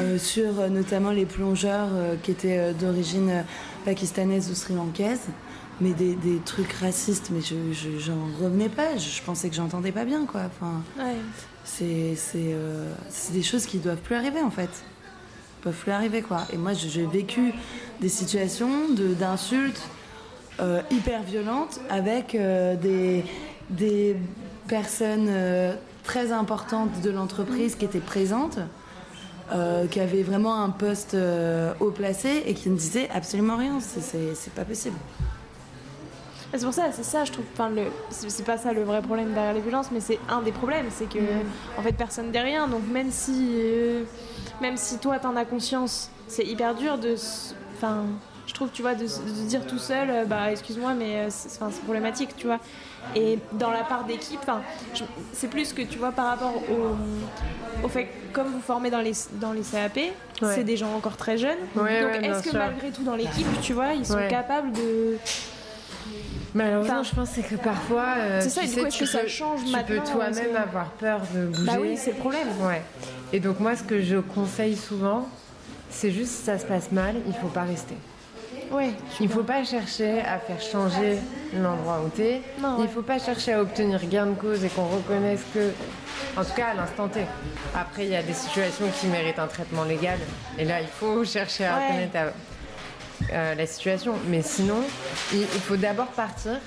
euh, 0.00 0.18
sur 0.18 0.60
euh, 0.60 0.68
notamment 0.68 1.10
les 1.10 1.26
plongeurs 1.26 1.88
euh, 1.92 2.16
qui 2.22 2.30
étaient 2.30 2.72
d'origine 2.74 3.44
pakistanaise 3.84 4.50
ou 4.50 4.54
sri-lankaise. 4.54 5.26
Mais 5.80 5.92
des, 5.92 6.14
des 6.14 6.38
trucs 6.44 6.72
racistes 6.74 7.30
mais 7.32 7.40
je 7.40 7.56
j'en 7.98 8.28
revenais 8.40 8.68
pas. 8.68 8.96
Je, 8.96 9.08
je 9.08 9.22
pensais 9.22 9.48
que 9.48 9.56
j'entendais 9.56 9.90
pas 9.90 10.04
bien 10.04 10.24
quoi. 10.24 10.42
Enfin 10.46 10.82
ouais. 10.98 11.16
c'est 11.64 12.14
c'est 12.16 13.32
des 13.32 13.42
choses 13.42 13.66
qui 13.66 13.78
doivent 13.78 14.00
plus 14.00 14.14
arriver 14.14 14.40
en 14.40 14.50
fait. 14.50 14.70
Peuvent 15.62 15.74
plus 15.74 15.90
arriver 15.90 16.22
quoi. 16.22 16.46
Et 16.52 16.58
moi 16.58 16.74
j'ai 16.74 17.06
vécu 17.06 17.52
des 18.00 18.08
situations 18.08 18.88
de 18.90 19.14
d'insultes 19.14 19.82
euh, 20.60 20.82
hyper 20.90 21.22
violentes 21.22 21.80
avec 21.90 22.36
euh, 22.36 22.76
des 22.76 23.24
des 23.70 24.16
personnes 24.68 25.26
euh, 25.28 25.74
très 26.04 26.30
importantes 26.30 27.00
de 27.02 27.10
l'entreprise 27.10 27.74
qui 27.74 27.84
étaient 27.84 27.98
présentes 27.98 28.58
qui 29.90 30.00
avaient 30.00 30.22
vraiment 30.22 30.62
un 30.62 30.70
poste 30.70 31.16
haut 31.78 31.90
placé 31.90 32.42
et 32.46 32.54
qui 32.54 32.70
ne 32.70 32.76
disaient 32.76 33.10
absolument 33.10 33.56
rien 33.56 33.78
c'est 33.80 34.54
pas 34.54 34.64
possible 34.64 34.96
c'est 36.52 36.64
pour 36.64 36.72
ça, 36.72 36.92
c'est 36.92 37.02
ça, 37.04 37.24
je 37.24 37.32
trouve. 37.32 37.44
Enfin, 37.52 37.68
le, 37.68 37.82
c'est 38.10 38.44
pas 38.44 38.56
ça 38.56 38.72
le 38.72 38.84
vrai 38.84 39.02
problème 39.02 39.34
derrière 39.34 39.54
les 39.54 39.60
violences, 39.60 39.90
mais 39.90 39.98
c'est 39.98 40.20
un 40.28 40.40
des 40.40 40.52
problèmes, 40.52 40.86
c'est 40.88 41.08
que 41.08 41.18
mmh. 41.18 41.78
en 41.78 41.82
fait 41.82 41.92
personne 41.92 42.30
dit 42.30 42.38
rien. 42.38 42.68
Donc 42.68 42.86
même 42.86 43.10
si, 43.10 43.56
même 44.62 44.76
si 44.76 44.98
toi 44.98 45.18
t'en 45.18 45.34
as 45.34 45.44
conscience, 45.44 46.10
c'est 46.28 46.44
hyper 46.44 46.76
dur 46.76 46.96
de, 46.96 47.16
enfin, 47.76 48.04
je 48.46 48.52
trouve, 48.52 48.68
tu 48.72 48.82
vois, 48.82 48.94
de, 48.94 49.04
de 49.04 49.46
dire 49.48 49.66
tout 49.66 49.78
seul, 49.78 50.10
euh, 50.10 50.24
bah 50.24 50.50
excuse-moi, 50.50 50.94
mais 50.94 51.16
euh, 51.16 51.26
c'est 51.30 51.58
problématique, 51.82 52.36
tu 52.36 52.46
vois. 52.46 52.58
Et 53.14 53.38
dans 53.52 53.70
la 53.70 53.82
part 53.82 54.04
d'équipe, 54.04 54.40
c'est 55.32 55.48
plus 55.48 55.72
que 55.72 55.82
tu 55.82 55.98
vois 55.98 56.12
par 56.12 56.26
rapport 56.26 56.54
au, 56.70 57.84
au 57.84 57.88
fait 57.88 58.04
que 58.04 58.10
comme 58.32 58.48
vous 58.48 58.60
formez 58.60 58.90
dans 58.90 59.00
les, 59.00 59.12
dans 59.34 59.52
les 59.52 59.62
CAP, 59.62 59.96
ouais. 59.96 60.12
c'est 60.40 60.64
des 60.64 60.76
gens 60.76 60.94
encore 60.94 61.16
très 61.16 61.36
jeunes. 61.38 61.58
Ouais, 61.76 62.02
donc 62.02 62.12
ouais, 62.12 62.28
est-ce 62.28 62.42
que 62.42 62.50
sûr. 62.50 62.58
malgré 62.58 62.90
tout 62.90 63.04
dans 63.04 63.16
l'équipe, 63.16 63.46
tu 63.62 63.72
vois, 63.72 63.92
ils 63.94 64.06
sont 64.06 64.26
capables 64.28 64.72
de 64.72 65.18
Malheureusement, 66.54 67.02
je 67.02 67.14
pense 67.14 67.30
que 67.30 67.56
parfois, 67.56 68.14
euh, 68.16 68.40
c'est 68.40 68.48
ça, 68.48 68.60
tu, 68.60 68.68
sais, 68.68 68.88
tu, 68.88 69.06
ça 69.06 69.26
change 69.26 69.60
tu 69.64 69.72
peux 69.72 69.98
toi-même 69.98 70.54
avoir 70.54 70.90
peur 70.90 71.20
de 71.34 71.46
bouger. 71.46 71.66
Bah 71.66 71.72
oui, 71.80 71.96
c'est 71.96 72.12
le 72.12 72.18
problème. 72.18 72.46
Ouais. 72.62 72.80
Et 73.32 73.40
donc 73.40 73.58
moi, 73.58 73.74
ce 73.74 73.82
que 73.82 74.00
je 74.00 74.18
conseille 74.18 74.76
souvent, 74.76 75.28
c'est 75.90 76.12
juste 76.12 76.30
si 76.30 76.42
ça 76.44 76.58
se 76.58 76.64
passe 76.64 76.92
mal, 76.92 77.16
il 77.26 77.34
faut 77.34 77.48
pas 77.48 77.64
rester. 77.64 77.96
Il 79.20 79.26
ne 79.26 79.28
faut 79.28 79.42
pas 79.42 79.64
chercher 79.64 80.20
à 80.20 80.38
faire 80.38 80.60
changer 80.60 81.18
l'endroit 81.54 82.00
où 82.04 82.10
tu 82.14 82.22
es. 82.22 82.42
Il 82.58 82.82
ne 82.82 82.88
faut 82.88 83.02
pas 83.02 83.18
chercher 83.18 83.54
à 83.54 83.62
obtenir 83.62 84.04
gain 84.06 84.26
de 84.26 84.34
cause 84.34 84.64
et 84.64 84.68
qu'on 84.68 84.86
reconnaisse 84.86 85.42
que, 85.52 85.70
en 86.36 86.44
tout 86.44 86.54
cas 86.54 86.68
à 86.68 86.74
l'instant 86.74 87.08
T. 87.08 87.20
Après, 87.74 88.04
il 88.04 88.10
y 88.10 88.16
a 88.16 88.22
des 88.22 88.32
situations 88.32 88.86
qui 89.00 89.06
méritent 89.06 89.38
un 89.38 89.46
traitement 89.46 89.84
légal. 89.84 90.18
Et 90.58 90.64
là, 90.64 90.80
il 90.80 90.88
faut 90.88 91.24
chercher 91.36 91.66
à 91.66 91.76
ouais. 91.76 91.86
reconnaître 91.86 92.16
à, 92.16 93.32
euh, 93.32 93.54
la 93.54 93.66
situation. 93.66 94.14
Mais 94.28 94.42
sinon, 94.42 94.82
il, 95.32 95.40
il 95.40 95.60
faut 95.60 95.76
d'abord 95.76 96.08
partir 96.08 96.58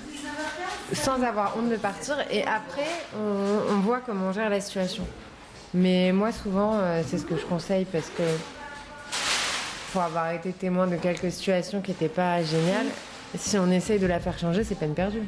sans 0.93 1.21
avoir 1.21 1.57
honte 1.57 1.69
de 1.69 1.75
partir 1.75 2.15
et 2.31 2.43
après, 2.43 2.87
on, 3.13 3.73
on 3.73 3.79
voit 3.79 3.99
comment 3.99 4.27
on 4.27 4.31
gère 4.31 4.49
la 4.49 4.61
situation. 4.61 5.05
Mais 5.73 6.11
moi, 6.13 6.31
souvent, 6.31 6.75
euh, 6.75 7.01
c'est 7.05 7.17
ce 7.17 7.25
que 7.25 7.37
je 7.37 7.45
conseille 7.45 7.85
parce 7.85 8.09
que 8.09 8.23
pour 9.91 10.01
avoir 10.01 10.31
été 10.31 10.51
témoin 10.51 10.87
de 10.87 10.95
quelques 10.95 11.31
situations 11.31 11.81
qui 11.81 11.91
n'étaient 11.91 12.07
pas 12.07 12.43
géniales, 12.43 12.87
si 13.35 13.57
on 13.57 13.69
essaye 13.71 13.99
de 13.99 14.07
la 14.07 14.19
faire 14.19 14.37
changer, 14.37 14.63
c'est 14.63 14.75
peine 14.75 14.93
perdue. 14.93 15.23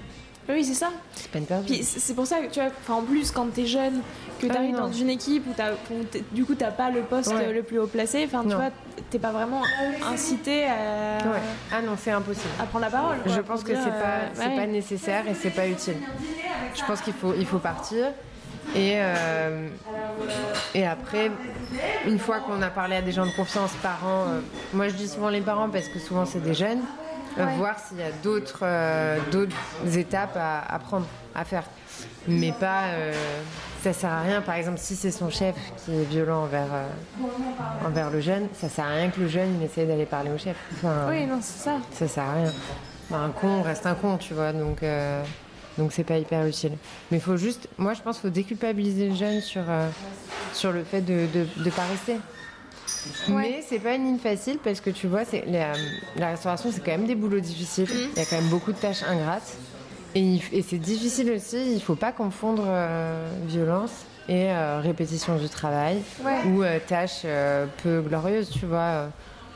Oui, 0.50 0.63
c'est 0.63 0.74
ça. 0.74 0.89
C'est 1.13 1.30
peine 1.30 1.45
perdue. 1.45 1.76
C'est 1.84 2.15
pour 2.15 2.26
ça 2.26 2.39
que 2.39 2.52
tu 2.52 2.60
vois, 2.60 2.95
en 2.95 3.04
plus, 3.04 3.30
quand 3.30 3.54
tu 3.54 3.62
es 3.62 3.65
jeune, 3.67 4.02
que 4.39 4.48
tu 4.48 4.52
arrives 4.52 4.76
ah, 4.78 4.82
dans 4.82 4.91
une 4.91 5.10
équipe 5.10 5.45
où, 5.48 5.62
as, 5.62 5.74
où 5.91 6.04
du 6.32 6.43
coup, 6.43 6.56
tu 6.56 6.63
n'as 6.63 6.72
pas 6.72 6.89
le 6.89 7.02
poste 7.02 7.32
ouais. 7.32 7.54
le 7.54 7.62
plus 7.62 7.78
haut 7.78 7.86
placé, 7.86 8.24
enfin, 8.26 8.41
tu 8.43 8.56
vois, 8.56 8.72
t'es 9.12 9.19
pas 9.19 9.32
vraiment 9.32 9.62
incité 10.12 10.65
à. 10.65 11.17
Ouais. 11.24 11.39
Ah 11.72 11.82
non, 11.84 11.95
c'est 12.02 12.12
impossible. 12.12 12.50
À 12.60 12.63
prendre 12.63 12.86
la 12.86 12.91
parole. 12.91 13.17
Quoi, 13.22 13.32
Je 13.32 13.41
pense 13.41 13.63
que 13.63 13.76
c'est 13.76 13.91
pas, 13.91 14.41
euh, 14.41 14.50
ouais. 14.50 14.56
pas 14.56 14.65
nécessaire 14.65 15.28
et 15.28 15.36
c'est 15.36 15.52
pas 15.52 15.67
utile. 15.67 15.98
Je 16.74 16.84
pense 16.84 17.02
qu'il 17.02 17.13
faut, 17.13 17.36
il 17.38 17.45
faut 17.45 17.60
partir. 17.60 18.08
Et, 18.75 18.93
euh, 18.97 19.67
et 20.75 20.86
après, 20.86 21.32
une 22.05 22.19
fois 22.19 22.39
qu'on 22.39 22.62
a 22.62 22.69
parlé 22.69 22.97
à 22.97 23.01
des 23.01 23.12
gens 23.12 23.25
de 23.25 23.32
confiance, 23.32 23.71
parents, 23.82 24.25
euh, 24.27 24.39
moi 24.73 24.89
je 24.89 24.93
dis 24.93 25.08
souvent 25.08 25.29
les 25.29 25.41
parents 25.41 25.69
parce 25.69 25.88
que 25.88 25.97
souvent 25.99 26.25
c'est 26.25 26.43
des 26.43 26.53
jeunes, 26.53 26.82
euh, 27.39 27.45
ouais. 27.45 27.55
voir 27.55 27.79
s'il 27.79 27.97
y 27.97 28.03
a 28.03 28.12
d'autres 28.24 28.59
euh, 28.63 29.17
étapes 29.95 30.38
à, 30.38 30.59
à, 30.72 30.80
prendre, 30.80 31.07
à 31.34 31.45
faire. 31.45 31.63
Mais 32.28 32.51
pas. 32.51 32.84
Ça 33.82 33.93
sert 33.93 34.11
à 34.11 34.22
rien, 34.22 34.41
par 34.41 34.55
exemple, 34.55 34.78
si 34.78 34.93
c'est 34.95 35.11
son 35.11 35.30
chef 35.30 35.55
qui 35.78 35.95
est 35.95 36.03
violent 36.03 36.43
envers, 36.43 36.67
envers 37.86 38.09
le 38.09 38.20
jeune, 38.20 38.47
ça 38.53 38.67
sert 38.67 38.86
à 38.86 38.89
rien 38.89 39.09
que 39.09 39.22
le 39.22 39.30
jeune 39.30 39.55
il 39.57 39.65
essaye 39.65 39.88
d'aller 39.88 40.05
parler 40.05 40.32
au 40.32 40.38
chef. 40.38 40.57
Enfin, 40.76 41.07
oui, 41.09 41.26
non, 41.26 41.39
c'est 41.41 41.63
ça. 41.63 41.78
Ça 41.93 42.07
sert 42.07 42.24
à 42.24 42.34
rien. 42.34 42.51
Bah, 43.09 43.17
un 43.20 43.30
con 43.30 43.61
reste 43.61 43.86
un 43.86 43.95
con, 43.95 44.17
tu 44.17 44.34
vois, 44.34 44.51
donc. 44.51 44.84
Donc 45.80 45.91
c'est 45.93 46.03
pas 46.03 46.17
hyper 46.17 46.45
utile. 46.45 46.73
Mais 47.09 47.17
il 47.17 47.21
faut 47.23 47.38
juste, 47.38 47.67
moi 47.80 47.93
je 47.95 48.01
pense 48.01 48.17
qu'il 48.19 48.30
faut 48.30 48.34
déculpabiliser 48.36 49.09
le 49.09 49.15
jeune 49.15 49.41
sur, 49.41 49.63
euh, 49.67 49.89
sur 50.53 50.71
le 50.71 50.84
fait 50.84 51.01
de 51.01 51.25
ne 51.57 51.69
pas 51.71 51.86
rester. 51.86 52.17
Mais 53.30 53.63
c'est 53.67 53.80
pas 53.80 53.95
une 53.95 54.03
ligne 54.05 54.17
facile 54.19 54.57
parce 54.63 54.82
que 54.82 54.89
tu 54.89 55.07
vois, 55.07 55.23
c'est 55.25 55.45
la, 55.47 55.73
la 56.17 56.30
restauration, 56.32 56.69
c'est 56.71 56.84
quand 56.84 56.91
même 56.91 57.05
des 57.07 57.15
boulots 57.15 57.39
difficiles. 57.39 57.86
Mm. 57.86 58.09
Il 58.15 58.19
y 58.19 58.21
a 58.21 58.25
quand 58.25 58.36
même 58.41 58.49
beaucoup 58.49 58.71
de 58.73 58.77
tâches 58.77 59.03
ingrates. 59.03 59.55
Et, 60.15 60.39
et 60.51 60.61
c'est 60.63 60.80
difficile 60.80 61.32
aussi, 61.32 61.73
il 61.75 61.82
faut 61.82 61.95
pas 61.95 62.11
confondre 62.11 62.63
euh, 62.67 63.30
violence 63.47 63.91
et 64.27 64.51
euh, 64.51 64.80
répétition 64.82 65.36
du 65.38 65.47
travail 65.49 66.01
Ouais. 66.25 66.43
ou 66.51 66.63
euh, 66.63 66.80
tâches 66.86 67.21
euh, 67.25 67.67
peu 67.84 68.01
glorieuses, 68.01 68.49
tu 68.49 68.65
vois. 68.65 68.77
Euh, 68.80 69.07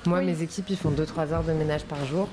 Moi, 0.06 0.20
Oui. 0.20 0.26
mes 0.28 0.42
équipes, 0.44 0.70
ils 0.70 0.78
font 0.78 0.92
2-3 0.92 1.32
heures 1.34 1.44
de 1.44 1.54
ménage 1.54 1.84
par 1.86 2.06
jour. 2.06 2.30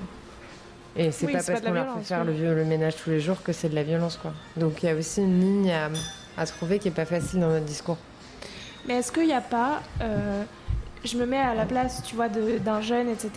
Et 0.96 1.12
c'est 1.12 1.26
Oui, 1.26 1.32
pas 1.32 1.42
parce 1.42 1.60
qu'on 1.60 1.70
leur 1.72 1.94
fait 1.98 2.04
faire 2.04 2.20
oui. 2.20 2.26
le, 2.26 2.32
vieux- 2.32 2.54
le 2.54 2.64
ménage 2.64 2.96
tous 2.96 3.10
les 3.10 3.20
jours 3.20 3.42
que 3.42 3.52
c'est 3.52 3.68
de 3.68 3.74
la 3.74 3.82
violence, 3.84 4.16
quoi. 4.20 4.32
Donc 4.56 4.82
il 4.82 4.86
y 4.86 4.88
a 4.88 4.94
aussi 4.94 5.20
une 5.22 5.40
ligne 5.40 5.70
à, 5.72 5.88
à 6.36 6.46
trouver 6.46 6.78
qui 6.78 6.88
est 6.88 6.92
pas 6.92 7.04
facile 7.04 7.40
dans 7.40 7.48
notre 7.48 7.64
discours. 7.64 7.98
Mais 8.86 8.94
est-ce 8.94 9.12
qu'il 9.12 9.26
n'y 9.26 9.32
a 9.32 9.40
pas, 9.40 9.82
euh, 10.00 10.42
je 11.04 11.16
me 11.16 11.26
mets 11.26 11.38
à 11.38 11.54
la 11.54 11.64
place, 11.64 12.02
tu 12.04 12.16
vois, 12.16 12.28
de- 12.28 12.58
d'un 12.58 12.80
jeune, 12.80 13.08
etc. 13.08 13.30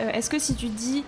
euh, 0.00 0.10
est-ce 0.12 0.30
que 0.30 0.38
si 0.38 0.54
tu 0.54 0.66
dis, 0.68 1.04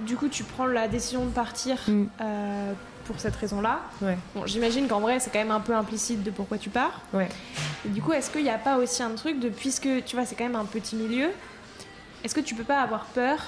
du 0.00 0.16
coup, 0.16 0.28
tu 0.28 0.42
prends 0.44 0.66
la 0.66 0.88
décision 0.88 1.24
de 1.24 1.30
partir 1.30 1.76
Mm. 1.86 2.04
euh, 2.20 2.72
pour 3.04 3.18
cette 3.20 3.36
raison-là, 3.36 3.80
Ouais. 4.02 4.18
bon, 4.34 4.44
j'imagine 4.46 4.86
qu'en 4.88 5.00
vrai, 5.00 5.18
c'est 5.20 5.30
quand 5.30 5.38
même 5.38 5.50
un 5.50 5.60
peu 5.60 5.74
implicite 5.74 6.22
de 6.24 6.30
pourquoi 6.30 6.58
tu 6.58 6.68
pars. 6.68 7.00
Ouais. 7.12 7.28
Et 7.86 7.88
du 7.90 8.02
coup, 8.02 8.12
est-ce 8.12 8.30
qu'il 8.30 8.42
n'y 8.42 8.50
a 8.50 8.58
pas 8.58 8.76
aussi 8.76 9.02
un 9.02 9.10
truc 9.14 9.38
de, 9.40 9.48
puisque, 9.48 9.88
tu 10.04 10.16
vois, 10.16 10.24
c'est 10.26 10.34
quand 10.34 10.44
même 10.44 10.56
un 10.56 10.64
petit 10.66 10.96
milieu, 10.96 11.28
est-ce 12.24 12.34
que 12.34 12.40
tu 12.40 12.54
peux 12.54 12.64
pas 12.64 12.80
avoir 12.80 13.04
peur 13.06 13.38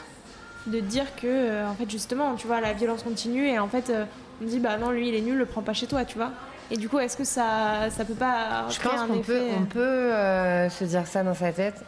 de 0.66 0.80
dire 0.80 1.06
que, 1.16 1.26
euh, 1.26 1.68
en 1.68 1.74
fait, 1.74 1.90
justement, 1.90 2.34
tu 2.34 2.46
vois, 2.46 2.60
la 2.60 2.72
violence 2.72 3.02
continue 3.02 3.46
et 3.48 3.58
en 3.58 3.68
fait, 3.68 3.90
euh, 3.90 4.04
on 4.42 4.46
dit, 4.46 4.58
bah 4.58 4.76
non, 4.78 4.90
lui, 4.90 5.08
il 5.08 5.14
est 5.14 5.20
nul, 5.20 5.36
le 5.38 5.46
prends 5.46 5.62
pas 5.62 5.72
chez 5.72 5.86
toi, 5.86 6.04
tu 6.04 6.16
vois. 6.18 6.30
Et 6.70 6.76
du 6.76 6.88
coup, 6.88 6.98
est-ce 6.98 7.16
que 7.16 7.24
ça, 7.24 7.90
ça 7.90 8.04
peut 8.04 8.14
pas 8.14 8.66
Je 8.68 8.78
créer 8.78 8.92
pense 8.92 9.00
un 9.00 9.06
qu'on 9.08 9.14
effet 9.20 9.32
peut, 9.32 9.44
on 9.60 9.64
peut 9.64 9.80
euh, 9.80 10.70
se 10.70 10.84
dire 10.84 11.06
ça 11.06 11.22
dans 11.24 11.34
sa 11.34 11.50
tête. 11.52 11.82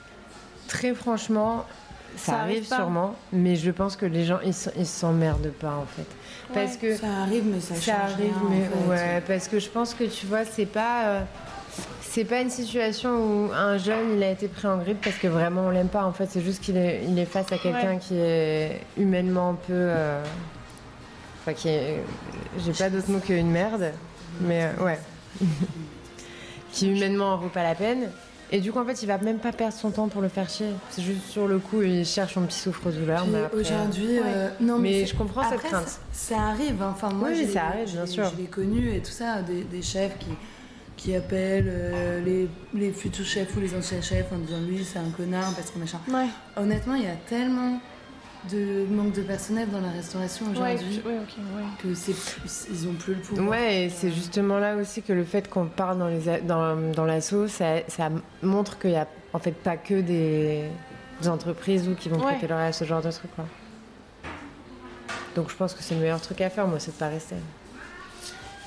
Très 0.68 0.94
franchement, 0.94 1.64
ça, 2.16 2.32
Ça 2.32 2.38
arrive, 2.40 2.66
sûrement, 2.66 3.14
mais 3.32 3.56
je 3.56 3.70
pense 3.70 3.94
que 3.96 4.06
les 4.06 4.24
gens, 4.24 4.38
ils 4.44 4.86
s'emmerdent 4.86 5.52
pas 5.52 5.74
en 5.76 5.86
fait. 5.86 6.06
Parce 6.52 6.76
que 6.76 6.96
Ça 6.96 7.06
arrive, 7.22 7.44
mais 7.46 7.60
ça, 7.60 7.74
ça 7.74 7.80
change 7.92 8.12
arrive, 8.14 8.32
rien, 8.34 8.46
en 8.46 8.50
mais 8.50 8.96
fait. 8.96 9.04
ouais, 9.04 9.22
parce 9.26 9.48
que 9.48 9.58
je 9.58 9.68
pense 9.68 9.94
que 9.94 10.04
tu 10.04 10.26
vois, 10.26 10.44
c'est 10.44 10.66
pas. 10.66 11.20
C'est 12.02 12.24
pas 12.24 12.40
une 12.40 12.50
situation 12.50 13.10
où 13.16 13.50
un 13.52 13.78
jeune 13.78 14.16
il 14.16 14.22
a 14.22 14.30
été 14.30 14.48
pris 14.48 14.66
en 14.68 14.76
grippe 14.78 15.00
parce 15.02 15.16
que 15.16 15.26
vraiment 15.28 15.62
on 15.62 15.70
l'aime 15.70 15.88
pas. 15.88 16.04
En 16.04 16.12
fait, 16.12 16.26
c'est 16.30 16.42
juste 16.42 16.62
qu'il 16.62 16.76
est, 16.76 17.02
il 17.08 17.18
est 17.18 17.24
face 17.24 17.50
à 17.52 17.58
quelqu'un 17.58 17.92
Ouais. 17.92 17.98
qui 17.98 18.16
est 18.16 18.80
humainement 18.98 19.50
un 19.50 19.54
peu. 19.54 19.72
euh, 19.72 20.22
Enfin, 21.40 21.54
qui 21.54 21.68
est. 21.70 22.02
J'ai 22.64 22.72
pas 22.72 22.88
d'autre 22.90 23.10
mot 23.10 23.18
qu'une 23.18 23.50
merde, 23.50 23.90
mais 24.40 24.64
euh, 24.78 24.84
ouais. 24.84 24.98
qui 26.72 26.88
humainement 26.90 27.34
en 27.34 27.36
vaut 27.38 27.48
pas 27.48 27.62
la 27.62 27.74
peine. 27.74 28.10
Et 28.54 28.60
du 28.60 28.70
coup, 28.70 28.78
en 28.80 28.84
fait, 28.84 29.02
il 29.02 29.06
va 29.06 29.16
même 29.16 29.38
pas 29.38 29.50
perdre 29.52 29.72
son 29.74 29.90
temps 29.90 30.08
pour 30.08 30.20
le 30.20 30.28
faire 30.28 30.48
chier. 30.48 30.66
C'est 30.90 31.00
juste 31.02 31.22
sur 31.30 31.48
le 31.48 31.58
coup, 31.58 31.80
il 31.80 32.04
cherche 32.04 32.34
son 32.34 32.42
petit 32.42 32.58
souffre-douleur. 32.58 33.24
Mais 33.26 33.44
Aujourd'hui, 33.58 34.18
Ouais. 34.18 34.22
euh, 34.26 34.48
non, 34.60 34.76
Mais 34.78 35.00
c'est- 35.00 35.06
je 35.06 35.16
comprends 35.16 35.42
cette 35.44 35.54
après, 35.54 35.68
crainte. 35.70 35.88
Ça, 35.88 36.34
ça 36.36 36.40
arrive. 36.42 36.82
hein. 36.82 36.90
Enfin, 36.94 37.08
moi, 37.14 37.30
Oui, 37.30 37.36
j'ai- 37.38 37.46
ça 37.48 37.64
arrive, 37.64 37.90
bien 37.90 38.04
sûr. 38.06 38.30
Je 38.30 38.36
l'ai 38.42 38.48
connu 38.48 38.94
et 38.94 39.00
tout 39.00 39.10
ça, 39.10 39.40
des, 39.40 39.62
des 39.64 39.80
chefs 39.80 40.18
qui, 40.18 40.28
qui 40.96 41.14
appellent 41.16 41.68
euh, 41.68 42.20
les, 42.24 42.48
les 42.74 42.92
futurs 42.92 43.24
chefs 43.24 43.56
ou 43.56 43.60
les 43.60 43.74
anciens 43.74 44.00
chefs 44.00 44.30
en 44.32 44.38
disant 44.38 44.60
lui, 44.60 44.84
c'est 44.84 44.98
un 44.98 45.10
connard 45.10 45.52
parce 45.54 45.70
que 45.70 45.78
machin. 45.78 45.98
Ouais. 46.08 46.26
Honnêtement, 46.56 46.94
il 46.94 47.04
y 47.04 47.08
a 47.08 47.16
tellement 47.28 47.80
de 48.50 48.84
manque 48.90 49.12
de 49.12 49.22
personnel 49.22 49.68
dans 49.70 49.80
la 49.80 49.90
restauration 49.92 50.46
aujourd'hui 50.50 51.00
ouais, 51.06 51.18
ok, 51.18 51.36
ouais. 51.56 51.62
que 51.80 51.94
c'est 51.94 52.12
ils 52.72 52.88
ont 52.88 52.94
plus 52.94 53.14
le 53.14 53.20
pouvoir. 53.20 53.48
Ouais, 53.48 53.84
et 53.84 53.88
c'est 53.88 54.10
justement 54.10 54.58
là 54.58 54.74
aussi 54.76 55.00
que 55.02 55.12
le 55.12 55.22
fait 55.24 55.48
qu'on 55.48 55.66
parle 55.66 55.98
dans 55.98 56.08
les 56.08 56.40
dans, 56.40 56.76
dans 56.92 57.04
l'assaut, 57.04 57.46
ça, 57.46 57.86
ça 57.86 58.10
montre 58.42 58.80
qu'il 58.80 58.90
y 58.90 58.96
a 58.96 59.06
en 59.32 59.38
fait 59.38 59.52
pas 59.52 59.76
que 59.76 60.00
des, 60.00 60.64
des 61.20 61.28
entreprises 61.28 61.88
ou 61.88 61.94
qui 61.94 62.08
vont 62.08 62.18
Ouais. 62.18 62.32
prêter 62.32 62.48
l'oreille 62.48 62.68
à 62.68 62.72
ce 62.72 62.84
genre 62.84 63.00
de 63.00 63.12
truc 63.12 63.30
quoi. 63.36 63.44
Donc 65.36 65.48
je 65.48 65.54
pense 65.56 65.72
que 65.74 65.82
c'est 65.82 65.94
le 65.94 66.00
meilleur 66.00 66.20
truc 66.20 66.40
à 66.40 66.50
faire, 66.50 66.66
moi, 66.66 66.78
c'est 66.80 66.90
de 66.92 66.96
pas 66.96 67.08
rester. 67.08 67.36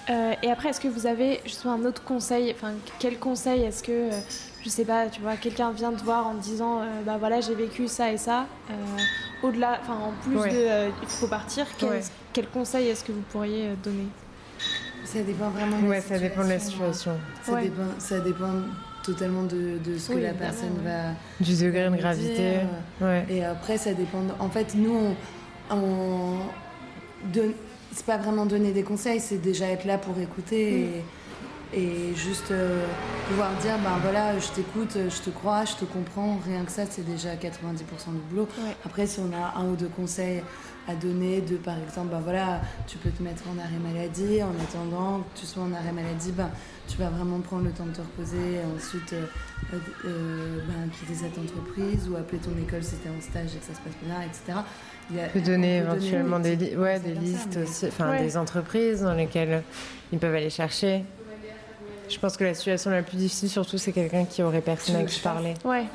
Euh, 0.09 0.33
et 0.43 0.51
après, 0.51 0.69
est-ce 0.69 0.79
que 0.79 0.87
vous 0.87 1.07
avez 1.07 1.41
justement 1.45 1.73
un 1.73 1.85
autre 1.85 2.03
conseil 2.03 2.51
Enfin, 2.55 2.73
quel 2.99 3.17
conseil 3.17 3.63
est-ce 3.63 3.81
que, 3.81 3.91
euh, 3.91 4.19
je 4.63 4.69
sais 4.69 4.85
pas, 4.85 5.07
tu 5.07 5.19
vois, 5.21 5.35
quelqu'un 5.35 5.71
vient 5.71 5.91
te 5.93 6.03
voir 6.03 6.27
en 6.27 6.35
te 6.35 6.43
disant, 6.43 6.81
euh, 6.81 6.85
bah 7.05 7.15
voilà, 7.19 7.41
j'ai 7.41 7.55
vécu 7.55 7.87
ça 7.87 8.11
et 8.11 8.17
ça. 8.17 8.45
euh, 8.69 8.73
Au-delà, 9.43 9.79
enfin, 9.81 9.93
en 9.95 10.11
plus 10.23 10.37
Ouais. 10.37 10.49
de, 10.51 10.55
euh, 10.57 10.89
il 11.01 11.07
faut 11.07 11.27
partir. 11.27 11.65
Quel, 11.77 11.89
Ouais. 11.89 12.01
quel 12.33 12.47
conseil 12.49 12.87
est-ce 12.89 13.03
que 13.03 13.11
vous 13.11 13.23
pourriez 13.31 13.67
euh, 13.69 13.73
donner? 13.83 14.07
Ça 15.05 15.21
dépend 15.21 15.49
vraiment. 15.49 15.77
de 15.77 15.83
la 15.83 15.89
Ouais, 15.89 16.01
ça 16.01 16.17
dépend 16.19 16.43
de 16.43 16.49
la 16.49 16.59
situation. 16.59 17.11
Ça, 17.43 17.53
Ouais. 17.53 17.63
dépend, 17.63 17.83
ça 17.99 18.19
dépend 18.19 18.51
totalement 19.03 19.43
de, 19.43 19.77
de 19.83 19.97
ce 19.97 20.09
que 20.09 20.15
Oui, 20.15 20.21
la 20.21 20.33
personne 20.33 20.77
ouais. 20.83 20.91
va. 20.91 21.09
du 21.39 21.55
degré 21.55 21.89
de 21.89 21.95
gravité. 21.95 22.59
Et 23.29 23.43
après, 23.43 23.77
ça 23.77 23.93
dépend. 23.93 24.21
de- 24.21 24.31
En 24.39 24.49
fait, 24.49 24.73
nous, 24.75 25.15
on, 25.71 25.75
on 25.75 26.37
donne. 27.33 27.53
C'est 27.95 28.05
pas 28.05 28.17
vraiment 28.17 28.45
donner 28.45 28.73
des 28.73 28.83
conseils, 28.83 29.21
c'est 29.21 29.37
déjà 29.37 29.67
être 29.67 29.85
là 29.85 29.97
pour 29.97 30.19
écouter 30.19 30.81
et, 31.73 31.79
et 31.79 32.13
juste 32.13 32.51
euh, 32.51 32.85
pouvoir 33.29 33.51
dire 33.61 33.77
ben 33.81 33.97
voilà, 34.01 34.37
je 34.37 34.49
t'écoute, 34.49 34.97
je 34.97 35.21
te 35.21 35.29
crois, 35.29 35.63
je 35.63 35.75
te 35.75 35.85
comprends. 35.85 36.37
Rien 36.45 36.65
que 36.65 36.73
ça, 36.73 36.83
c'est 36.89 37.05
déjà 37.05 37.35
90% 37.35 37.37
du 38.11 38.19
boulot. 38.29 38.49
Ouais. 38.59 38.75
Après, 38.85 39.07
si 39.07 39.21
on 39.21 39.31
a 39.33 39.57
un 39.57 39.69
ou 39.69 39.77
deux 39.77 39.87
conseils 39.87 40.43
à 40.89 40.93
donner, 40.93 41.39
de 41.39 41.55
par 41.55 41.77
exemple, 41.79 42.09
ben 42.11 42.19
voilà, 42.19 42.59
tu 42.85 42.97
peux 42.97 43.11
te 43.11 43.23
mettre 43.23 43.43
en 43.47 43.57
arrêt 43.57 43.79
maladie. 43.81 44.43
En 44.43 44.51
attendant 44.61 45.19
que 45.19 45.39
tu 45.39 45.45
sois 45.45 45.63
en 45.63 45.71
arrêt 45.71 45.93
maladie, 45.93 46.33
ben, 46.33 46.49
tu 46.87 46.97
vas 46.97 47.09
vraiment 47.09 47.39
prendre 47.39 47.63
le 47.65 47.71
temps 47.71 47.85
de 47.85 47.91
te 47.91 48.01
reposer. 48.01 48.37
Et 48.55 48.75
ensuite, 48.77 49.13
euh, 49.13 49.25
euh, 49.73 49.77
euh, 50.05 50.59
ben, 50.67 50.89
quitter 50.91 51.15
cette 51.15 51.37
entreprise 51.37 52.07
ou 52.09 52.15
appeler 52.15 52.39
ton 52.39 52.51
école 52.61 52.83
si 52.83 52.95
tu 52.97 53.07
es 53.07 53.11
en 53.11 53.21
stage 53.21 53.55
et 53.55 53.59
que 53.59 53.65
ça 53.65 53.73
se 53.73 53.79
passe 53.79 53.93
bien, 54.03 54.21
etc. 54.21 54.59
Il 55.11 55.17
y 55.17 55.19
a- 55.19 55.27
peut 55.27 55.41
donner 55.41 55.81
peut 55.81 55.87
éventuellement 55.95 56.39
des 56.39 56.55
des, 56.55 56.65
petits 56.67 56.75
li- 56.75 56.81
ouais, 56.81 56.99
des 56.99 57.13
ça, 57.15 57.19
listes 57.19 57.55
mais- 57.57 57.63
aussi, 57.63 57.85
enfin 57.87 58.11
Ouais. 58.11 58.23
des 58.23 58.37
entreprises 58.37 59.01
dans 59.01 59.13
lesquelles 59.13 59.63
ils 60.11 60.19
peuvent 60.19 60.33
aller 60.35 60.49
chercher. 60.49 61.03
Je 62.07 62.19
pense 62.19 62.37
que 62.37 62.43
la 62.43 62.53
situation 62.53 62.91
la 62.91 63.01
plus 63.01 63.17
difficile, 63.17 63.49
surtout, 63.49 63.77
c'est 63.79 63.91
quelqu'un 63.91 64.25
qui 64.25 64.43
aurait 64.43 64.61
personne 64.61 64.95
à 64.97 65.03
qui 65.05 65.19
parler. 65.21 65.55
Ouais. 65.63 65.85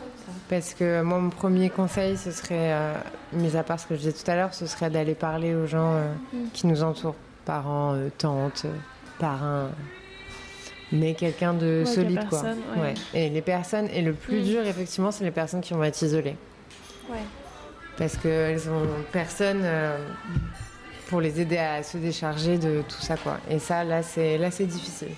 Parce 0.48 0.74
que 0.74 1.02
moi, 1.02 1.18
mon 1.18 1.30
premier 1.30 1.70
conseil, 1.70 2.16
ce 2.16 2.32
serait, 2.32 2.72
euh, 2.72 2.94
mis 3.32 3.56
à 3.56 3.62
part 3.62 3.78
ce 3.78 3.86
que 3.86 3.94
je 3.94 4.00
disais 4.00 4.12
tout 4.12 4.28
à 4.28 4.34
l'heure, 4.34 4.52
ce 4.52 4.66
serait 4.66 4.90
d'aller 4.90 5.14
parler 5.14 5.54
aux 5.54 5.66
gens 5.68 5.92
euh, 5.94 6.12
Mm. 6.32 6.36
qui 6.52 6.66
nous 6.66 6.82
entourent, 6.82 7.14
parents, 7.44 7.94
euh, 7.94 8.08
tantes, 8.18 8.62
euh, 8.64 8.72
parrains, 9.20 9.70
mais 10.92 11.14
quelqu'un 11.14 11.54
de 11.54 11.84
Ouais, 11.86 11.92
solide, 11.92 12.28
quoi. 12.28 12.42
ouais. 12.76 12.94
Et 13.14 13.28
les 13.30 13.42
personnes, 13.42 13.88
et 13.92 14.02
le 14.02 14.12
plus 14.12 14.40
Mm. 14.40 14.44
dur, 14.44 14.66
effectivement, 14.66 15.10
c'est 15.10 15.24
les 15.24 15.30
personnes 15.30 15.60
qui 15.60 15.72
vont 15.74 15.84
être 15.84 16.00
isolées, 16.02 16.36
Ouais. 17.10 17.18
parce 17.96 18.16
qu'elles 18.16 18.68
ont 18.68 18.86
personne 19.12 19.60
euh, 19.62 19.96
pour 21.08 21.20
les 21.20 21.40
aider 21.40 21.58
à 21.58 21.82
se 21.82 21.96
décharger 21.98 22.58
de 22.58 22.82
tout 22.88 23.00
ça, 23.00 23.16
quoi. 23.16 23.38
Et 23.50 23.58
ça, 23.58 23.84
là, 23.84 24.02
c'est 24.02 24.38
là, 24.38 24.50
c'est 24.50 24.66
difficile. 24.66 25.12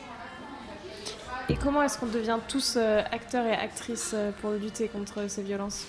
Et 1.49 1.57
comment 1.57 1.83
est-ce 1.83 1.99
qu'on 1.99 2.07
devient 2.07 2.39
tous 2.49 2.75
euh, 2.77 3.03
acteurs 3.11 3.45
et 3.47 3.53
actrices 3.53 4.13
euh, 4.15 4.31
pour 4.41 4.53
lutter 4.53 4.89
contre 4.89 5.29
ces 5.29 5.43
violences? 5.43 5.87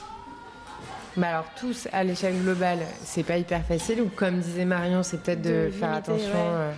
Bah 1.16 1.28
alors 1.30 1.46
tous 1.60 1.88
à 1.94 2.04
l'échelle 2.04 2.34
globale, 2.42 2.80
c'est 3.04 3.22
pas 3.22 3.38
hyper 3.38 3.64
facile 3.64 4.02
ou 4.02 4.10
comme 4.10 4.40
disait 4.40 4.66
Marion, 4.66 5.04
c'est 5.04 5.22
peut-être 5.22 5.44
de, 5.44 5.66
De 5.68 5.70
faire 5.70 5.92
limiter, 5.92 6.12
attention 6.12 6.34
ouais. 6.34 6.72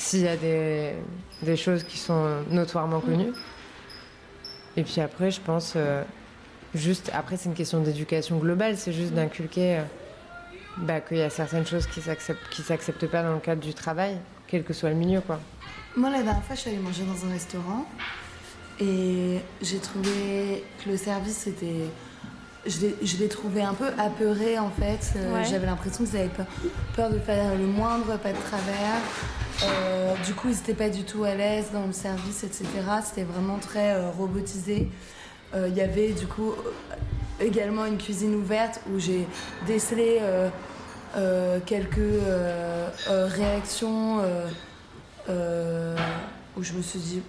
S'il 0.00 0.22
y 0.22 0.28
a 0.28 0.36
des, 0.36 0.94
des 1.42 1.56
choses 1.56 1.84
qui 1.84 1.98
sont 1.98 2.42
notoirement 2.50 3.00
connues. 3.00 3.32
Et 4.76 4.82
puis 4.82 5.00
après, 5.00 5.30
je 5.30 5.40
pense 5.40 5.74
euh, 5.76 6.02
juste 6.74 7.10
après 7.12 7.36
c'est 7.36 7.50
une 7.50 7.54
question 7.54 7.80
d'éducation 7.80 8.38
globale, 8.38 8.78
c'est 8.78 8.94
juste 8.94 9.12
d'inculquer 9.12 9.78
euh, 9.78 9.82
bah, 10.78 11.00
qu'il 11.00 11.18
y 11.18 11.22
a 11.22 11.28
certaines 11.28 11.66
choses 11.66 11.86
qui 11.86 12.00
qui 12.50 12.62
s'acceptent 12.62 13.06
pas 13.08 13.22
dans 13.22 13.34
le 13.34 13.40
cadre 13.40 13.60
du 13.60 13.74
travail, 13.74 14.16
quel 14.46 14.64
que 14.64 14.72
soit 14.72 14.88
le 14.88 14.96
milieu 14.96 15.20
quoi. 15.20 15.38
Moi, 15.96 16.08
la 16.08 16.22
dernière 16.22 16.44
fois, 16.44 16.54
je 16.54 16.60
suis 16.60 16.70
allée 16.70 16.78
manger 16.78 17.02
dans 17.02 17.26
un 17.26 17.32
restaurant 17.32 17.84
et 18.80 19.38
j'ai 19.60 19.78
trouvé 19.78 20.64
que 20.82 20.90
le 20.90 20.96
service 20.96 21.46
était. 21.46 21.90
Je 22.66 23.16
l'ai- 23.18 23.28
trouvé 23.28 23.62
un 23.62 23.72
peu 23.74 23.86
apeuré 23.98 24.58
en 24.58 24.70
fait. 24.70 25.12
Euh, 25.16 25.34
Ouais. 25.34 25.44
J'avais 25.44 25.66
l'impression 25.66 26.04
qu'ils 26.04 26.16
avaient 26.18 26.28
peur, 26.28 26.46
peur 26.94 27.10
de 27.10 27.18
faire 27.18 27.54
le 27.56 27.66
moindre 27.66 28.18
pas 28.18 28.32
de 28.32 28.38
travers. 28.38 29.00
Euh, 29.64 30.14
du 30.26 30.34
coup, 30.34 30.48
ils 30.48 30.56
n'étaient 30.56 30.74
pas 30.74 30.88
du 30.90 31.04
tout 31.04 31.24
à 31.24 31.34
l'aise 31.34 31.66
dans 31.72 31.86
le 31.86 31.92
service, 31.92 32.44
etc. 32.44 32.66
C'était 33.04 33.24
vraiment 33.24 33.58
très 33.58 33.92
euh, 33.94 34.10
robotisé. 34.10 34.88
Il 35.54 35.74
y 35.74 35.80
avait 35.80 36.12
du 36.12 36.26
coup 36.26 36.52
également 37.40 37.84
une 37.84 37.98
cuisine 37.98 38.34
ouverte 38.36 38.80
où 38.92 39.00
j'ai 39.00 39.26
décelé 39.66 40.20
quelques 41.66 41.98
réactions 43.08 44.18
où 45.28 46.62
je 46.62 46.72
me 46.72 46.82
suis 46.82 46.98
dit 47.00 47.22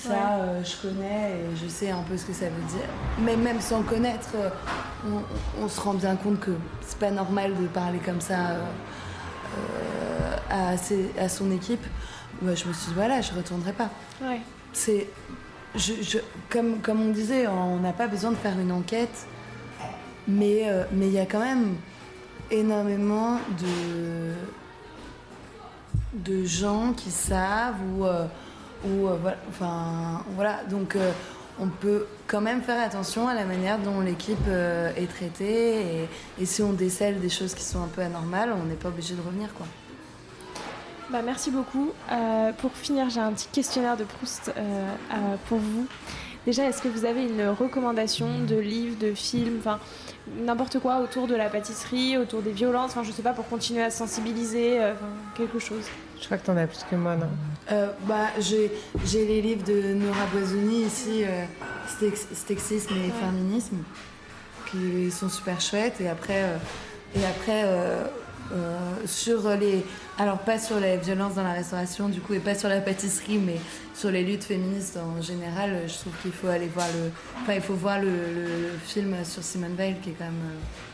ça 0.00 0.10
Ouais. 0.10 0.16
euh, 0.40 0.64
je 0.64 0.76
connais 0.88 1.30
et 1.32 1.56
je 1.62 1.68
sais 1.68 1.90
un 1.90 2.02
peu 2.02 2.16
ce 2.16 2.24
que 2.26 2.32
ça 2.32 2.46
veut 2.46 2.62
dire 2.78 2.88
mais 3.20 3.36
même 3.36 3.60
sans 3.60 3.82
connaître 3.82 4.30
euh, 4.34 4.48
on, 5.06 5.62
on 5.64 5.68
se 5.68 5.80
rend 5.80 5.94
bien 5.94 6.16
compte 6.16 6.40
que 6.40 6.52
c'est 6.80 6.98
pas 6.98 7.10
normal 7.10 7.54
de 7.60 7.66
parler 7.66 7.98
comme 7.98 8.20
ça 8.20 8.38
euh, 9.58 10.36
à, 10.50 10.76
ses- 10.76 11.10
à 11.18 11.28
son 11.28 11.50
équipe 11.50 11.84
je 12.42 12.46
me 12.46 12.54
suis 12.54 12.70
dit 12.88 12.94
voilà 12.94 13.20
je 13.20 13.32
retournerai 13.34 13.72
pas 13.72 13.90
Ouais. 14.22 14.40
c'est 14.72 15.06
je, 15.76 16.18
comme, 16.48 16.80
comme 16.80 17.00
on 17.00 17.10
disait, 17.12 17.46
on 17.46 17.76
n'a 17.78 17.92
pas 17.92 18.08
besoin 18.08 18.32
de 18.32 18.36
faire 18.36 18.58
une 18.58 18.72
enquête, 18.72 19.24
mais 20.26 20.62
euh, 20.68 20.82
mais 20.90 21.06
il 21.06 21.12
y 21.12 21.18
a 21.20 21.26
quand 21.26 21.38
même 21.38 21.76
énormément 22.50 23.38
de, 23.60 24.32
de 26.32 26.44
gens 26.44 26.92
qui 26.92 27.12
savent 27.12 27.76
ou, 27.96 28.04
ou 28.84 29.08
euh, 29.08 29.16
enfin, 29.48 30.22
voilà. 30.34 30.64
Donc 30.64 30.96
on 31.58 31.66
peut 31.66 32.06
quand 32.26 32.40
même 32.40 32.62
faire 32.62 32.82
attention 32.82 33.28
à 33.28 33.34
la 33.34 33.44
manière 33.44 33.78
dont 33.78 34.00
l'équipe 34.00 34.48
est 34.48 35.10
traitée 35.10 36.08
et, 36.38 36.46
si 36.46 36.62
on 36.62 36.72
décèle 36.72 37.20
des 37.20 37.28
choses 37.28 37.54
qui 37.54 37.64
sont 37.64 37.82
un 37.82 37.88
peu 37.88 38.00
anormales, 38.00 38.52
on 38.52 38.64
n'est 38.64 38.76
pas 38.76 38.88
obligé 38.88 39.14
de 39.14 39.20
revenir 39.20 39.52
quoi. 39.54 39.66
Bah, 41.10 41.22
merci 41.24 41.50
beaucoup. 41.50 41.90
Euh, 42.12 42.52
pour 42.52 42.72
finir, 42.72 43.10
j'ai 43.10 43.18
un 43.18 43.32
petit 43.32 43.48
questionnaire 43.48 43.96
de 43.96 44.04
Proust 44.04 44.52
euh, 44.56 44.94
pour 45.48 45.58
vous. 45.58 45.88
Déjà, 46.46 46.64
est-ce 46.64 46.80
que 46.80 46.88
vous 46.88 47.04
avez 47.04 47.24
une 47.24 47.48
recommandation 47.48 48.28
de 48.48 48.54
livre, 48.54 48.96
de 48.98 49.12
film, 49.12 49.56
enfin 49.58 49.80
n'importe 50.38 50.78
quoi 50.78 51.00
autour 51.00 51.26
de 51.26 51.34
la 51.34 51.48
pâtisserie, 51.48 52.16
autour 52.16 52.42
des 52.42 52.52
violences, 52.52 52.92
enfin 52.92 53.02
je 53.02 53.10
sais 53.10 53.22
pas, 53.22 53.32
pour 53.32 53.48
continuer 53.48 53.82
à 53.82 53.90
sensibiliser, 53.90 54.80
euh, 54.80 54.94
quelque 55.36 55.58
chose? 55.58 55.84
Je 56.20 56.26
crois 56.26 56.38
que 56.38 56.44
tu 56.44 56.50
en 56.50 56.56
as 56.56 56.66
plus 56.66 56.84
que 56.90 56.96
moi, 56.96 57.16
non 57.16 57.28
bah, 58.06 58.28
J'ai 58.38 59.26
les 59.26 59.40
livres 59.40 59.64
de 59.64 59.94
Nora 59.94 60.26
Boisoni 60.32 60.82
ici, 60.82 61.24
Stexisme 62.34 62.94
et 62.94 63.10
Féminisme, 63.10 63.78
qui 64.70 65.10
sont 65.10 65.28
super 65.28 65.60
chouettes. 65.60 66.00
Et 66.00 66.08
après, 66.08 66.44
et 67.14 67.24
après 67.24 67.64
sur 69.06 69.48
les 69.56 69.84
alors 70.18 70.38
pas 70.38 70.58
sur 70.58 70.80
les 70.80 70.96
violences 70.96 71.36
dans 71.36 71.44
la 71.44 71.52
restauration 71.52 72.08
du 72.08 72.20
coup 72.20 72.34
et 72.34 72.40
pas 72.40 72.54
sur 72.54 72.68
la 72.68 72.80
pâtisserie 72.80 73.38
mais 73.38 73.56
sur 73.94 74.10
les 74.10 74.22
luttes 74.24 74.44
féministes 74.44 74.98
en 74.98 75.20
général, 75.20 75.82
je 75.86 75.94
trouve 75.94 76.12
qu'il 76.22 76.32
faut 76.32 76.48
aller 76.48 76.68
voir 76.68 76.86
le, 76.88 77.10
enfin 77.42 77.54
il 77.54 77.60
faut 77.60 77.74
voir 77.74 78.00
le, 78.00 78.10
film 78.86 79.14
sur 79.24 79.42
Simone 79.42 79.74
Veil 79.74 79.96
qui 80.02 80.10
est 80.10 80.14
quand 80.14 80.24
même 80.24 80.34
euh, 80.34 80.89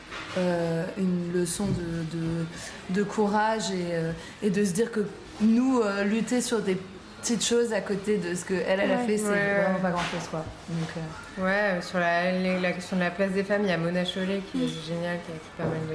une 0.99 1.33
leçon 1.33 1.67
de, 1.67 2.95
de, 2.95 3.03
courage 3.03 3.71
et, 3.71 3.95
euh, 3.95 4.13
et, 4.43 4.51
de 4.51 4.65
se 4.65 4.73
dire 4.73 4.91
que 4.91 5.07
nous 5.41 5.81
euh, 5.81 6.05
lutter 6.05 6.41
sur 6.41 6.61
des 6.61 6.77
petites 7.21 7.45
choses 7.45 7.73
à 7.73 7.81
côté 7.81 8.19
de 8.19 8.35
ce 8.35 8.45
que 8.45 8.55
elle, 8.55 8.81
a 8.81 8.99
fait, 8.99 9.19
c'est 9.19 9.25
vraiment 9.25 9.81
pas 9.81 9.91
grand 9.91 10.03
chose 10.03 10.29
quoi. 10.31 10.45
Donc, 10.69 11.45
ouais, 11.45 11.81
sur 11.81 11.99
la, 11.99 12.33
la, 12.61 12.73
question 12.73 12.97
de 12.97 13.03
la 13.03 13.11
place 13.11 13.33
des 13.33 13.45
femmes, 13.45 13.63
il 13.65 13.69
y 13.69 13.73
a 13.73 13.79
Mona 13.79 14.05
Chollet 14.05 14.43
qui 14.53 14.65
est 14.65 14.67
mm. 14.67 14.85
géniale, 14.87 15.19
qui 15.25 15.33
a 15.33 15.37
écrit 15.37 15.51
pas 15.59 15.65
mal 15.65 15.81
de 15.89 15.95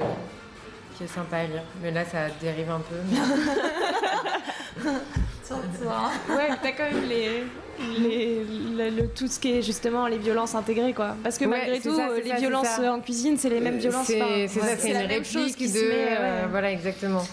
qui 0.96 1.04
est 1.04 1.06
sympa 1.06 1.38
à 1.38 1.44
lire. 1.44 1.62
Mais 1.82 1.90
là, 1.90 2.04
ça 2.04 2.28
dérive 2.40 2.70
un 2.70 2.80
peu. 2.80 2.94
ouais, 6.34 6.50
t'as 6.62 6.72
quand 6.72 6.90
même 6.90 7.08
les, 7.08 7.44
les, 7.78 8.44
le, 8.44 9.08
tout 9.08 9.28
ce 9.28 9.38
qui 9.38 9.52
est 9.52 9.62
justement 9.62 10.06
les 10.06 10.18
violences 10.18 10.54
intégrées, 10.54 10.92
quoi. 10.92 11.16
Parce 11.22 11.38
que 11.38 11.44
malgré 11.44 11.80
tout, 11.80 11.98
les 12.24 12.34
violences 12.34 12.78
en 12.78 13.00
cuisine, 13.00 13.36
c'est 13.38 13.50
les 13.50 13.60
mêmes 13.60 13.78
violences. 13.78 14.06
C'est 14.06 14.48
ça, 14.48 14.76
c'est 14.78 14.90
une 14.90 14.96
réplique 14.96 15.58
de. 15.58 15.80
Euh, 15.82 16.46
voilà, 16.50 16.70
exactement. 16.70 17.24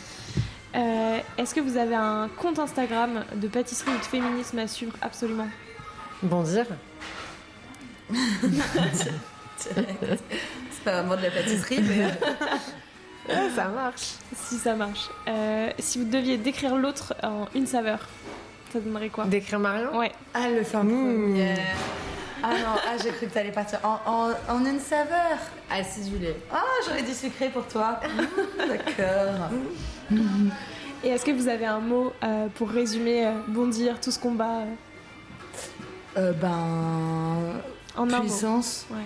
Euh, 0.76 1.18
est-ce 1.38 1.56
que 1.56 1.62
vous 1.62 1.78
avez 1.78 1.96
un 1.96 2.30
compte 2.38 2.60
Instagram 2.60 3.26
de 3.36 3.48
pâtisserie 3.48 3.92
ou 3.92 3.98
de 3.98 4.06
féminisme 4.06 4.60
à 4.60 4.68
suivre 4.68 4.94
absolument? 5.02 5.48
Bon 6.22 6.44
dire. 6.44 6.68
c'est 9.58 9.74
pas 10.84 11.02
vraiment 11.02 11.16
de 11.16 11.24
la 11.24 11.32
pâtisserie, 11.32 11.82
mais. 11.82 12.08
ça 13.56 13.68
marche. 13.68 14.14
Si 14.36 14.56
ça 14.58 14.76
marche. 14.76 15.10
Euh, 15.28 15.70
si 15.80 16.00
vous 16.00 16.06
deviez 16.06 16.38
décrire 16.38 16.76
l'autre 16.76 17.16
en 17.24 17.48
une 17.56 17.68
saveur, 17.68 18.08
ça 18.72 18.80
donnerait 18.80 19.10
quoi 19.10 19.26
Décrire 19.26 19.60
Marion 19.60 19.98
Ouais. 19.98 20.12
Ah, 20.34 20.50
le 20.50 20.64
fin 20.64 20.84
mmh. 20.84 21.36
Ah 22.42 22.52
non, 22.54 22.80
ah, 22.88 22.96
j'ai 23.02 23.10
cru 23.10 23.28
que 23.28 23.34
t'allais 23.34 23.52
partir 23.52 23.80
en, 23.84 24.32
en, 24.48 24.66
une 24.66 24.80
saveur. 24.80 25.38
Acidulé. 25.70 26.36
Ah, 26.52 26.64
j'aurais 26.86 27.04
dit 27.04 27.14
sucré 27.14 27.50
pour 27.50 27.68
toi. 27.68 28.00
D'accord. 28.58 29.50
Et 31.04 31.10
est-ce 31.10 31.26
que 31.26 31.32
vous 31.32 31.48
avez 31.48 31.66
un 31.66 31.80
mot 31.80 32.14
euh, 32.24 32.48
pour 32.56 32.70
résumer 32.70 33.28
euh, 33.28 33.32
bondir 33.48 34.00
tout 34.00 34.12
ce 34.12 34.20
combat 34.20 34.64
euh, 36.18 36.32
Ben. 36.34 37.62
En 37.98 38.08
puissance. 38.08 38.86
Ouais. 38.90 38.98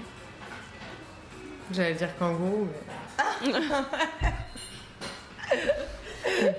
J'allais 1.72 1.93
dire 1.93 2.16
kangourou, 2.18 2.68
mais. 3.43 3.51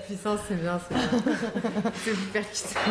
Puissance, 0.05 0.39
c'est 0.47 0.55
bien, 0.55 0.79
c'est 0.87 0.95
bien. 0.95 1.31
c'est 2.03 2.15
super 2.15 2.45
puissant. 2.45 2.79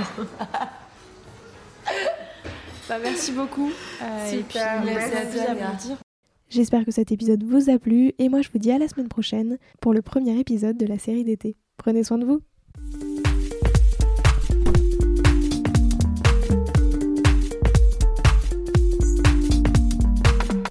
Bah, 2.87 2.99
merci 3.03 3.33
beaucoup. 3.33 3.71
Euh, 4.03 4.31
et 4.31 4.43
puis, 4.43 4.59
merci 4.85 5.39
à 5.39 5.55
toi. 5.55 5.97
J'espère 6.51 6.85
que 6.85 6.91
cet 6.91 7.12
épisode 7.12 7.43
vous 7.43 7.71
a 7.71 7.79
plu 7.79 8.12
et 8.19 8.29
moi 8.29 8.43
je 8.43 8.51
vous 8.53 8.59
dis 8.59 8.71
à 8.71 8.79
la 8.79 8.89
semaine 8.89 9.09
prochaine 9.09 9.57
pour 9.81 9.95
le 9.95 10.03
premier 10.03 10.39
épisode 10.39 10.77
de 10.77 10.85
la 10.85 10.99
série 10.99 11.25
d'été. 11.25 11.57
Prenez 11.79 12.05
soin 12.05 12.19
de 12.19 12.27
vous. 12.27 12.43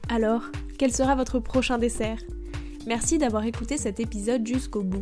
Alors, 0.09 0.43
quel 0.77 0.93
sera 0.93 1.15
votre 1.15 1.39
prochain 1.39 1.79
dessert? 1.79 2.19
Merci 2.85 3.17
d'avoir 3.17 3.43
écouté 3.45 3.77
cet 3.77 3.99
épisode 3.99 4.45
jusqu'au 4.45 4.83
bout. 4.83 5.01